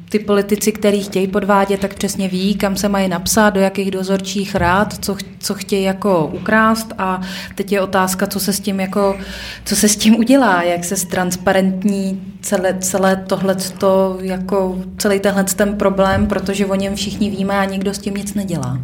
ty 0.08 0.18
politici, 0.18 0.72
kteří 0.72 1.02
chtějí 1.02 1.26
podvádět, 1.26 1.80
tak 1.80 1.94
přesně 1.94 2.28
ví, 2.28 2.54
kam 2.54 2.76
se 2.76 2.88
mají 2.88 3.08
napsat, 3.08 3.50
do 3.50 3.60
jakých 3.60 3.90
dozorčích 3.90 4.54
rád, 4.54 5.04
co, 5.04 5.16
co 5.38 5.54
chtějí 5.54 5.84
jako 5.84 6.26
ukrást 6.26 6.92
a 6.98 7.20
teď 7.54 7.72
je 7.72 7.80
otázka, 7.80 8.26
co 8.26 8.40
se 8.40 8.52
s 8.52 8.60
tím 8.60 8.80
jako, 8.80 9.16
co 9.64 9.76
se 9.76 9.88
s 9.88 9.96
tím 9.96 10.16
udělá, 10.16 10.62
jak 10.62 10.84
se 10.84 10.96
ztransparentní 10.96 12.22
celé, 12.40 12.78
celé 12.78 13.16
tohleto, 13.16 14.18
jako 14.20 14.78
celý 14.98 15.20
tenhle 15.20 15.44
ten 15.44 15.76
problém, 15.76 16.26
protože 16.26 16.66
o 16.66 16.74
něm 16.74 16.94
všichni 16.94 17.30
víme 17.30 17.58
a 17.58 17.64
nikdo 17.64 17.94
s 17.94 17.98
tím 17.98 18.14
nic 18.14 18.34
nedělá. 18.34 18.78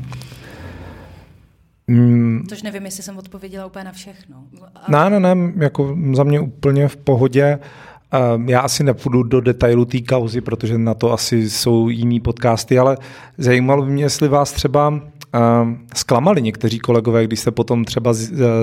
Mm. 1.86 2.44
Což 2.48 2.62
nevím, 2.62 2.84
jestli 2.84 3.02
jsem 3.02 3.18
odpověděla 3.18 3.66
úplně 3.66 3.84
na 3.84 3.92
všechno. 3.92 4.36
Ne, 4.88 5.10
ne, 5.10 5.34
ne, 5.34 5.52
jako 5.56 5.96
za 6.14 6.24
mě 6.24 6.40
úplně 6.40 6.88
v 6.88 6.96
pohodě. 6.96 7.44
Ehm, 7.44 7.58
já 8.46 8.60
asi 8.60 8.84
nepůjdu 8.84 9.22
do 9.22 9.40
detailu 9.40 9.84
té 9.84 10.00
kauzy, 10.00 10.40
protože 10.40 10.78
na 10.78 10.94
to 10.94 11.12
asi 11.12 11.50
jsou 11.50 11.88
jiný 11.88 12.20
podcasty, 12.20 12.78
ale 12.78 12.96
zajímalo 13.38 13.82
by 13.82 13.92
mě, 13.92 14.04
jestli 14.04 14.28
vás 14.28 14.52
třeba 14.52 14.88
uh, 14.88 14.98
zklamali 15.94 16.42
někteří 16.42 16.78
kolegové, 16.78 17.24
když 17.24 17.40
se 17.40 17.50
potom 17.50 17.84
třeba 17.84 18.12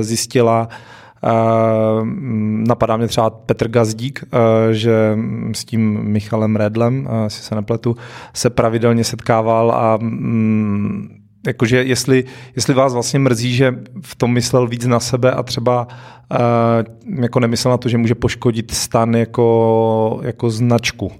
zjistila, 0.01 0.67
Uh, 1.23 2.07
napadá 2.67 2.97
mě 2.97 3.07
třeba 3.07 3.29
Petr 3.29 3.67
Gazdík, 3.67 4.23
uh, 4.23 4.39
že 4.71 5.17
s 5.51 5.65
tím 5.65 6.03
Michalem 6.03 6.55
Redlem, 6.55 7.07
uh, 7.11 7.27
si 7.27 7.41
se 7.41 7.55
nepletu, 7.55 7.95
se 8.33 8.49
pravidelně 8.49 9.03
setkával 9.03 9.71
a 9.71 9.95
um, 9.95 11.09
jakože 11.47 11.83
jestli, 11.83 12.23
jestli 12.55 12.73
vás 12.73 12.93
vlastně 12.93 13.19
mrzí, 13.19 13.55
že 13.55 13.75
v 14.01 14.15
tom 14.15 14.33
myslel 14.33 14.67
víc 14.67 14.85
na 14.85 14.99
sebe 14.99 15.31
a 15.31 15.43
třeba 15.43 15.87
jako 17.21 17.39
nemyslel 17.39 17.71
na 17.71 17.77
to, 17.77 17.89
že 17.89 17.97
může 17.97 18.15
poškodit 18.15 18.71
stan 18.71 19.15
jako, 19.15 20.19
jako 20.23 20.49
značku. 20.49 21.11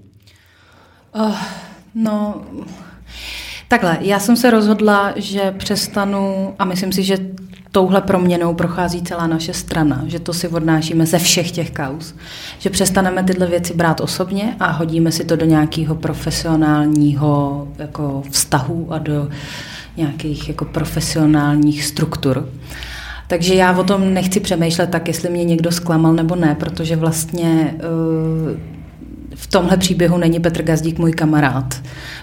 Uh, 1.14 1.36
no, 1.94 2.42
takhle, 3.68 3.98
já 4.00 4.18
jsem 4.18 4.36
se 4.36 4.50
rozhodla, 4.50 5.12
že 5.16 5.54
přestanu 5.58 6.54
a 6.58 6.64
myslím 6.64 6.92
si, 6.92 7.02
že 7.02 7.18
touhle 7.72 8.00
proměnou 8.00 8.54
prochází 8.54 9.02
celá 9.02 9.26
naše 9.26 9.54
strana, 9.54 10.02
že 10.06 10.18
to 10.18 10.32
si 10.32 10.48
odnášíme 10.48 11.06
ze 11.06 11.18
všech 11.18 11.50
těch 11.50 11.70
kauz, 11.70 12.14
že 12.58 12.70
přestaneme 12.70 13.22
tyhle 13.22 13.46
věci 13.46 13.74
brát 13.74 14.00
osobně 14.00 14.56
a 14.60 14.70
hodíme 14.70 15.12
si 15.12 15.24
to 15.24 15.36
do 15.36 15.46
nějakého 15.46 15.94
profesionálního 15.94 17.68
jako 17.78 18.22
vztahu 18.30 18.86
a 18.90 18.98
do 18.98 19.28
nějakých 19.96 20.48
jako 20.48 20.64
profesionálních 20.64 21.84
struktur. 21.84 22.48
Takže 23.32 23.54
já 23.54 23.78
o 23.78 23.84
tom 23.84 24.14
nechci 24.14 24.40
přemýšlet 24.40 24.90
tak, 24.90 25.08
jestli 25.08 25.30
mě 25.30 25.44
někdo 25.44 25.72
zklamal 25.72 26.12
nebo 26.12 26.36
ne, 26.36 26.56
protože 26.60 26.96
vlastně 26.96 27.74
uh, 27.74 28.56
v 29.34 29.46
tomhle 29.46 29.76
příběhu 29.76 30.18
není 30.18 30.40
Petr 30.40 30.62
Gazdík 30.62 30.98
můj 30.98 31.12
kamarád. 31.12 31.74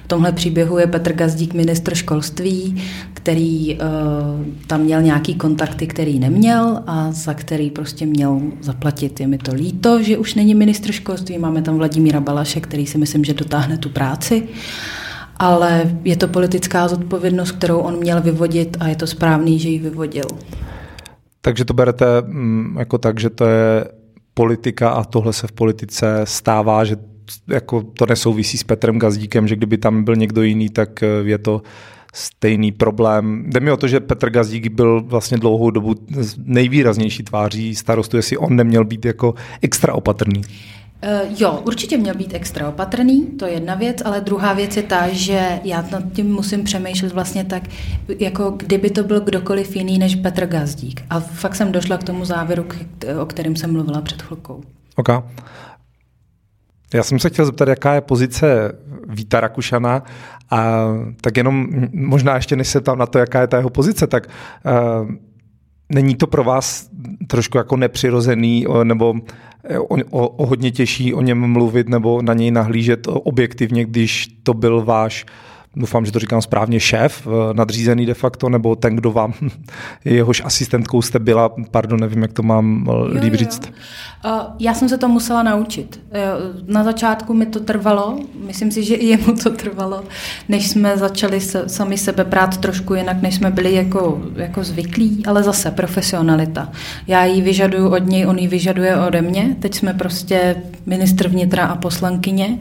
V 0.05 0.07
tomhle 0.07 0.31
příběhu 0.31 0.77
je 0.77 0.87
Petr 0.87 1.13
Gazdík 1.13 1.53
ministr 1.53 1.95
školství, 1.95 2.83
který 3.13 3.75
uh, 3.75 3.81
tam 4.67 4.81
měl 4.81 5.01
nějaký 5.01 5.35
kontakty, 5.35 5.87
který 5.87 6.19
neměl 6.19 6.83
a 6.87 7.11
za 7.11 7.33
který 7.33 7.69
prostě 7.69 8.05
měl 8.05 8.41
zaplatit. 8.61 9.19
Je 9.19 9.27
mi 9.27 9.37
to 9.37 9.53
líto, 9.53 10.03
že 10.03 10.17
už 10.17 10.35
není 10.35 10.55
ministr 10.55 10.91
školství, 10.91 11.37
máme 11.37 11.61
tam 11.61 11.77
Vladimíra 11.77 12.19
Balaše, 12.19 12.59
který 12.59 12.87
si 12.87 12.97
myslím, 12.97 13.23
že 13.23 13.33
dotáhne 13.33 13.77
tu 13.77 13.89
práci. 13.89 14.43
Ale 15.37 15.95
je 16.03 16.17
to 16.17 16.27
politická 16.27 16.87
zodpovědnost, 16.87 17.51
kterou 17.51 17.77
on 17.77 17.99
měl 17.99 18.21
vyvodit 18.21 18.77
a 18.79 18.87
je 18.87 18.95
to 18.95 19.07
správný, 19.07 19.59
že 19.59 19.69
ji 19.69 19.79
vyvodil. 19.79 20.25
Takže 21.49 21.65
to 21.65 21.73
berete 21.73 22.05
mm, 22.21 22.75
jako 22.79 22.97
tak, 22.97 23.19
že 23.19 23.29
to 23.29 23.45
je 23.45 23.85
politika 24.33 24.89
a 24.89 25.03
tohle 25.03 25.33
se 25.33 25.47
v 25.47 25.51
politice 25.51 26.21
stává, 26.23 26.83
že 26.83 26.95
jako 27.47 27.81
to 27.81 28.05
nesouvisí 28.05 28.57
s 28.57 28.63
Petrem 28.63 28.99
Gazdíkem, 28.99 29.47
že 29.47 29.55
kdyby 29.55 29.77
tam 29.77 30.03
byl 30.03 30.15
někdo 30.15 30.41
jiný, 30.41 30.69
tak 30.69 31.03
eh, 31.03 31.07
je 31.23 31.37
to 31.37 31.61
stejný 32.13 32.71
problém. 32.71 33.43
Jde 33.47 33.59
mi 33.59 33.71
o 33.71 33.77
to, 33.77 33.87
že 33.87 33.99
Petr 33.99 34.29
Gazdík 34.29 34.67
byl 34.67 35.01
vlastně 35.01 35.37
dlouhou 35.37 35.71
dobu 35.71 35.95
nejvýraznější 36.37 37.23
tváří 37.23 37.75
starostu, 37.75 38.17
jestli 38.17 38.37
on 38.37 38.55
neměl 38.55 38.85
být 38.85 39.05
jako 39.05 39.33
extra 39.61 39.93
opatrný. 39.93 40.41
Uh, 41.03 41.41
jo, 41.41 41.61
určitě 41.65 41.97
měl 41.97 42.15
být 42.15 42.33
extra 42.33 42.69
opatrný, 42.69 43.25
to 43.25 43.45
je 43.45 43.53
jedna 43.53 43.75
věc, 43.75 43.97
ale 44.05 44.21
druhá 44.21 44.53
věc 44.53 44.77
je 44.77 44.83
ta, 44.83 45.07
že 45.07 45.59
já 45.63 45.85
nad 45.91 46.03
tím 46.13 46.33
musím 46.33 46.63
přemýšlet 46.63 47.13
vlastně 47.13 47.43
tak, 47.43 47.63
jako 48.19 48.49
kdyby 48.51 48.89
to 48.89 49.03
byl 49.03 49.19
kdokoliv 49.19 49.75
jiný 49.75 49.99
než 49.99 50.15
Petr 50.15 50.45
Gazdík. 50.45 51.01
A 51.09 51.19
fakt 51.19 51.55
jsem 51.55 51.71
došla 51.71 51.97
k 51.97 52.03
tomu 52.03 52.25
závěru, 52.25 52.65
o 53.21 53.25
kterém 53.25 53.55
jsem 53.55 53.73
mluvila 53.73 54.01
před 54.01 54.21
chvilkou. 54.21 54.61
Ok. 54.95 55.09
Já 56.93 57.03
jsem 57.03 57.19
se 57.19 57.29
chtěl 57.29 57.45
zeptat, 57.45 57.67
jaká 57.67 57.93
je 57.93 58.01
pozice 58.01 58.71
Víta 59.07 59.39
Rakušana 59.39 60.03
a 60.51 60.85
tak 61.21 61.37
jenom 61.37 61.67
možná 61.93 62.35
ještě 62.35 62.55
než 62.55 62.67
se 62.67 62.81
tam 62.81 62.97
na 62.97 63.05
to, 63.05 63.19
jaká 63.19 63.41
je 63.41 63.47
ta 63.47 63.57
jeho 63.57 63.69
pozice, 63.69 64.07
tak 64.07 64.27
uh, 64.27 65.11
není 65.89 66.15
to 66.15 66.27
pro 66.27 66.43
vás 66.43 66.89
trošku 67.27 67.57
jako 67.57 67.77
nepřirozený 67.77 68.65
nebo 68.83 69.13
o, 69.79 69.95
o, 70.09 70.27
o 70.27 70.45
hodně 70.45 70.71
těžší 70.71 71.13
o 71.13 71.21
něm 71.21 71.51
mluvit 71.51 71.89
nebo 71.89 72.21
na 72.21 72.33
něj 72.33 72.51
nahlížet 72.51 73.07
objektivně, 73.07 73.85
když 73.85 74.27
to 74.43 74.53
byl 74.53 74.85
váš 74.85 75.25
doufám, 75.79 76.05
že 76.05 76.11
to 76.11 76.19
říkám 76.19 76.41
správně, 76.41 76.79
šéf, 76.79 77.27
eh, 77.27 77.53
nadřízený 77.53 78.05
de 78.05 78.13
facto, 78.13 78.49
nebo 78.49 78.75
ten, 78.75 78.95
kdo 78.95 79.11
vám, 79.11 79.33
jehož 80.05 80.41
asistentkou 80.45 81.01
jste 81.01 81.19
byla, 81.19 81.49
pardon, 81.71 81.99
nevím, 81.99 82.21
jak 82.21 82.33
to 82.33 82.43
mám 82.43 82.87
eh, 82.89 83.19
líp 83.19 83.33
říct. 83.33 83.71
Já 84.59 84.73
jsem 84.73 84.89
se 84.89 84.97
to 84.97 85.07
musela 85.07 85.43
naučit. 85.43 85.99
Na 86.67 86.83
začátku 86.83 87.33
mi 87.33 87.45
to 87.45 87.59
trvalo, 87.59 88.19
myslím 88.47 88.71
si, 88.71 88.83
že 88.83 88.95
i 88.95 89.05
jemu 89.05 89.35
to 89.43 89.49
trvalo, 89.49 90.03
než 90.49 90.69
jsme 90.69 90.97
začali 90.97 91.41
se, 91.41 91.69
sami 91.69 91.97
sebe 91.97 92.23
brát 92.23 92.57
trošku 92.57 92.93
jinak, 92.93 93.21
než 93.21 93.35
jsme 93.35 93.51
byli 93.51 93.73
jako, 93.73 94.21
jako 94.35 94.63
zvyklí, 94.63 95.23
ale 95.25 95.43
zase 95.43 95.71
profesionalita. 95.71 96.69
Já 97.07 97.25
ji 97.25 97.41
vyžaduju 97.41 97.89
od 97.89 98.07
něj, 98.07 98.25
on 98.25 98.37
ji 98.37 98.47
vyžaduje 98.47 98.97
ode 98.97 99.21
mě. 99.21 99.55
Teď 99.59 99.75
jsme 99.75 99.93
prostě 99.93 100.55
ministr 100.85 101.27
vnitra 101.27 101.65
a 101.65 101.75
poslankyně. 101.75 102.59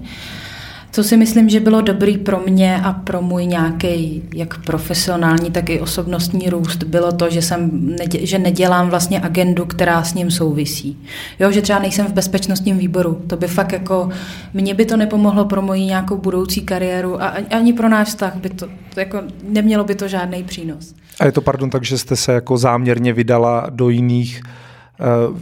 Co 0.91 1.05
si 1.05 1.17
myslím, 1.17 1.49
že 1.49 1.61
bylo 1.61 1.81
dobrý 1.81 2.19
pro 2.19 2.41
mě 2.47 2.81
a 2.85 2.93
pro 2.93 3.23
můj 3.23 3.47
nějaký 3.47 4.23
jak 4.35 4.65
profesionální, 4.65 5.51
tak 5.51 5.71
i 5.71 5.81
osobnostní 5.81 6.51
růst, 6.51 6.83
bylo 6.83 7.13
to, 7.13 7.31
že, 7.31 7.43
jsem, 7.43 7.97
že 8.13 8.39
nedělám 8.39 8.91
vlastně 8.91 9.21
agendu, 9.21 9.65
která 9.65 10.03
s 10.03 10.15
ním 10.15 10.31
souvisí. 10.31 10.99
Jo, 11.39 11.53
že 11.53 11.63
třeba 11.63 11.79
nejsem 11.79 12.07
v 12.07 12.13
bezpečnostním 12.13 12.79
výboru. 12.79 13.23
To 13.27 13.37
by 13.37 13.49
fakt 13.49 13.73
jako, 13.73 14.09
mně 14.55 14.75
by 14.75 14.85
to 14.85 14.97
nepomohlo 14.97 15.45
pro 15.45 15.63
moji 15.63 15.85
nějakou 15.85 16.17
budoucí 16.17 16.61
kariéru 16.61 17.23
a 17.23 17.35
ani 17.51 17.73
pro 17.73 17.89
náš 17.89 18.09
vztah 18.09 18.37
by 18.37 18.49
to, 18.49 18.67
to 18.95 19.01
jako, 19.01 19.23
nemělo 19.49 19.85
by 19.85 19.95
to 19.95 20.09
žádný 20.09 20.45
přínos. 20.45 20.95
A 21.21 21.25
je 21.25 21.33
to, 21.33 21.41
pardon, 21.41 21.71
tak, 21.71 21.85
že 21.85 21.99
jste 21.99 22.17
se 22.17 22.33
jako 22.33 22.57
záměrně 22.57 23.13
vydala 23.13 23.67
do 23.71 23.89
jiných 23.89 24.43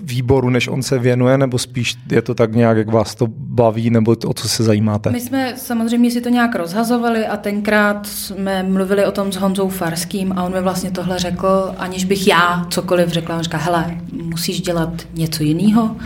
výboru, 0.03 0.51
než 0.51 0.69
on 0.69 0.83
se 0.83 0.99
věnuje, 0.99 1.39
nebo 1.39 1.59
spíš 1.59 1.95
je 2.11 2.23
to 2.23 2.35
tak 2.35 2.55
nějak, 2.55 2.77
jak 2.77 2.93
vás 2.93 3.15
to 3.15 3.27
baví, 3.31 3.91
nebo 3.91 4.17
o 4.27 4.35
co 4.35 4.49
se 4.49 4.63
zajímáte? 4.63 5.11
My 5.11 5.21
jsme 5.21 5.55
samozřejmě 5.57 6.11
si 6.11 6.21
to 6.21 6.29
nějak 6.29 6.55
rozhazovali 6.55 7.27
a 7.27 7.37
tenkrát 7.37 8.07
jsme 8.07 8.63
mluvili 8.63 9.05
o 9.05 9.13
tom 9.13 9.33
s 9.33 9.37
Honzou 9.37 9.69
Farským 9.69 10.33
a 10.33 10.43
on 10.43 10.53
mi 10.53 10.61
vlastně 10.61 10.91
tohle 10.91 11.19
řekl, 11.19 11.75
aniž 11.79 12.05
bych 12.05 12.27
já 12.27 12.67
cokoliv 12.71 13.09
řekla. 13.09 13.37
On 13.37 13.43
říká, 13.43 13.59
hele, 13.59 13.97
musíš 14.23 14.61
dělat 14.61 14.91
něco 15.15 15.43
jiného 15.43 15.97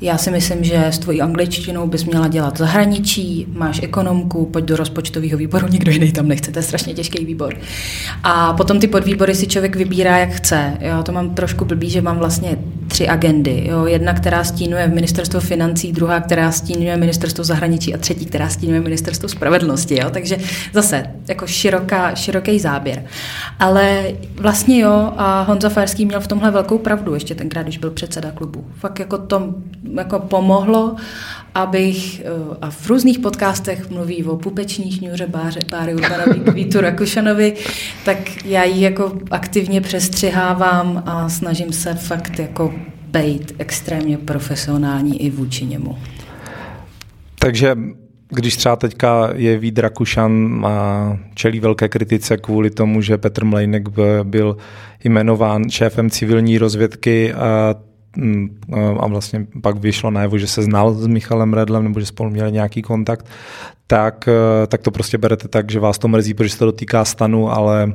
já 0.00 0.18
si 0.18 0.30
myslím, 0.30 0.64
že 0.64 0.84
s 0.86 0.98
tvojí 0.98 1.22
angličtinou 1.22 1.86
bys 1.86 2.04
měla 2.04 2.28
dělat 2.28 2.58
zahraničí, 2.58 3.46
máš 3.52 3.82
ekonomku, 3.82 4.46
pojď 4.46 4.64
do 4.64 4.76
rozpočtového 4.76 5.38
výboru, 5.38 5.66
nikdo 5.70 5.92
jiný 5.92 6.12
tam 6.12 6.28
nechce, 6.28 6.52
to 6.52 6.58
je 6.58 6.62
strašně 6.62 6.94
těžký 6.94 7.24
výbor. 7.24 7.56
A 8.22 8.52
potom 8.52 8.80
ty 8.80 8.86
podvýbory 8.86 9.34
si 9.34 9.46
člověk 9.46 9.76
vybírá, 9.76 10.18
jak 10.18 10.30
chce. 10.30 10.72
Jo, 10.80 11.02
to 11.02 11.12
mám 11.12 11.34
trošku 11.34 11.64
blbý, 11.64 11.90
že 11.90 12.00
mám 12.00 12.18
vlastně 12.18 12.58
tři 12.88 13.08
agendy. 13.08 13.64
Jo. 13.66 13.86
Jedna, 13.86 14.14
která 14.14 14.44
stínuje 14.44 14.88
ministerstvo 14.88 15.40
financí, 15.40 15.92
druhá, 15.92 16.20
která 16.20 16.52
stínuje 16.52 16.96
ministerstvo 16.96 17.44
zahraničí 17.44 17.94
a 17.94 17.98
třetí, 17.98 18.26
která 18.26 18.48
stínuje 18.48 18.80
ministerstvo 18.80 19.28
spravedlnosti. 19.28 20.00
Jo. 20.00 20.10
Takže 20.10 20.36
zase 20.72 21.04
jako 21.28 21.46
široká, 21.46 22.14
široký 22.14 22.58
záběr. 22.58 23.04
Ale 23.58 24.12
vlastně 24.36 24.78
jo, 24.78 25.12
a 25.16 25.42
Honza 25.42 25.68
Farský 25.68 26.06
měl 26.06 26.20
v 26.20 26.26
tomhle 26.26 26.50
velkou 26.50 26.78
pravdu, 26.78 27.14
ještě 27.14 27.34
tenkrát, 27.34 27.62
když 27.62 27.78
byl 27.78 27.90
předseda 27.90 28.30
klubu. 28.30 28.64
Fakt 28.74 28.98
jako 28.98 29.18
to 29.18 29.54
jako 29.94 30.18
pomohlo, 30.18 30.96
abych, 31.54 32.20
eh, 32.20 32.24
a 32.60 32.70
v 32.70 32.86
různých 32.86 33.18
podcastech 33.18 33.90
mluví 33.90 34.24
o 34.24 34.36
pupeční 34.36 34.92
šňůře 34.92 35.26
Báře, 35.26 35.60
Báry 35.70 35.94
Urbanovi, 35.94 36.40
Kvítu 36.40 36.80
Rakušanovi, 36.80 37.54
tak 38.04 38.44
já 38.44 38.64
ji 38.64 38.82
jako 38.82 39.18
aktivně 39.30 39.80
přestřihávám 39.80 41.02
a 41.06 41.28
snažím 41.28 41.72
se 41.72 41.94
fakt 41.94 42.38
jako 42.38 42.74
být 43.12 43.54
extrémně 43.58 44.18
profesionální 44.18 45.22
i 45.22 45.30
vůči 45.30 45.66
němu. 45.66 45.98
Takže 47.38 47.76
když 48.28 48.56
třeba 48.56 48.76
teďka 48.76 49.30
je 49.34 49.58
Vít 49.58 49.78
Rakušan 49.78 50.64
a 50.66 51.18
čelí 51.34 51.60
velké 51.60 51.88
kritice 51.88 52.36
kvůli 52.36 52.70
tomu, 52.70 53.02
že 53.02 53.18
Petr 53.18 53.44
Mlejnek 53.44 53.88
byl 54.22 54.56
jmenován 55.04 55.70
šéfem 55.70 56.10
civilní 56.10 56.58
rozvědky, 56.58 57.32
a 57.32 57.74
a 59.00 59.06
vlastně 59.06 59.46
pak 59.62 59.76
vyšlo 59.76 60.10
najevo, 60.10 60.38
že 60.38 60.46
se 60.46 60.62
znal 60.62 60.94
s 60.94 61.06
Michalem 61.06 61.54
Redlem 61.54 61.84
nebo 61.84 62.00
že 62.00 62.06
spolu 62.06 62.30
měli 62.30 62.52
nějaký 62.52 62.82
kontakt, 62.82 63.26
tak, 63.86 64.28
eh, 64.28 64.66
tak 64.66 64.82
to 64.82 64.90
prostě 64.90 65.18
berete 65.18 65.48
tak, 65.48 65.70
že 65.70 65.80
vás 65.80 65.98
to 65.98 66.08
mrzí, 66.08 66.34
protože 66.34 66.50
se 66.50 66.58
to 66.58 66.64
dotýká 66.64 67.04
stanu, 67.04 67.52
ale 67.52 67.92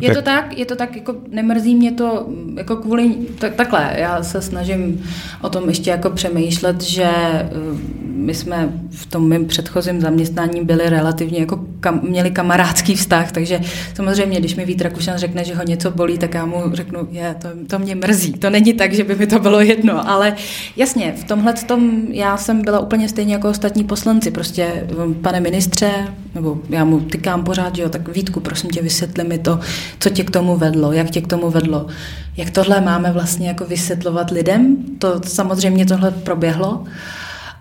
je 0.00 0.14
to 0.14 0.22
tak, 0.22 0.58
je 0.58 0.66
to 0.66 0.76
tak, 0.76 0.96
jako 0.96 1.14
nemrzí 1.30 1.74
mě 1.74 1.92
to 1.92 2.26
jako 2.56 2.76
kvůli, 2.76 3.14
tak, 3.38 3.54
takhle, 3.54 3.94
já 3.96 4.22
se 4.22 4.42
snažím 4.42 5.02
o 5.40 5.48
tom 5.48 5.68
ještě 5.68 5.90
jako 5.90 6.10
přemýšlet, 6.10 6.82
že 6.82 7.04
eh, 7.04 8.02
my 8.22 8.34
jsme 8.34 8.72
v 8.90 9.06
tom 9.06 9.28
mém 9.28 9.46
předchozím 9.46 10.00
zaměstnání 10.00 10.64
byli 10.64 10.88
relativně 10.88 11.40
jako 11.40 11.64
kam, 11.80 12.00
měli 12.02 12.30
kamarádský 12.30 12.94
vztah, 12.94 13.32
takže 13.32 13.60
samozřejmě, 13.94 14.38
když 14.38 14.54
mi 14.54 14.64
Vít 14.64 14.82
Rakušan 14.82 15.18
řekne, 15.18 15.44
že 15.44 15.54
ho 15.54 15.62
něco 15.62 15.90
bolí, 15.90 16.18
tak 16.18 16.34
já 16.34 16.46
mu 16.46 16.62
řeknu, 16.72 17.08
je, 17.10 17.34
to, 17.42 17.48
to 17.66 17.78
mě 17.78 17.94
mrzí. 17.94 18.32
To 18.32 18.50
není 18.50 18.72
tak, 18.72 18.92
že 18.92 19.04
by 19.04 19.16
mi 19.16 19.26
to 19.26 19.38
bylo 19.38 19.60
jedno, 19.60 20.08
ale 20.08 20.34
jasně, 20.76 21.14
v 21.16 21.24
tomhle 21.24 21.52
tom 21.52 22.02
já 22.10 22.36
jsem 22.36 22.62
byla 22.62 22.80
úplně 22.80 23.08
stejně 23.08 23.34
jako 23.34 23.48
ostatní 23.48 23.84
poslanci, 23.84 24.30
prostě 24.30 24.86
pane 25.22 25.40
ministře, 25.40 25.90
nebo 26.34 26.58
já 26.70 26.84
mu 26.84 27.00
tykám 27.00 27.44
pořád, 27.44 27.76
že 27.76 27.82
jo, 27.82 27.88
tak 27.88 28.08
Vítku, 28.08 28.40
prosím 28.40 28.70
tě, 28.70 28.82
vysvětli 28.82 29.24
mi 29.24 29.38
to, 29.38 29.60
co 30.00 30.10
tě 30.10 30.24
k 30.24 30.30
tomu 30.30 30.56
vedlo, 30.56 30.92
jak 30.92 31.10
tě 31.10 31.20
k 31.20 31.26
tomu 31.26 31.50
vedlo, 31.50 31.86
jak 32.36 32.50
tohle 32.50 32.80
máme 32.80 33.12
vlastně 33.12 33.48
jako 33.48 33.64
vysvětlovat 33.64 34.30
lidem. 34.30 34.76
To 34.98 35.20
samozřejmě 35.24 35.86
tohle 35.86 36.10
proběhlo. 36.10 36.84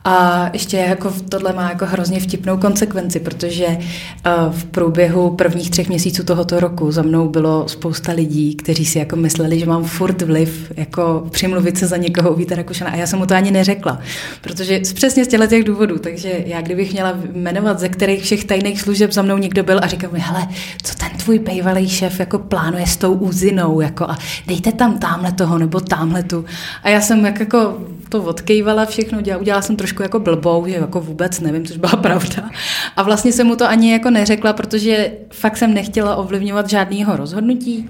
A 0.04 0.50
ještě 0.54 0.78
jako 0.78 1.14
tohle 1.30 1.54
má 1.54 1.70
jako 1.70 1.86
hrozně 1.86 2.20
vtipnou 2.20 2.58
konsekvenci, 2.58 3.20
protože 3.20 3.66
eh, 3.68 4.32
v 4.50 4.66
průběhu 4.66 5.36
prvních 5.36 5.70
třech 5.70 5.90
měsíců 5.90 6.24
tohoto 6.24 6.60
roku 6.60 6.92
za 6.92 7.02
mnou 7.02 7.30
bylo 7.30 7.68
spousta 7.68 8.12
lidí, 8.12 8.56
kteří 8.56 8.86
si 8.86 9.00
jako 9.00 9.16
mysleli, 9.16 9.60
že 9.60 9.66
mám 9.66 9.84
furt 9.84 10.22
vliv, 10.22 10.72
jako 10.78 11.28
přimluvit 11.32 11.78
se 11.78 11.88
za 11.88 11.98
někoho 11.98 12.32
u 12.32 12.36
Víta 12.36 12.56
Rakušana. 12.56 12.92
A 12.92 12.96
já 12.96 13.08
jsem 13.08 13.20
mu 13.20 13.26
to 13.26 13.36
ani 13.36 13.52
neřekla, 13.52 14.00
protože 14.42 14.80
přesně 14.80 15.26
z 15.26 15.28
těchto 15.28 15.48
těch 15.48 15.64
důvodů. 15.64 15.98
Takže 16.00 16.44
já 16.46 16.62
kdybych 16.62 16.92
měla 16.92 17.18
jmenovat, 17.34 17.80
ze 17.80 17.90
kterých 17.90 18.24
všech 18.24 18.46
tajných 18.46 18.82
služeb 18.82 19.12
za 19.12 19.22
mnou 19.22 19.38
někdo 19.38 19.64
byl 19.64 19.80
a 19.84 19.88
říkal 19.88 20.10
mi, 20.14 20.20
hele, 20.20 20.48
co 20.84 20.96
ten 20.96 21.10
tvůj 21.10 21.40
bývalý 21.40 21.90
šéf 21.90 22.20
jako 22.20 22.40
plánuje 22.40 22.88
s 22.88 22.98
tou 22.98 23.14
úzinou, 23.14 23.82
jako 23.82 24.04
a 24.10 24.18
dejte 24.48 24.72
tam 24.72 25.00
tamhle 25.00 25.32
toho 25.32 25.58
nebo 25.58 25.80
tamhle 25.80 26.24
tu. 26.24 26.46
A 26.84 26.90
já 26.90 27.02
jsem 27.02 27.26
jak 27.26 27.40
jako 27.40 27.78
to 28.10 28.24
odkejvala 28.24 28.86
všechno, 28.86 29.22
dělala, 29.22 29.42
udělala 29.42 29.62
jsem 29.62 29.76
trošku 29.76 29.91
jako 30.00 30.20
blbou, 30.20 30.68
že 30.68 30.76
jako 30.76 31.02
vůbec 31.02 31.40
nevím, 31.40 31.66
což 31.66 31.78
byla 31.78 31.96
pravda. 32.02 32.50
A 32.96 33.04
vlastně 33.04 33.32
jsem 33.32 33.48
mu 33.48 33.56
to 33.56 33.68
ani 33.68 33.92
jako 33.92 34.10
neřekla, 34.10 34.54
protože 34.54 35.12
fakt 35.32 35.58
jsem 35.58 35.74
nechtěla 35.74 36.16
ovlivňovat 36.16 36.70
žádného 36.70 37.16
rozhodnutí. 37.16 37.90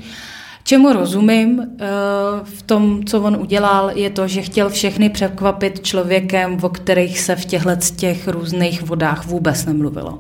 Čemu 0.64 0.94
rozumím 0.94 1.62
eh, 1.62 1.86
v 2.44 2.62
tom, 2.62 3.04
co 3.06 3.22
on 3.22 3.36
udělal, 3.36 3.92
je 3.94 4.10
to, 4.10 4.28
že 4.28 4.42
chtěl 4.42 4.70
všechny 4.70 5.10
překvapit 5.10 5.82
člověkem, 5.82 6.58
o 6.62 6.70
kterých 6.70 7.20
se 7.20 7.36
v 7.36 7.46
těchto 7.46 7.70
těch 7.96 8.28
různých 8.28 8.84
vodách 8.84 9.26
vůbec 9.26 9.66
nemluvilo. 9.66 10.20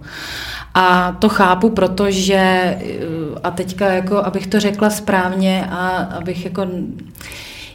A 0.74 1.12
to 1.12 1.30
chápu, 1.30 1.70
protože, 1.70 2.36
eh, 2.36 2.80
a 3.44 3.52
teďka, 3.52 3.94
jako, 3.94 4.18
abych 4.18 4.48
to 4.48 4.60
řekla 4.60 4.90
správně 4.90 5.68
a 5.70 5.88
abych 5.98 6.46
jako 6.46 6.68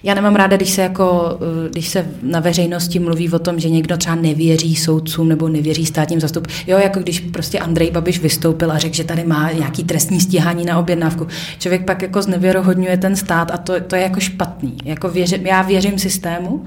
já 0.03 0.14
nemám 0.14 0.34
ráda, 0.34 0.57
když 0.57 0.70
se, 0.70 0.82
jako, 0.82 1.38
eh, 1.66 1.68
když 1.70 1.88
se 1.88 2.07
na 2.22 2.40
veřejnosti 2.40 2.99
mluví 2.99 3.30
o 3.30 3.38
tom, 3.38 3.61
že 3.61 3.68
někdo 3.70 3.97
třeba 3.97 4.16
nevěří 4.16 4.76
soudcům 4.76 5.28
nebo 5.28 5.49
nevěří 5.49 5.86
státním 5.86 6.20
zastup. 6.20 6.47
Jo, 6.66 6.78
jako 6.78 7.01
když 7.01 7.20
prostě 7.20 7.59
Andrej 7.59 7.90
Babiš 7.90 8.20
vystoupil 8.20 8.72
a 8.72 8.78
řekl, 8.78 8.94
že 8.94 9.05
tady 9.05 9.24
má 9.24 9.53
nějaký 9.53 9.84
trestní 9.84 10.20
stíhání 10.20 10.64
na 10.64 10.78
objednávku. 10.78 11.26
Člověk 11.59 11.84
pak 11.84 12.03
jako 12.03 12.22
znevěrohodňuje 12.22 12.97
ten 12.97 13.16
stát 13.16 13.51
a 13.51 13.59
to, 13.59 13.80
to 13.80 13.97
je 13.97 14.03
jako 14.03 14.20
špatný. 14.20 14.76
Jako 14.84 15.09
věřím, 15.09 15.47
já 15.47 15.62
věřím 15.62 15.99
systému, 15.99 16.64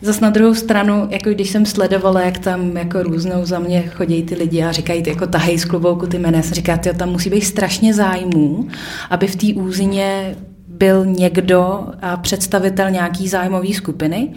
Zas 0.00 0.20
na 0.20 0.30
druhou 0.30 0.54
stranu, 0.54 1.08
jako 1.10 1.30
když 1.30 1.50
jsem 1.50 1.66
sledovala, 1.66 2.20
jak 2.20 2.38
tam 2.38 2.76
jako 2.76 3.02
různou 3.02 3.44
za 3.44 3.58
mě 3.58 3.82
chodí 3.88 4.22
ty 4.22 4.34
lidi 4.34 4.62
a 4.62 4.72
říkají, 4.72 5.02
ty 5.02 5.10
jako 5.10 5.26
tahej 5.26 5.58
z 5.58 5.64
klobouku 5.64 6.06
ty 6.06 6.18
jména, 6.18 6.42
jsem 6.42 6.54
říká, 6.54 6.76
tam 6.76 7.08
musí 7.08 7.30
být 7.30 7.40
strašně 7.40 7.94
zájmů, 7.94 8.68
aby 9.10 9.26
v 9.26 9.36
té 9.36 9.46
úzině 9.46 10.36
byl 10.78 11.06
někdo 11.06 11.86
a 12.02 12.16
představitel 12.16 12.90
nějaký 12.90 13.28
zájmové 13.28 13.74
skupiny. 13.74 14.28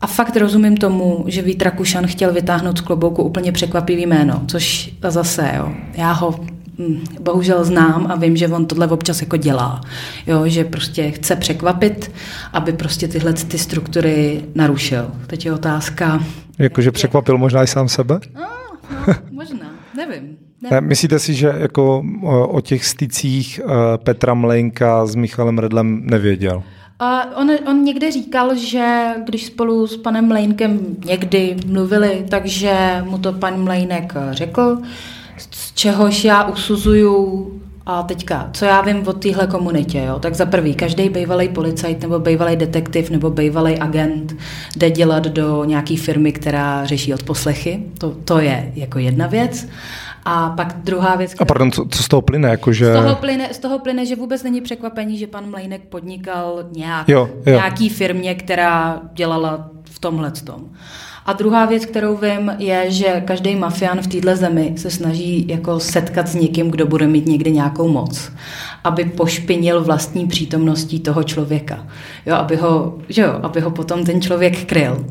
A 0.00 0.06
fakt 0.06 0.36
rozumím 0.36 0.76
tomu, 0.76 1.24
že 1.26 1.42
Vít 1.42 1.62
Rakušan 1.62 2.06
chtěl 2.06 2.32
vytáhnout 2.32 2.78
z 2.78 2.80
klobouku 2.80 3.22
úplně 3.22 3.52
překvapivý 3.52 4.06
jméno, 4.06 4.42
což 4.46 4.94
zase, 5.08 5.52
jo, 5.56 5.72
já 5.94 6.12
ho 6.12 6.40
hm, 6.78 7.04
bohužel 7.20 7.64
znám 7.64 8.06
a 8.10 8.14
vím, 8.14 8.36
že 8.36 8.48
on 8.48 8.66
tohle 8.66 8.88
občas 8.88 9.20
jako 9.20 9.36
dělá. 9.36 9.80
Jo, 10.26 10.42
že 10.46 10.64
prostě 10.64 11.10
chce 11.10 11.36
překvapit, 11.36 12.12
aby 12.52 12.72
prostě 12.72 13.08
tyhle 13.08 13.32
ty 13.32 13.58
struktury 13.58 14.44
narušil. 14.54 15.10
Teď 15.26 15.46
je 15.46 15.52
otázka... 15.52 16.24
Jakože 16.58 16.92
překvapil 16.92 17.38
možná 17.38 17.62
i 17.62 17.66
sám 17.66 17.88
sebe? 17.88 18.20
No, 18.34 18.48
no 19.06 19.14
možná, 19.32 19.70
nevím. 19.96 20.43
Ne. 20.70 20.80
Myslíte 20.80 21.18
si, 21.18 21.34
že 21.34 21.54
jako 21.56 22.04
o 22.48 22.60
těch 22.60 22.84
stycích 22.84 23.60
eh, 23.64 23.68
Petra 23.98 24.34
Mlejnka 24.34 25.06
s 25.06 25.14
Michalem 25.14 25.58
Redlem 25.58 26.00
nevěděl? 26.04 26.62
A 26.98 27.36
on, 27.36 27.50
on 27.66 27.84
někde 27.84 28.10
říkal, 28.10 28.54
že 28.54 29.04
když 29.24 29.46
spolu 29.46 29.86
s 29.86 29.96
panem 29.96 30.28
Mlejnkem 30.28 30.80
někdy 31.04 31.56
mluvili, 31.66 32.24
takže 32.28 33.04
mu 33.04 33.18
to 33.18 33.32
pan 33.32 33.64
Mlejnek 33.64 34.14
řekl. 34.30 34.78
z 35.50 35.72
čehož 35.72 36.24
já 36.24 36.44
usuzuju 36.44 37.50
a 37.86 38.02
teďka, 38.02 38.50
co 38.52 38.64
já 38.64 38.80
vím 38.80 39.08
o 39.08 39.12
téhle 39.12 39.46
komunitě, 39.46 39.98
jo? 39.98 40.18
tak 40.18 40.34
za 40.34 40.46
prvý, 40.46 40.74
každý 40.74 41.08
bývalý 41.08 41.48
policajt 41.48 42.02
nebo 42.02 42.18
bývalý 42.18 42.56
detektiv 42.56 43.10
nebo 43.10 43.30
bývalý 43.30 43.78
agent 43.78 44.36
jde 44.76 44.90
dělat 44.90 45.24
do 45.24 45.64
nějaké 45.64 45.96
firmy, 45.96 46.32
která 46.32 46.84
řeší 46.84 47.14
odposlechy. 47.14 47.82
To, 47.98 48.10
to 48.24 48.38
je 48.38 48.72
jako 48.74 48.98
jedna 48.98 49.26
věc. 49.26 49.68
A 50.24 50.50
pak 50.50 50.76
druhá 50.76 51.16
věc... 51.16 51.34
A 51.38 51.44
pardon, 51.44 51.72
co, 51.72 51.86
co 51.90 52.02
z 52.02 52.08
toho 52.08 52.22
plyne? 52.22 52.48
Jako 52.48 52.72
že... 52.72 52.92
z, 52.92 52.96
toho 52.96 53.14
plyne 53.14 53.48
z 53.52 53.58
toho 53.58 53.78
plyne, 53.78 54.06
že 54.06 54.16
vůbec 54.16 54.42
není 54.42 54.60
překvapení, 54.60 55.18
že 55.18 55.26
pan 55.26 55.50
Mlejnek 55.50 55.80
podnikal 55.88 56.64
nějak, 56.72 57.08
jo, 57.08 57.30
jo. 57.46 57.52
nějaký 57.52 57.88
firmě, 57.88 58.34
která 58.34 59.00
dělala 59.14 59.70
v 59.84 59.98
tomhle 59.98 60.30
tom. 60.30 60.64
A 61.26 61.32
druhá 61.32 61.66
věc, 61.66 61.86
kterou 61.86 62.16
vím, 62.16 62.52
je, 62.58 62.90
že 62.90 63.22
každý 63.24 63.56
mafián 63.56 64.02
v 64.02 64.06
této 64.06 64.36
zemi 64.36 64.74
se 64.76 64.90
snaží 64.90 65.48
jako 65.48 65.80
setkat 65.80 66.28
s 66.28 66.34
někým, 66.34 66.70
kdo 66.70 66.86
bude 66.86 67.06
mít 67.06 67.26
někdy 67.26 67.52
nějakou 67.52 67.88
moc, 67.88 68.32
aby 68.84 69.04
pošpinil 69.04 69.84
vlastní 69.84 70.26
přítomností 70.26 71.00
toho 71.00 71.22
člověka. 71.22 71.86
Jo, 72.26 72.34
aby 72.34 72.56
ho, 72.56 72.98
že 73.08 73.22
jo, 73.22 73.40
aby 73.42 73.60
ho 73.60 73.70
potom 73.70 74.04
ten 74.04 74.20
člověk 74.22 74.64
kryl. 74.64 75.06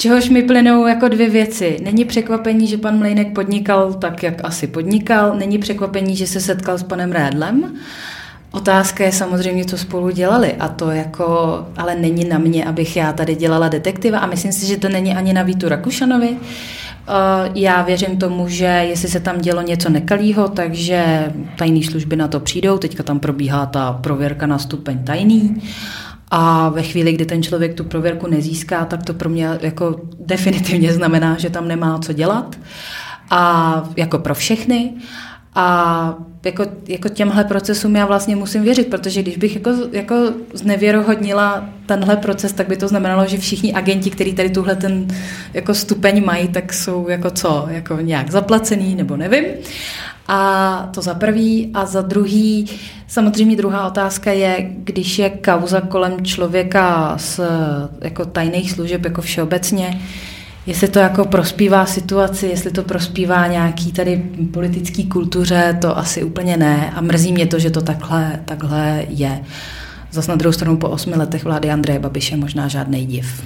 Čehož 0.00 0.28
mi 0.28 0.42
plynou 0.42 0.86
jako 0.86 1.08
dvě 1.08 1.30
věci. 1.30 1.76
Není 1.82 2.04
překvapení, 2.04 2.66
že 2.66 2.76
pan 2.76 2.98
Mlejnek 2.98 3.34
podnikal 3.34 3.92
tak, 3.92 4.22
jak 4.22 4.44
asi 4.44 4.66
podnikal. 4.66 5.34
Není 5.38 5.58
překvapení, 5.58 6.16
že 6.16 6.26
se 6.26 6.40
setkal 6.40 6.78
s 6.78 6.82
panem 6.82 7.12
Rédlem. 7.12 7.74
Otázka 8.50 9.04
je 9.04 9.12
samozřejmě, 9.12 9.64
co 9.64 9.78
spolu 9.78 10.10
dělali 10.10 10.52
a 10.54 10.68
to 10.68 10.90
jako, 10.90 11.26
ale 11.76 11.94
není 11.94 12.24
na 12.24 12.38
mě, 12.38 12.64
abych 12.64 12.96
já 12.96 13.12
tady 13.12 13.34
dělala 13.34 13.68
detektiva 13.68 14.18
a 14.18 14.26
myslím 14.26 14.52
si, 14.52 14.66
že 14.66 14.76
to 14.76 14.88
není 14.88 15.14
ani 15.14 15.32
na 15.32 15.42
Vítu 15.42 15.68
Rakušanovi. 15.68 16.36
Eh, 17.08 17.50
já 17.54 17.82
věřím 17.82 18.16
tomu, 18.16 18.48
že 18.48 18.64
jestli 18.64 19.08
se 19.08 19.20
tam 19.20 19.38
dělo 19.38 19.62
něco 19.62 19.88
nekalýho, 19.88 20.48
takže 20.48 21.32
tajné 21.58 21.82
služby 21.82 22.16
na 22.16 22.28
to 22.28 22.40
přijdou. 22.40 22.78
Teďka 22.78 23.02
tam 23.02 23.20
probíhá 23.20 23.66
ta 23.66 23.92
prověrka 23.92 24.46
na 24.46 24.58
stupeň 24.58 25.04
tajný. 25.04 25.62
A 26.30 26.68
ve 26.68 26.82
chvíli, 26.82 27.12
kdy 27.12 27.26
ten 27.26 27.42
člověk 27.42 27.74
tu 27.74 27.84
prověrku 27.84 28.26
nezíská, 28.26 28.84
tak 28.84 29.02
to 29.02 29.14
pro 29.14 29.28
mě 29.28 29.48
jako 29.60 30.00
definitivně 30.20 30.92
znamená, 30.92 31.38
že 31.38 31.50
tam 31.50 31.68
nemá 31.68 31.98
co 31.98 32.12
dělat. 32.12 32.58
A 33.30 33.82
jako 33.96 34.18
pro 34.18 34.34
všechny. 34.34 34.92
A 35.54 36.14
jako, 36.44 36.64
jako 36.88 37.08
těmhle 37.08 37.44
procesům 37.44 37.96
já 37.96 38.06
vlastně 38.06 38.36
musím 38.36 38.62
věřit, 38.62 38.86
protože 38.90 39.22
když 39.22 39.36
bych 39.36 39.54
jako, 39.54 39.70
jako 39.92 40.14
znevěrohodnila 40.54 41.64
tenhle 41.86 42.16
proces, 42.16 42.52
tak 42.52 42.68
by 42.68 42.76
to 42.76 42.88
znamenalo, 42.88 43.26
že 43.26 43.38
všichni 43.38 43.72
agenti, 43.72 44.10
kteří 44.10 44.32
tady 44.32 44.50
tuhle 44.50 44.76
ten 44.76 45.06
jako 45.54 45.74
stupeň 45.74 46.24
mají, 46.24 46.48
tak 46.48 46.72
jsou 46.72 47.08
jako 47.08 47.30
co, 47.30 47.66
jako 47.70 48.00
nějak 48.00 48.30
zaplacený 48.30 48.94
nebo 48.94 49.16
nevím. 49.16 49.44
A 50.32 50.88
to 50.94 51.02
za 51.02 51.14
prvý. 51.14 51.70
A 51.74 51.86
za 51.86 52.02
druhý, 52.02 52.66
samozřejmě 53.06 53.56
druhá 53.56 53.86
otázka 53.86 54.32
je, 54.32 54.70
když 54.74 55.18
je 55.18 55.30
kauza 55.30 55.80
kolem 55.80 56.24
člověka 56.24 57.14
z 57.18 57.40
jako 58.00 58.24
tajných 58.24 58.72
služeb 58.72 59.04
jako 59.04 59.22
všeobecně, 59.22 60.00
Jestli 60.66 60.88
to 60.88 60.98
jako 60.98 61.24
prospívá 61.24 61.86
situaci, 61.86 62.46
jestli 62.46 62.70
to 62.70 62.82
prospívá 62.82 63.46
nějaký 63.46 63.92
tady 63.92 64.16
politický 64.52 65.06
kultuře, 65.06 65.78
to 65.80 65.98
asi 65.98 66.24
úplně 66.24 66.56
ne. 66.56 66.90
A 66.90 67.00
mrzí 67.00 67.32
mě 67.32 67.46
to, 67.46 67.58
že 67.58 67.70
to 67.70 67.80
takhle, 67.80 68.40
takhle 68.44 69.04
je. 69.08 69.40
Zas 70.10 70.26
na 70.26 70.36
druhou 70.36 70.52
stranu 70.52 70.76
po 70.76 70.88
osmi 70.88 71.16
letech 71.16 71.44
vlády 71.44 71.70
Andreje 71.70 71.98
Babiše 71.98 72.36
možná 72.36 72.68
žádný 72.68 73.06
div. 73.06 73.42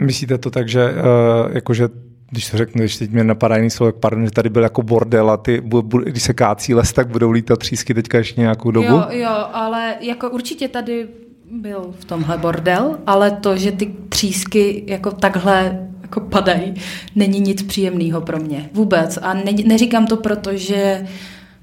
Myslíte 0.00 0.38
to 0.38 0.50
tak, 0.50 0.68
že, 0.68 0.90
uh, 0.90 1.54
jakože 1.54 1.88
když 2.30 2.50
to 2.50 2.56
řeknu, 2.56 2.78
když 2.78 2.96
teď 2.96 3.10
mě 3.10 3.24
napadá 3.24 3.56
jiný 3.56 3.70
slovo, 3.70 3.92
pardon, 3.92 4.24
že 4.24 4.30
tady 4.30 4.48
byl 4.48 4.62
jako 4.62 4.82
bordel 4.82 5.30
a 5.30 5.36
ty, 5.36 5.62
když 6.04 6.22
se 6.22 6.34
kácí 6.34 6.74
les, 6.74 6.92
tak 6.92 7.08
budou 7.08 7.30
lítat 7.30 7.58
třísky 7.58 7.94
teďka 7.94 8.18
ještě 8.18 8.40
nějakou 8.40 8.70
dobu? 8.70 8.86
Jo, 8.86 9.06
jo, 9.10 9.46
ale 9.52 9.94
jako 10.00 10.30
určitě 10.30 10.68
tady 10.68 11.08
byl 11.50 11.94
v 12.00 12.04
tomhle 12.04 12.38
bordel, 12.38 12.98
ale 13.06 13.30
to, 13.30 13.56
že 13.56 13.72
ty 13.72 13.94
třísky 14.08 14.84
jako 14.86 15.10
takhle 15.10 15.88
jako 16.02 16.20
padají, 16.20 16.74
není 17.16 17.40
nic 17.40 17.62
příjemného 17.62 18.20
pro 18.20 18.38
mě. 18.38 18.70
Vůbec. 18.72 19.18
A 19.22 19.34
ne, 19.34 19.52
neříkám 19.64 20.06
to 20.06 20.16
proto, 20.16 20.56
že 20.56 21.06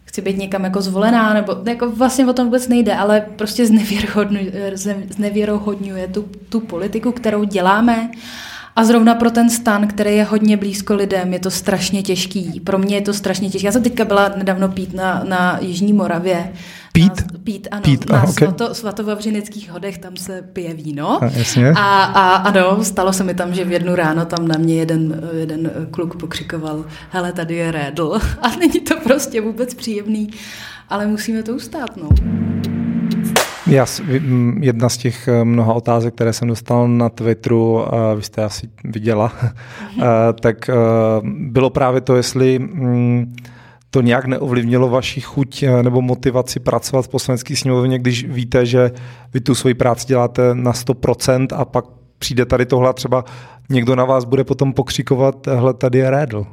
chci 0.04 0.22
být 0.22 0.38
někam 0.38 0.64
jako 0.64 0.82
zvolená, 0.82 1.34
nebo 1.34 1.56
jako 1.68 1.92
vlastně 1.92 2.28
o 2.28 2.34
tom 2.34 2.46
vůbec 2.46 2.68
nejde, 2.68 2.96
ale 2.96 3.26
prostě 3.36 3.66
znevěrohodňuje, 3.66 4.72
znevěrohodňuje 5.10 6.08
tu, 6.08 6.30
tu 6.50 6.60
politiku, 6.60 7.12
kterou 7.12 7.44
děláme. 7.44 8.12
A 8.78 8.84
zrovna 8.84 9.16
pro 9.16 9.32
ten 9.32 9.50
stan, 9.50 9.88
který 9.88 10.16
je 10.16 10.24
hodně 10.24 10.58
blízko 10.58 10.96
lidem, 10.96 11.34
je 11.34 11.40
to 11.40 11.52
strašně 11.52 12.04
těžký. 12.04 12.60
Pro 12.60 12.78
mě 12.78 12.96
je 12.96 13.02
to 13.02 13.14
strašně 13.14 13.50
těžké. 13.50 13.66
Já 13.66 13.72
jsem 13.72 13.84
teďka 13.84 14.06
byla 14.06 14.32
nedávno 14.38 14.70
pít 14.70 14.94
na, 14.94 15.24
na 15.28 15.58
Jižní 15.62 15.94
Moravě 15.94 16.54
Pít? 16.94 17.24
pít, 17.44 17.68
ano. 17.72 17.82
Pít, 17.82 18.10
na 18.10 18.24
okay. 18.24 18.34
svato, 18.34 18.76
svatovavřineckých 18.76 19.72
hodech 19.72 19.98
tam 19.98 20.18
se 20.18 20.42
pije 20.42 20.74
víno. 20.74 21.24
A, 21.24 21.26
jasně. 21.26 21.70
A, 21.70 22.04
a 22.04 22.36
ano, 22.36 22.84
stalo 22.84 23.14
se 23.14 23.24
mi 23.24 23.34
tam, 23.34 23.54
že 23.54 23.66
v 23.66 23.72
jednu 23.72 23.96
ráno 23.96 24.26
tam 24.26 24.48
na 24.48 24.58
mě 24.58 24.76
jeden, 24.76 25.22
jeden 25.38 25.72
kluk 25.92 26.20
pokřikoval, 26.20 26.86
hele, 27.10 27.32
tady 27.32 27.56
je 27.56 27.72
rédl. 27.72 28.20
A 28.42 28.50
není 28.50 28.80
to 28.80 29.00
prostě 29.00 29.42
vůbec 29.42 29.74
příjemný, 29.74 30.30
ale 30.90 31.08
musíme 31.08 31.44
to 31.44 31.54
ustát, 31.54 31.98
no. 31.98 32.10
Já, 33.70 33.86
jedna 34.60 34.90
z 34.90 34.98
těch 34.98 35.28
eh, 35.28 35.44
mnoha 35.44 35.74
otázek, 35.74 36.16
které 36.16 36.34
jsem 36.34 36.48
dostal 36.48 36.88
na 36.88 37.10
Twitteru, 37.10 37.86
vy 38.16 38.24
jste 38.24 38.44
asi 38.44 38.70
viděla, 38.84 39.32
tak 40.42 40.70
eh, 40.70 40.74
bylo 41.24 41.70
právě 41.70 42.02
to, 42.02 42.16
jestli 42.16 42.60
mm, 42.60 43.36
to 43.90 44.02
nějak 44.02 44.26
neovlivnilo 44.26 44.90
vaši 44.90 45.22
chuť 45.22 45.64
eh, 45.64 45.84
nebo 45.84 46.02
motivaci 46.02 46.60
pracovat 46.60 47.02
v 47.02 47.08
poslanecké 47.08 47.56
sněmovně, 47.56 48.00
když 48.00 48.26
víte, 48.26 48.66
že 48.66 48.92
vy 49.34 49.42
tu 49.42 49.56
svoji 49.56 49.74
práci 49.74 50.08
děláte 50.08 50.42
na 50.54 50.72
100% 50.72 51.48
a 51.56 51.66
pak 51.66 51.86
přijde 52.20 52.46
tady 52.46 52.66
tohle 52.66 52.94
třeba 52.94 53.26
někdo 53.70 53.96
na 53.96 54.06
vás 54.06 54.26
bude 54.26 54.44
potom 54.44 54.74
pokřikovat, 54.74 55.48
hle, 55.48 55.74
tady 55.74 56.00
je 56.00 56.10
rédl. 56.10 56.48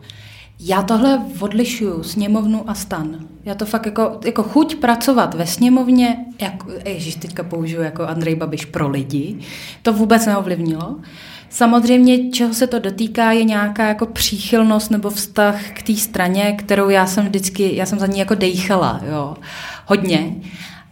Já 0.61 0.83
tohle 0.83 1.23
odlišuju, 1.41 2.03
sněmovnu 2.03 2.71
a 2.71 2.75
stan. 2.75 3.19
Já 3.45 3.55
to 3.55 3.67
fakt 3.67 3.87
jako, 3.87 4.21
jako 4.25 4.43
chuť 4.43 4.77
pracovat 4.77 5.35
ve 5.35 5.47
sněmovně, 5.47 6.17
jako, 6.41 6.67
ježiš, 6.85 7.15
teďka 7.15 7.43
použiju 7.43 7.83
jako 7.83 8.07
Andrej 8.07 8.35
Babiš 8.35 8.65
pro 8.65 8.89
lidi, 8.89 9.39
to 9.83 9.93
vůbec 9.93 10.27
neovlivnilo. 10.27 10.97
Samozřejmě, 11.51 12.31
čeho 12.31 12.55
se 12.55 12.67
to 12.67 12.79
dotýká, 12.79 13.33
je 13.33 13.45
nějaká 13.45 13.89
jako 13.89 14.07
příchylnost 14.07 14.91
nebo 14.91 15.11
vztah 15.11 15.71
k 15.71 15.83
té 15.83 15.97
straně, 15.97 16.53
kterou 16.53 16.89
já 16.89 17.07
jsem 17.07 17.25
vždycky, 17.25 17.77
já 17.77 17.87
jsem 17.87 17.99
za 17.99 18.07
ní 18.07 18.19
jako 18.19 18.35
dejchala, 18.35 19.01
jo, 19.11 19.37
hodně. 19.87 20.35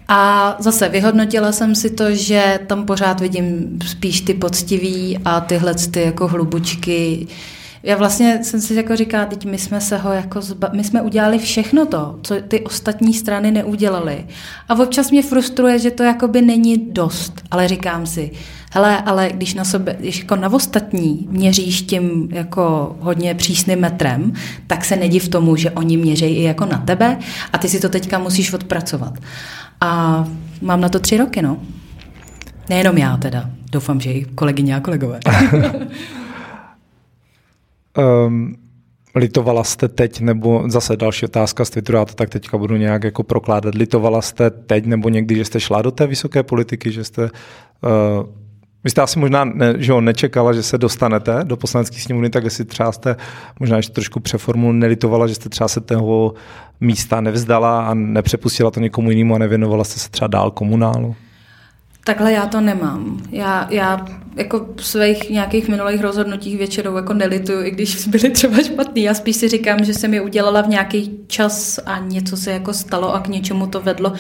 A 0.09 0.57
zase 0.59 0.89
vyhodnotila 0.89 1.53
jsem 1.53 1.75
si 1.75 1.91
to, 1.91 2.15
že 2.15 2.61
tam 2.67 2.87
pořád 2.87 3.21
vidím 3.21 3.79
spíš 3.87 4.21
ty 4.21 4.35
poctivý 4.35 5.19
a 5.25 5.41
tyhle 5.41 5.75
ty 5.75 6.01
jako 6.01 6.29
hlubučky, 6.29 7.27
já 7.83 7.97
vlastně 7.97 8.45
jsem 8.45 8.61
si 8.61 8.75
jako 8.75 8.97
říká, 8.97 9.27
teď 9.27 9.45
my 9.45 9.59
jsme 9.59 9.81
se 9.81 9.99
ho 9.99 10.13
jako 10.13 10.41
zba... 10.41 10.71
my 10.73 10.85
jsme 10.85 11.03
udělali 11.03 11.39
všechno 11.39 11.87
to, 11.87 12.19
co 12.23 12.35
ty 12.49 12.61
ostatní 12.61 13.15
strany 13.15 13.51
neudělali. 13.51 14.27
A 14.69 14.75
občas 14.75 15.11
mě 15.11 15.23
frustruje, 15.23 15.79
že 15.79 15.91
to 15.91 16.03
jakoby 16.03 16.43
není 16.43 16.77
dost, 16.77 17.43
ale 17.51 17.69
říkám 17.69 18.07
si, 18.07 18.31
hele, 18.73 19.03
ale 19.03 19.31
když 19.35 19.55
na 19.55 19.65
sebe, 19.65 19.97
když 20.01 20.19
jako 20.19 20.37
na 20.37 20.53
ostatní 20.53 21.27
měříš 21.31 21.83
tím 21.83 22.29
jako 22.33 22.97
hodně 23.01 23.35
přísným 23.35 23.79
metrem, 23.79 24.33
tak 24.67 24.85
se 24.85 24.97
nediv 24.97 25.29
tomu, 25.29 25.57
že 25.57 25.71
oni 25.71 25.97
měří 25.97 26.27
i 26.27 26.43
jako 26.43 26.67
na 26.67 26.79
tebe 26.79 27.19
a 27.53 27.59
ty 27.59 27.69
si 27.69 27.81
to 27.81 27.89
teďka 27.89 28.19
musíš 28.19 28.53
odpracovat. 28.53 29.19
A 29.81 30.25
mám 30.61 30.81
na 30.81 30.89
to 30.89 30.99
tři 30.99 31.17
roky, 31.17 31.43
no. 31.43 31.59
Nejenom 32.69 32.99
já 32.99 33.17
teda. 33.17 33.51
Doufám, 33.73 34.01
že 34.01 34.13
i 34.13 34.25
kolegyně 34.25 34.77
a 34.77 34.81
kolegové. 34.81 35.21
um, 38.27 38.55
litovala 39.15 39.65
jste 39.65 39.89
teď, 39.89 40.21
nebo 40.21 40.65
zase 40.67 40.97
další 40.97 41.27
otázka 41.27 41.65
z 41.65 41.71
Twitteru, 41.71 41.99
já 41.99 42.05
to 42.05 42.15
tak 42.15 42.31
teďka 42.31 42.59
budu 42.59 42.77
nějak 42.77 43.05
jako 43.05 43.23
prokládat. 43.23 43.75
Litovala 43.75 44.23
jste 44.23 44.51
teď 44.51 44.87
nebo 44.87 45.09
někdy, 45.09 45.35
že 45.35 45.45
jste 45.45 45.61
šla 45.61 45.83
do 45.83 45.91
té 45.91 46.07
vysoké 46.07 46.43
politiky, 46.43 46.93
že 46.93 47.05
jste 47.05 47.23
uh, 47.23 48.27
vy 48.85 48.91
jste 48.91 49.03
asi 49.03 49.19
možná 49.19 49.45
ne, 49.45 49.75
že 49.79 49.93
ho 49.93 50.01
nečekala, 50.01 50.53
že 50.53 50.63
se 50.63 50.79
dostanete 50.79 51.41
do 51.45 51.57
poslanecké 51.57 51.97
sněmovny, 51.97 52.31
tak 52.31 52.45
jestli 52.45 52.65
třeba 52.65 52.93
jste 52.93 53.17
možná 53.61 53.77
ještě 53.77 53.93
trošku 53.93 54.21
přeformul, 54.21 54.73
nelitovala, 54.73 55.27
že 55.27 55.35
jste 55.35 55.49
třeba 55.49 55.69
se 55.69 55.81
toho 55.81 56.35
místa 56.81 57.21
nevzdala 57.21 57.87
a 57.87 57.95
nepřepustila 57.95 58.71
to 58.71 58.81
někomu 58.81 59.11
jinému 59.11 59.35
a 59.35 59.39
nevěnovala 59.39 59.85
jste 59.85 60.01
se 60.01 60.11
třeba 60.11 60.29
dál 60.29 60.51
komunálu? 60.51 61.17
Takhle 62.05 62.33
já 62.33 62.47
to 62.47 62.61
nemám. 62.61 63.23
Já, 63.31 63.69
já 63.71 64.07
jako 64.37 64.67
svých 64.77 65.31
nějakých 65.31 65.69
minulých 65.69 66.01
rozhodnutích 66.01 66.59
většinou 66.59 66.97
jako 66.97 67.15
nelituju, 67.15 67.65
i 67.65 67.71
když 67.71 68.07
byly 68.09 68.31
třeba 68.31 68.63
špatný. 68.63 69.03
Já 69.03 69.15
spíš 69.15 69.37
si 69.37 69.49
říkám, 69.49 69.85
že 69.85 69.95
jsem 69.95 70.15
je 70.15 70.21
udělala 70.21 70.61
v 70.61 70.69
nějaký 70.69 71.19
čas 71.27 71.81
a 71.87 71.99
něco 71.99 72.37
se 72.37 72.53
jako 72.53 72.73
stalo 72.73 73.15
a 73.15 73.21
k 73.21 73.29
něčemu 73.29 73.67
to 73.67 73.81
vedlo 73.81 74.13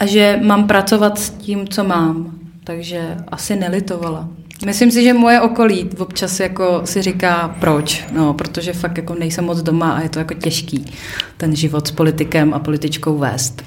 a 0.00 0.06
že 0.06 0.40
mám 0.42 0.66
pracovat 0.66 1.18
s 1.18 1.30
tím, 1.30 1.68
co 1.68 1.84
mám 1.84 2.38
takže 2.66 3.16
asi 3.28 3.56
nelitovala. 3.56 4.28
Myslím 4.64 4.90
si, 4.90 5.04
že 5.04 5.14
moje 5.14 5.40
okolí 5.40 5.90
občas 5.98 6.40
jako 6.40 6.80
si 6.84 7.02
říká 7.02 7.56
proč, 7.60 8.04
no, 8.12 8.34
protože 8.34 8.72
fakt 8.72 8.96
jako 8.96 9.14
nejsem 9.14 9.44
moc 9.44 9.62
doma 9.62 9.92
a 9.92 10.00
je 10.00 10.08
to 10.08 10.18
jako 10.18 10.34
těžký 10.34 10.92
ten 11.36 11.56
život 11.56 11.86
s 11.86 11.90
politikem 11.90 12.54
a 12.54 12.58
političkou 12.58 13.18
vést. 13.18 13.62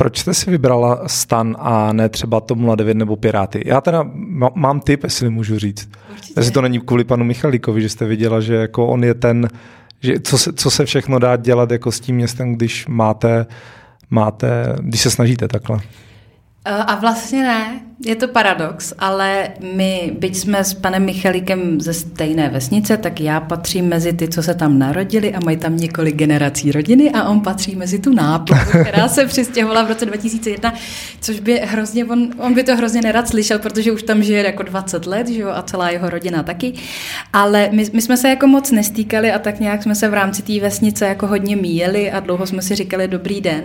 Proč 0.00 0.18
jste 0.18 0.34
si 0.34 0.50
vybrala 0.50 1.02
stan 1.06 1.56
a 1.58 1.92
ne 1.92 2.08
třeba 2.08 2.40
tomu 2.40 2.76
09 2.76 2.96
nebo 2.96 3.16
Piráty? 3.16 3.62
Já 3.66 3.80
teda 3.80 4.10
mám 4.54 4.80
tip, 4.80 5.04
jestli 5.04 5.30
můžu 5.30 5.58
říct. 5.58 5.90
Určitě. 6.10 6.40
Jestli 6.40 6.52
to 6.52 6.62
není 6.62 6.80
kvůli 6.80 7.04
panu 7.04 7.24
Michalíkovi, 7.24 7.82
že 7.82 7.88
jste 7.88 8.04
viděla, 8.04 8.40
že 8.40 8.54
jako 8.54 8.86
on 8.86 9.04
je 9.04 9.14
ten, 9.14 9.48
že 10.00 10.20
co 10.20 10.38
se, 10.38 10.52
co 10.52 10.70
se 10.70 10.84
všechno 10.84 11.18
dá 11.18 11.36
dělat 11.36 11.70
jako 11.70 11.92
s 11.92 12.00
tím 12.00 12.16
městem, 12.16 12.54
když 12.54 12.86
máte, 12.86 13.46
máte, 14.10 14.76
když 14.80 15.00
se 15.00 15.10
snažíte 15.10 15.48
takhle. 15.48 15.78
A 16.64 16.94
vlastně 16.94 17.42
ne, 17.42 17.80
je 18.06 18.16
to 18.16 18.28
paradox, 18.28 18.92
ale 18.98 19.48
my, 19.74 20.12
byť 20.18 20.36
jsme 20.36 20.64
s 20.64 20.74
panem 20.74 21.04
Michalíkem 21.04 21.80
ze 21.80 21.94
stejné 21.94 22.48
vesnice, 22.48 22.96
tak 22.96 23.20
já 23.20 23.40
patřím 23.40 23.88
mezi 23.88 24.12
ty, 24.12 24.28
co 24.28 24.42
se 24.42 24.54
tam 24.54 24.78
narodili 24.78 25.34
a 25.34 25.40
mají 25.44 25.56
tam 25.56 25.76
několik 25.76 26.16
generací 26.16 26.72
rodiny 26.72 27.10
a 27.10 27.28
on 27.28 27.40
patří 27.40 27.76
mezi 27.76 27.98
tu 27.98 28.14
náplň, 28.14 28.58
která 28.82 29.08
se 29.08 29.26
přistěhovala 29.26 29.82
v 29.82 29.88
roce 29.88 30.06
2001, 30.06 30.74
což 31.20 31.40
by 31.40 31.60
hrozně, 31.64 32.04
on, 32.04 32.28
on 32.38 32.54
by 32.54 32.62
to 32.64 32.76
hrozně 32.76 33.02
nerad 33.02 33.28
slyšel, 33.28 33.58
protože 33.58 33.92
už 33.92 34.02
tam 34.02 34.22
žije 34.22 34.44
jako 34.44 34.62
20 34.62 35.06
let, 35.06 35.28
že 35.28 35.40
jo, 35.40 35.50
a 35.50 35.62
celá 35.62 35.90
jeho 35.90 36.10
rodina 36.10 36.42
taky. 36.42 36.72
Ale 37.32 37.68
my, 37.72 37.86
my 37.92 38.02
jsme 38.02 38.16
se 38.16 38.28
jako 38.28 38.46
moc 38.46 38.70
nestýkali 38.70 39.32
a 39.32 39.38
tak 39.38 39.60
nějak 39.60 39.82
jsme 39.82 39.94
se 39.94 40.08
v 40.08 40.14
rámci 40.14 40.42
té 40.42 40.60
vesnice 40.60 41.06
jako 41.06 41.26
hodně 41.26 41.56
míjeli 41.56 42.10
a 42.10 42.20
dlouho 42.20 42.46
jsme 42.46 42.62
si 42.62 42.74
říkali 42.74 43.08
dobrý 43.08 43.40
den. 43.40 43.62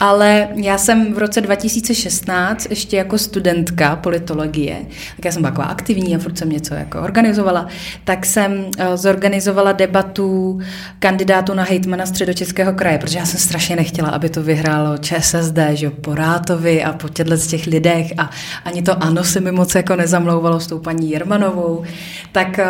Ale 0.00 0.48
já 0.54 0.78
jsem 0.78 1.14
v 1.14 1.18
roce 1.18 1.40
2016 1.40 2.70
ještě 2.70 2.96
jako 2.96 3.18
studentka 3.18 3.96
politologie, 3.96 4.76
tak 5.16 5.24
já 5.24 5.32
jsem 5.32 5.42
byla 5.42 5.50
taková 5.50 5.66
aktivní 5.66 6.16
a 6.16 6.18
furt 6.18 6.38
jsem 6.38 6.50
něco 6.50 6.74
jako 6.74 7.00
organizovala, 7.00 7.66
tak 8.04 8.26
jsem 8.26 8.66
eh, 8.78 8.96
zorganizovala 8.96 9.72
debatu 9.72 10.60
kandidátu 10.98 11.54
na 11.54 11.62
hejtmana 11.62 12.06
středočeského 12.06 12.72
kraje, 12.72 12.98
protože 12.98 13.18
já 13.18 13.26
jsem 13.26 13.40
strašně 13.40 13.76
nechtěla, 13.76 14.08
aby 14.08 14.28
to 14.28 14.42
vyhrálo 14.42 14.98
ČSSD, 14.98 15.58
že 15.72 15.90
po 15.90 16.14
Rátovi 16.14 16.84
a 16.84 16.92
po 16.92 17.08
těchto 17.08 17.36
z 17.36 17.46
těch 17.46 17.66
lidech 17.66 18.12
a 18.18 18.30
ani 18.64 18.82
to 18.82 19.02
ano 19.02 19.24
se 19.24 19.40
mi 19.40 19.52
moc 19.52 19.74
jako 19.74 19.96
nezamlouvalo 19.96 20.60
s 20.60 20.66
tou 20.66 20.78
paní 20.78 21.10
Jermanovou. 21.10 21.84
Tak, 22.32 22.58
eh, 22.58 22.68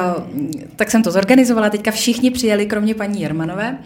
tak 0.76 0.90
jsem 0.90 1.02
to 1.02 1.10
zorganizovala, 1.10 1.70
teďka 1.70 1.90
všichni 1.90 2.30
přijeli, 2.30 2.66
kromě 2.66 2.94
paní 2.94 3.20
Jermanové. 3.20 3.78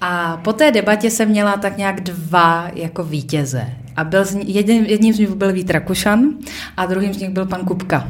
A 0.00 0.36
po 0.36 0.52
té 0.52 0.70
debatě 0.70 1.10
jsem 1.10 1.28
měla 1.28 1.56
tak 1.56 1.76
nějak 1.76 2.00
dva 2.00 2.70
jako 2.74 3.04
vítěze. 3.04 3.66
A 3.96 4.04
byl 4.04 4.24
z, 4.24 4.36
jedním, 4.44 4.84
jedním 4.84 5.14
z 5.14 5.18
nich 5.18 5.30
byl 5.30 5.52
Vít 5.52 5.70
Rakušan 5.70 6.20
a 6.76 6.86
druhým 6.86 7.14
z 7.14 7.18
nich 7.18 7.30
byl 7.30 7.46
pan 7.46 7.60
Kupka. 7.60 8.08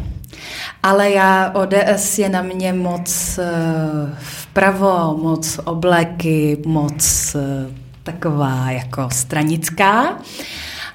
Ale 0.82 1.11
já 1.11 1.51
ODS 1.55 2.18
je 2.18 2.28
na 2.28 2.43
mě 2.43 2.72
moc 2.72 3.38
uh, 3.38 4.11
vpravo, 4.20 5.18
moc 5.22 5.61
obleky, 5.64 6.62
moc 6.66 7.34
uh, 7.34 7.74
taková 8.03 8.70
jako 8.70 9.09
stranická. 9.12 10.18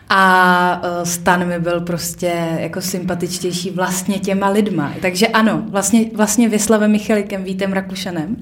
A 0.10 0.82
e, 0.84 1.06
stan 1.06 1.48
mi 1.48 1.60
byl 1.60 1.82
prostě 1.82 2.58
jako 2.60 2.82
sympatičtější 2.82 3.70
vlastně 3.70 4.20
těma 4.20 4.50
lidma. 4.50 4.94
Takže 5.02 5.28
ano, 5.28 5.64
vlastně, 5.70 6.06
vlastně 6.14 6.50
Vyslavem 6.50 6.92
Michalikem, 6.92 7.44
Vítem 7.44 7.74
Rakušanem. 7.74 8.38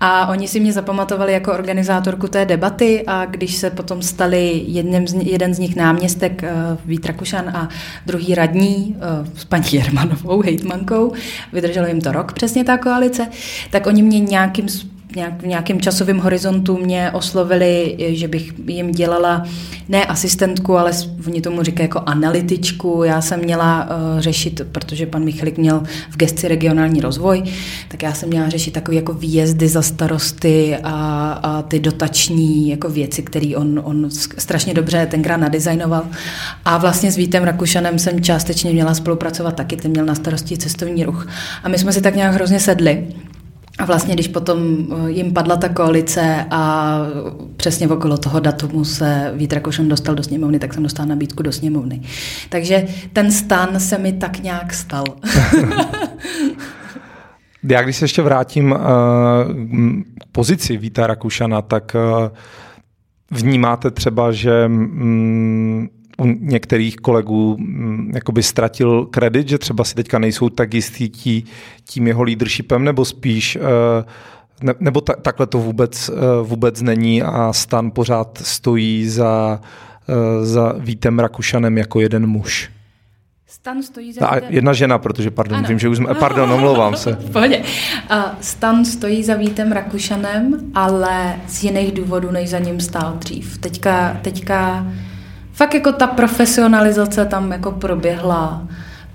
A 0.00 0.26
oni 0.26 0.48
si 0.48 0.60
mě 0.60 0.72
zapamatovali 0.72 1.32
jako 1.32 1.52
organizátorku 1.52 2.28
té 2.28 2.44
debaty 2.44 3.04
a 3.06 3.24
když 3.24 3.54
se 3.56 3.70
potom 3.70 4.02
stali 4.02 4.62
jedním 4.66 5.08
z, 5.08 5.14
jeden 5.14 5.54
z 5.54 5.58
nich 5.58 5.76
náměstek 5.76 6.42
uh, 6.42 6.78
Vít 6.84 7.06
Rakušan 7.06 7.48
a 7.48 7.68
druhý 8.06 8.34
radní 8.34 8.96
uh, 8.96 9.28
s 9.36 9.44
paní 9.44 9.64
Jermanovou, 9.72 10.42
hejtmankou, 10.42 11.12
vydrželo 11.52 11.86
jim 11.86 12.00
to 12.00 12.12
rok 12.12 12.32
přesně 12.32 12.64
ta 12.64 12.78
koalice, 12.78 13.28
tak 13.70 13.86
oni 13.86 14.02
mě 14.02 14.20
nějakým 14.20 14.68
nějak, 15.16 15.42
v 15.42 15.46
nějakém 15.46 15.80
časovém 15.80 16.18
horizontu 16.18 16.76
mě 16.76 17.10
oslovili, 17.10 17.96
že 17.98 18.28
bych 18.28 18.52
jim 18.66 18.90
dělala 18.90 19.44
ne 19.88 20.04
asistentku, 20.04 20.76
ale 20.76 20.92
oni 21.26 21.40
tomu 21.40 21.62
říkají 21.62 21.84
jako 21.84 22.02
analytičku. 22.06 23.02
Já 23.04 23.20
jsem 23.20 23.40
měla 23.40 23.84
uh, 23.84 24.20
řešit, 24.20 24.60
protože 24.72 25.06
pan 25.06 25.24
Michalik 25.24 25.58
měl 25.58 25.82
v 26.10 26.16
gesci 26.16 26.48
regionální 26.48 27.00
rozvoj, 27.00 27.42
tak 27.88 28.02
já 28.02 28.12
jsem 28.12 28.28
měla 28.28 28.48
řešit 28.48 28.70
takové 28.70 28.94
jako 28.94 29.12
výjezdy 29.12 29.68
za 29.68 29.82
starosty 29.82 30.76
a, 30.82 31.32
a 31.42 31.62
ty 31.62 31.80
dotační 31.80 32.68
jako 32.68 32.88
věci, 32.88 33.22
které 33.22 33.56
on, 33.56 33.80
on 33.84 34.10
strašně 34.38 34.74
dobře 34.74 35.06
tenkrát 35.06 35.36
nadizajnoval. 35.36 36.06
A 36.64 36.78
vlastně 36.78 37.12
s 37.12 37.16
Vítem 37.16 37.44
Rakušanem 37.44 37.98
jsem 37.98 38.20
částečně 38.20 38.72
měla 38.72 38.94
spolupracovat 38.94 39.56
taky, 39.56 39.76
ten 39.76 39.90
měl 39.90 40.04
na 40.04 40.14
starosti 40.14 40.56
cestovní 40.56 41.04
ruch. 41.04 41.28
A 41.62 41.68
my 41.68 41.78
jsme 41.78 41.92
si 41.92 42.00
tak 42.00 42.16
nějak 42.16 42.34
hrozně 42.34 42.60
sedli. 42.60 43.06
A 43.78 43.84
vlastně, 43.84 44.14
když 44.14 44.28
potom 44.28 44.58
eh, 44.58 45.10
jim 45.10 45.32
padla 45.32 45.56
ta 45.56 45.68
koalice 45.68 46.46
a 46.50 46.98
přesně 47.56 47.88
okolo 47.88 48.18
toho 48.18 48.40
datumu 48.40 48.84
se 48.84 49.32
Vít 49.34 49.52
Rakušan 49.52 49.88
dostal 49.88 50.14
do 50.14 50.22
sněmovny, 50.22 50.58
tak 50.58 50.74
jsem 50.74 50.82
dostala 50.82 51.08
nabídku 51.08 51.42
do 51.42 51.52
sněmovny. 51.52 52.00
Takže 52.48 52.86
ten 53.12 53.32
stan 53.32 53.80
se 53.80 53.98
mi 53.98 54.12
tak 54.12 54.42
nějak 54.42 54.74
stal. 54.74 55.04
Já 57.68 57.82
když 57.82 57.96
se 57.96 58.04
ještě 58.04 58.22
vrátím 58.22 58.72
uh, 58.72 58.78
k 60.20 60.24
pozici 60.32 60.76
Víta 60.76 61.06
Rakušana, 61.06 61.62
tak 61.62 61.96
uh, 62.20 62.28
vnímáte 63.30 63.90
třeba, 63.90 64.32
že 64.32 64.66
um, 64.66 65.88
u 66.18 66.26
některých 66.26 66.96
kolegů 66.96 67.56
mm, 67.58 68.10
jakoby 68.14 68.42
ztratil 68.42 69.04
kredit, 69.04 69.48
že 69.48 69.58
třeba 69.58 69.84
si 69.84 69.94
teďka 69.94 70.18
nejsou 70.18 70.48
tak 70.48 70.74
jistí 70.74 71.08
tí, 71.08 71.44
tím 71.84 72.06
jeho 72.06 72.22
leadershipem, 72.22 72.84
nebo 72.84 73.04
spíš 73.04 73.56
eh, 73.56 74.04
ne, 74.62 74.74
nebo 74.80 75.00
ta, 75.00 75.12
takhle 75.12 75.46
to 75.46 75.58
vůbec, 75.58 76.08
eh, 76.08 76.12
vůbec 76.42 76.82
není 76.82 77.22
a 77.22 77.52
stan 77.52 77.90
pořád 77.90 78.38
stojí 78.42 79.08
za, 79.08 79.60
eh, 80.08 80.46
za 80.46 80.74
Vítem 80.78 81.18
Rakušanem 81.18 81.78
jako 81.78 82.00
jeden 82.00 82.26
muž. 82.26 82.70
Stan 83.46 83.82
stojí 83.82 84.12
za 84.12 84.34
Vítem... 84.34 84.48
jedna 84.52 84.72
žena, 84.72 84.98
protože, 84.98 85.30
pardon, 85.30 85.58
ano. 85.58 85.68
vím, 85.68 85.78
že 85.78 85.88
už 85.88 85.96
jsme, 85.96 86.14
pardon, 86.20 86.52
omlouvám 86.52 86.96
se. 86.96 87.12
v 87.12 87.30
pohodě. 87.30 87.58
Uh, 87.58 88.22
Stan 88.40 88.84
stojí 88.84 89.24
za 89.24 89.34
Vítem 89.34 89.72
Rakušanem, 89.72 90.70
ale 90.74 91.36
z 91.46 91.64
jiných 91.64 91.92
důvodů, 91.92 92.30
než 92.30 92.50
za 92.50 92.58
ním 92.58 92.80
stál 92.80 93.16
dřív. 93.18 93.58
Teďka, 93.58 94.18
teďka 94.22 94.86
fakt 95.54 95.74
jako 95.74 95.92
ta 95.92 96.06
profesionalizace 96.06 97.24
tam 97.24 97.52
jako 97.52 97.72
proběhla. 97.72 98.62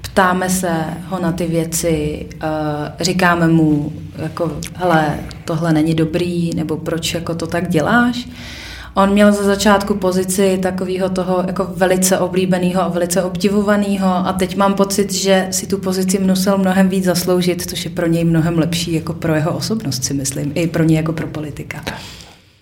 Ptáme 0.01 0.49
se 0.49 0.69
ho 1.07 1.19
na 1.19 1.31
ty 1.31 1.45
věci, 1.45 2.25
uh, 2.43 2.49
říkáme 2.99 3.47
mu, 3.47 3.93
jako, 4.17 4.51
hele, 4.75 5.19
tohle 5.45 5.73
není 5.73 5.95
dobrý, 5.95 6.55
nebo 6.55 6.77
proč 6.77 7.13
jako 7.13 7.35
to 7.35 7.47
tak 7.47 7.69
děláš. 7.69 8.27
On 8.93 9.11
měl 9.11 9.31
za 9.31 9.43
začátku 9.43 9.95
pozici 9.95 10.59
takového 10.61 11.09
toho 11.09 11.43
jako 11.47 11.67
velice 11.75 12.19
oblíbeného 12.19 12.81
a 12.81 12.87
velice 12.87 13.23
obdivovaného 13.23 14.07
a 14.07 14.33
teď 14.33 14.55
mám 14.55 14.73
pocit, 14.73 15.13
že 15.13 15.47
si 15.51 15.67
tu 15.67 15.77
pozici 15.77 16.19
musel 16.19 16.57
mnohem 16.57 16.89
víc 16.89 17.03
zasloužit, 17.03 17.69
což 17.69 17.85
je 17.85 17.91
pro 17.91 18.07
něj 18.07 18.23
mnohem 18.23 18.59
lepší 18.59 18.93
jako 18.93 19.13
pro 19.13 19.35
jeho 19.35 19.51
osobnost, 19.51 20.03
si 20.03 20.13
myslím, 20.13 20.51
i 20.55 20.67
pro 20.67 20.83
něj 20.83 20.97
jako 20.97 21.13
pro 21.13 21.27
politika. 21.27 21.83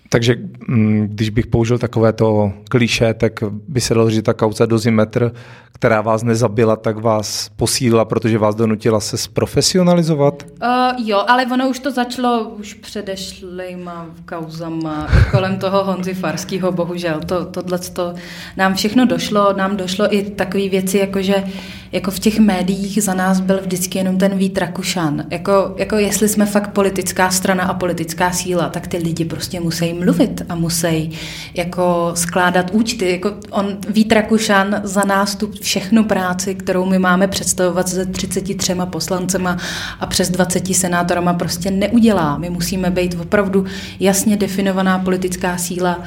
Takže 0.10 0.36
mm, 0.68 1.08
když 1.08 1.30
bych 1.30 1.48
použil 1.48 1.78
takovéto 1.78 2.54
kliše, 2.70 3.14
tak 3.14 3.34
by 3.68 3.82
se 3.82 3.94
dalo 3.94 4.10
říct, 4.10 4.24
ta 4.24 4.34
kauza 4.34 4.66
dozimetr, 4.66 5.32
která 5.72 6.02
vás 6.02 6.24
nezabila, 6.24 6.76
tak 6.76 6.98
vás 6.98 7.50
posílila, 7.56 8.06
protože 8.06 8.38
vás 8.38 8.56
donutila 8.56 9.00
se 9.00 9.18
zprofesionalizovat? 9.18 10.44
Uh, 10.44 11.08
jo, 11.08 11.24
ale 11.28 11.46
ono 11.46 11.70
už 11.70 11.80
to 11.80 11.92
začalo 11.92 12.50
už 12.50 12.74
předešlýma 12.74 14.06
kauzama 14.26 15.08
kolem 15.32 15.60
toho 15.60 15.84
Honzy 15.84 16.14
Farského, 16.14 16.72
bohužel. 16.72 17.20
To, 17.26 17.46
tohle 17.46 17.80
to 17.80 18.14
nám 18.58 18.76
všechno 18.76 19.06
došlo, 19.06 19.54
nám 19.54 19.78
došlo 19.78 20.16
i 20.16 20.24
takové 20.24 20.70
věci, 20.70 20.98
jako 20.98 21.22
že 21.22 21.44
jako 21.92 22.12
v 22.12 22.20
těch 22.20 22.40
médiích 22.40 23.04
za 23.04 23.14
nás 23.14 23.40
byl 23.40 23.60
vždycky 23.62 23.98
jenom 23.98 24.18
ten 24.18 24.38
Vít 24.38 24.58
Rakušan. 24.58 25.26
Jako, 25.32 25.74
jako 25.78 25.96
jestli 25.96 26.30
jsme 26.30 26.46
fakt 26.46 26.70
politická 26.72 27.30
strana 27.30 27.64
a 27.64 27.74
politická 27.74 28.32
síla, 28.32 28.70
tak 28.70 28.88
ty 28.88 28.98
lidi 28.98 29.26
prostě 29.26 29.60
musí 29.60 29.94
mluvit 29.94 30.42
a 30.50 30.56
musí 30.56 31.12
jako 31.54 32.12
skládat 32.14 32.72
účty. 32.72 33.12
Jako 33.12 33.34
on, 33.52 33.78
Vít 33.90 34.12
Rakušan 34.12 34.82
za 34.84 35.04
nás 35.04 35.36
tu 35.36 35.52
všechnu 35.62 36.04
práci, 36.04 36.56
kterou 36.56 36.86
my 36.86 37.00
máme 37.00 37.28
představovat 37.28 37.90
se 37.90 38.06
33 38.06 38.76
poslancema 38.86 39.58
a 40.00 40.06
přes 40.06 40.30
20 40.30 40.76
senátorama 40.76 41.34
prostě 41.34 41.72
neudělá. 41.72 42.38
My 42.38 42.50
musíme 42.50 42.92
být 42.92 43.18
opravdu 43.22 43.66
jasně 44.00 44.38
definovaná 44.38 45.00
politická 45.00 45.58
síla 45.58 46.04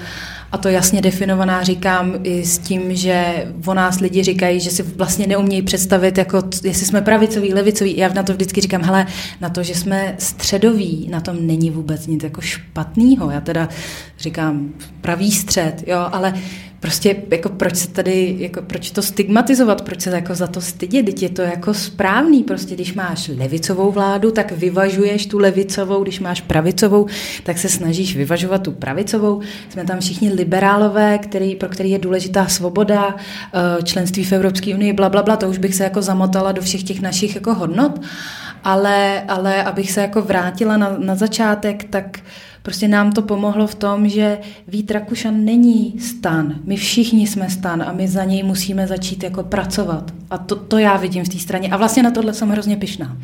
a 0.53 0.59
to 0.59 0.69
jasně 0.69 1.01
definovaná 1.01 1.63
říkám 1.63 2.15
i 2.23 2.45
s 2.45 2.59
tím, 2.59 2.97
že 2.97 3.47
o 3.67 3.75
nás 3.75 4.01
lidi 4.01 4.23
říkají, 4.23 4.61
že 4.61 4.71
si 4.71 4.83
vlastně 4.83 5.27
neumějí 5.27 5.63
představit, 5.63 6.19
jako, 6.19 6.43
jestli 6.65 6.87
jsme 6.87 7.01
pravicoví, 7.01 7.55
levicoví. 7.55 7.97
Já 7.97 8.13
na 8.13 8.23
to 8.23 8.33
vždycky 8.33 8.61
říkám, 8.61 8.83
hele, 8.83 9.07
na 9.41 9.49
to, 9.49 9.63
že 9.63 9.75
jsme 9.75 10.15
středoví, 10.19 11.09
na 11.11 11.21
tom 11.21 11.47
není 11.47 11.71
vůbec 11.71 12.07
nic 12.07 12.25
jako 12.25 12.41
špatného. 12.41 13.31
Já 13.31 13.41
teda 13.41 13.69
říkám 14.19 14.71
pravý 15.01 15.33
střed, 15.33 15.85
jo, 15.87 16.09
ale 16.13 16.35
prostě 16.81 17.17
jako 17.31 17.49
proč 17.49 17.77
se 17.77 17.89
tady, 17.89 18.37
jako 18.39 18.63
proč 18.63 18.91
to 18.91 19.03
stigmatizovat, 19.03 19.83
proč 19.83 20.01
se 20.01 20.11
jako 20.11 20.35
za 20.35 20.47
to 20.47 20.61
stydět, 20.61 21.07
teď 21.07 21.23
je 21.23 21.29
to 21.29 21.43
jako 21.43 21.75
správný, 21.75 22.45
prostě 22.45 22.75
když 22.75 22.95
máš 22.95 23.29
levicovou 23.29 23.91
vládu, 23.91 24.31
tak 24.31 24.53
vyvažuješ 24.53 25.27
tu 25.27 25.39
levicovou, 25.39 26.03
když 26.03 26.21
máš 26.21 26.41
pravicovou, 26.41 27.07
tak 27.43 27.59
se 27.59 27.69
snažíš 27.69 28.17
vyvažovat 28.17 28.63
tu 28.63 28.73
pravicovou. 28.73 29.41
Jsme 29.69 29.85
tam 29.85 30.01
všichni 30.01 30.33
liberálové, 30.33 31.19
který, 31.19 31.55
pro 31.55 31.69
který 31.69 31.91
je 31.91 31.99
důležitá 31.99 32.47
svoboda, 32.47 33.17
eh, 33.17 33.83
členství 33.83 34.25
v 34.25 34.33
Evropské 34.33 34.75
unii, 34.75 34.93
bla, 34.93 35.09
bla, 35.09 35.23
bla, 35.23 35.37
to 35.37 35.49
už 35.49 35.59
bych 35.59 35.75
se 35.75 35.85
jako 35.85 36.03
zamotala 36.03 36.53
do 36.53 36.63
všech 36.63 36.83
těch 36.83 37.01
našich 37.01 37.35
jako 37.35 37.55
hodnot, 37.55 38.01
ale, 38.65 39.23
ale 39.29 39.65
abych 39.65 39.93
se 39.93 40.01
jako 40.01 40.23
vrátila 40.23 40.77
na, 40.77 40.97
na 40.99 41.15
začátek, 41.15 41.85
tak 41.85 42.19
Prostě 42.63 42.89
nám 42.89 43.13
to 43.13 43.23
pomohlo 43.23 43.67
v 43.67 43.75
tom, 43.75 44.09
že 44.09 44.39
Vít 44.69 44.91
Rakušan 44.91 45.45
není 45.45 45.95
stan. 46.01 46.55
My 46.65 46.77
všichni 46.77 47.27
jsme 47.27 47.51
stan 47.51 47.83
a 47.83 47.93
my 47.93 48.09
za 48.09 48.25
něj 48.25 48.43
musíme 48.43 48.87
začít 48.87 49.23
jako 49.23 49.43
pracovat. 49.43 50.11
A 50.31 50.39
to, 50.39 50.57
to 50.57 50.79
já 50.79 50.97
vidím 50.97 51.25
v 51.25 51.29
té 51.29 51.39
straně. 51.39 51.69
A 51.69 51.77
vlastně 51.77 52.03
na 52.03 52.11
tohle 52.11 52.35
jsem 52.35 52.49
hrozně 52.49 52.77
pyšná. 52.77 53.17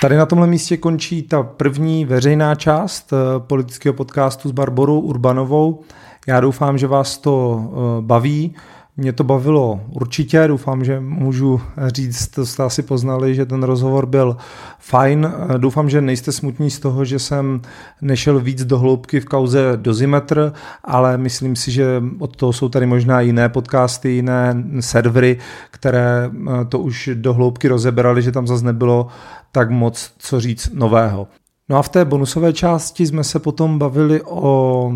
Tady 0.00 0.16
na 0.16 0.26
tomhle 0.26 0.46
místě 0.46 0.76
končí 0.76 1.22
ta 1.22 1.42
první 1.42 2.04
veřejná 2.04 2.54
část 2.54 3.12
eh, 3.12 3.16
politického 3.38 3.94
podcastu 3.94 4.48
s 4.48 4.52
Barborou 4.52 5.00
Urbanovou. 5.00 5.80
Já 6.26 6.40
doufám, 6.40 6.78
že 6.78 6.86
vás 6.86 7.18
to 7.18 7.62
eh, 7.64 8.02
baví. 8.02 8.54
Mě 8.96 9.12
to 9.12 9.24
bavilo 9.24 9.80
určitě, 9.88 10.44
doufám, 10.48 10.84
že 10.84 11.00
můžu 11.00 11.60
říct, 11.86 12.28
to 12.28 12.46
jste 12.46 12.62
asi 12.62 12.82
poznali, 12.82 13.34
že 13.34 13.46
ten 13.46 13.62
rozhovor 13.62 14.06
byl 14.06 14.36
fajn. 14.78 15.32
Doufám, 15.58 15.90
že 15.90 16.00
nejste 16.00 16.32
smutní 16.32 16.70
z 16.70 16.78
toho, 16.78 17.04
že 17.04 17.18
jsem 17.18 17.60
nešel 18.00 18.40
víc 18.40 18.64
do 18.64 18.78
hloubky 18.78 19.20
v 19.20 19.24
kauze 19.24 19.72
Dozimetr, 19.76 20.52
ale 20.84 21.18
myslím 21.18 21.56
si, 21.56 21.70
že 21.70 22.02
od 22.18 22.36
toho 22.36 22.52
jsou 22.52 22.68
tady 22.68 22.86
možná 22.86 23.20
jiné 23.20 23.48
podcasty, 23.48 24.10
jiné 24.10 24.64
servery, 24.80 25.38
které 25.70 26.30
eh, 26.32 26.64
to 26.64 26.78
už 26.78 27.10
do 27.14 27.34
hloubky 27.34 27.68
rozebrali, 27.68 28.22
že 28.22 28.32
tam 28.32 28.46
zase 28.46 28.64
nebylo 28.64 29.06
tak 29.52 29.70
moc 29.70 30.12
co 30.18 30.40
říct 30.40 30.70
nového. 30.74 31.28
No 31.68 31.76
a 31.76 31.82
v 31.82 31.88
té 31.88 32.04
bonusové 32.04 32.52
části 32.52 33.06
jsme 33.06 33.24
se 33.24 33.38
potom 33.38 33.78
bavili 33.78 34.22
o, 34.22 34.92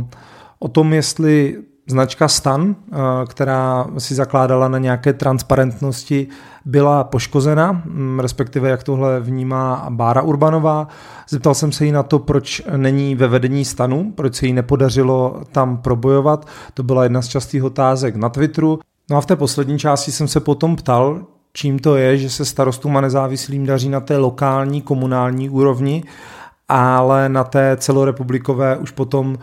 o 0.59 0.68
tom, 0.68 0.92
jestli 0.92 1.57
značka 1.87 2.28
Stan, 2.28 2.76
eh, 2.93 2.97
která 3.26 3.87
si 3.99 4.14
zakládala 4.14 4.68
na 4.68 4.78
nějaké 4.78 5.12
transparentnosti, 5.12 6.28
byla 6.64 7.05
poškozena, 7.05 7.72
mm, 7.72 8.20
respektive 8.20 8.68
jak 8.68 8.82
tohle 8.82 9.20
vnímá 9.20 9.87
Bára 9.91 10.22
Urbanová. 10.22 10.89
Zeptal 11.28 11.55
jsem 11.55 11.72
se 11.72 11.87
jí 11.87 11.93
na 11.93 12.03
to, 12.03 12.18
proč 12.18 12.62
není 12.76 13.14
ve 13.14 13.28
vedení 13.28 13.64
Stanu, 13.64 14.12
proč 14.14 14.34
se 14.34 14.47
jí 14.47 14.53
nepodařilo 14.53 15.43
tam 15.53 15.76
probojovat. 15.76 16.47
To 16.74 16.82
byla 16.82 17.03
jedna 17.03 17.22
z 17.22 17.28
častých 17.28 17.64
otázek 17.64 18.16
na 18.16 18.28
Twitteru. 18.28 18.78
No 19.11 19.16
a 19.16 19.20
v 19.20 19.26
té 19.26 19.37
poslední 19.37 19.78
části 19.78 20.12
jsem 20.12 20.28
se 20.28 20.41
potom 20.41 20.76
ptal, 20.76 21.20
čím 21.53 21.78
to 21.78 21.97
je, 21.97 22.16
že 22.16 22.30
se 22.30 22.45
starostům 22.45 22.97
a 22.97 23.01
nezávislým 23.01 23.66
daří 23.66 23.89
na 23.89 24.01
té 24.01 24.16
lokální, 24.16 24.82
komunální 24.82 25.51
úrovni, 25.51 26.05
ale 26.68 27.28
na 27.28 27.45
té 27.45 27.76
celorepublikové 27.76 28.76
už 28.76 28.91
potom 28.91 29.39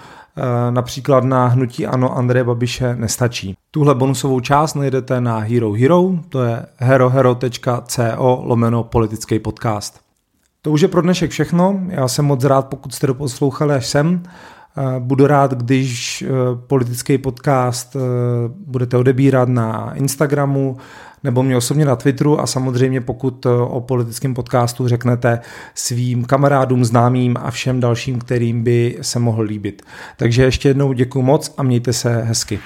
například 0.69 1.23
na 1.23 1.47
hnutí 1.47 1.87
Ano 1.87 2.17
Andreje 2.17 2.43
Babiše 2.43 2.95
nestačí. 2.95 3.57
Tuhle 3.71 3.95
bonusovou 3.95 4.39
část 4.39 4.73
najdete 4.75 5.21
na 5.21 5.37
Hero 5.37 5.71
Hero, 5.71 6.11
to 6.29 6.43
je 6.43 6.65
herohero.co 6.77 8.41
lomeno 8.43 8.83
politický 8.83 9.39
podcast. 9.39 9.99
To 10.61 10.71
už 10.71 10.81
je 10.81 10.87
pro 10.87 11.01
dnešek 11.01 11.31
všechno, 11.31 11.79
já 11.87 12.07
jsem 12.07 12.25
moc 12.25 12.43
rád, 12.43 12.67
pokud 12.67 12.93
jste 12.93 13.07
doposlouchali 13.07 13.73
až 13.73 13.87
sem. 13.87 14.23
Eh, 14.77 14.99
budu 14.99 15.27
rád, 15.27 15.53
když 15.53 16.21
eh, 16.21 16.27
politický 16.67 17.17
podcast 17.17 17.95
budete 18.49 18.97
odebírat 18.97 19.49
na 19.49 19.93
Instagramu, 19.95 20.77
nebo 21.23 21.43
mě 21.43 21.57
osobně 21.57 21.85
na 21.85 21.95
Twitteru 21.95 22.41
a 22.41 22.47
samozřejmě 22.47 23.01
pokud 23.01 23.45
eh, 23.45 23.49
o 23.49 23.81
politickém 23.81 24.33
podcastu 24.33 24.87
řeknete 24.87 25.39
svým 25.75 26.25
kamarádům, 26.25 26.85
známým 26.85 27.37
a 27.39 27.51
všem 27.51 27.79
dalším, 27.79 28.19
kterým 28.19 28.63
by 28.63 28.97
se 29.01 29.19
mohl 29.19 29.41
líbit. 29.43 29.81
Takže 30.17 30.43
ještě 30.43 30.69
jednou 30.69 30.93
děkuji 30.93 31.21
moc 31.21 31.53
a 31.57 31.63
mějte 31.63 31.93
se 31.93 32.21
hezky. 32.21 32.59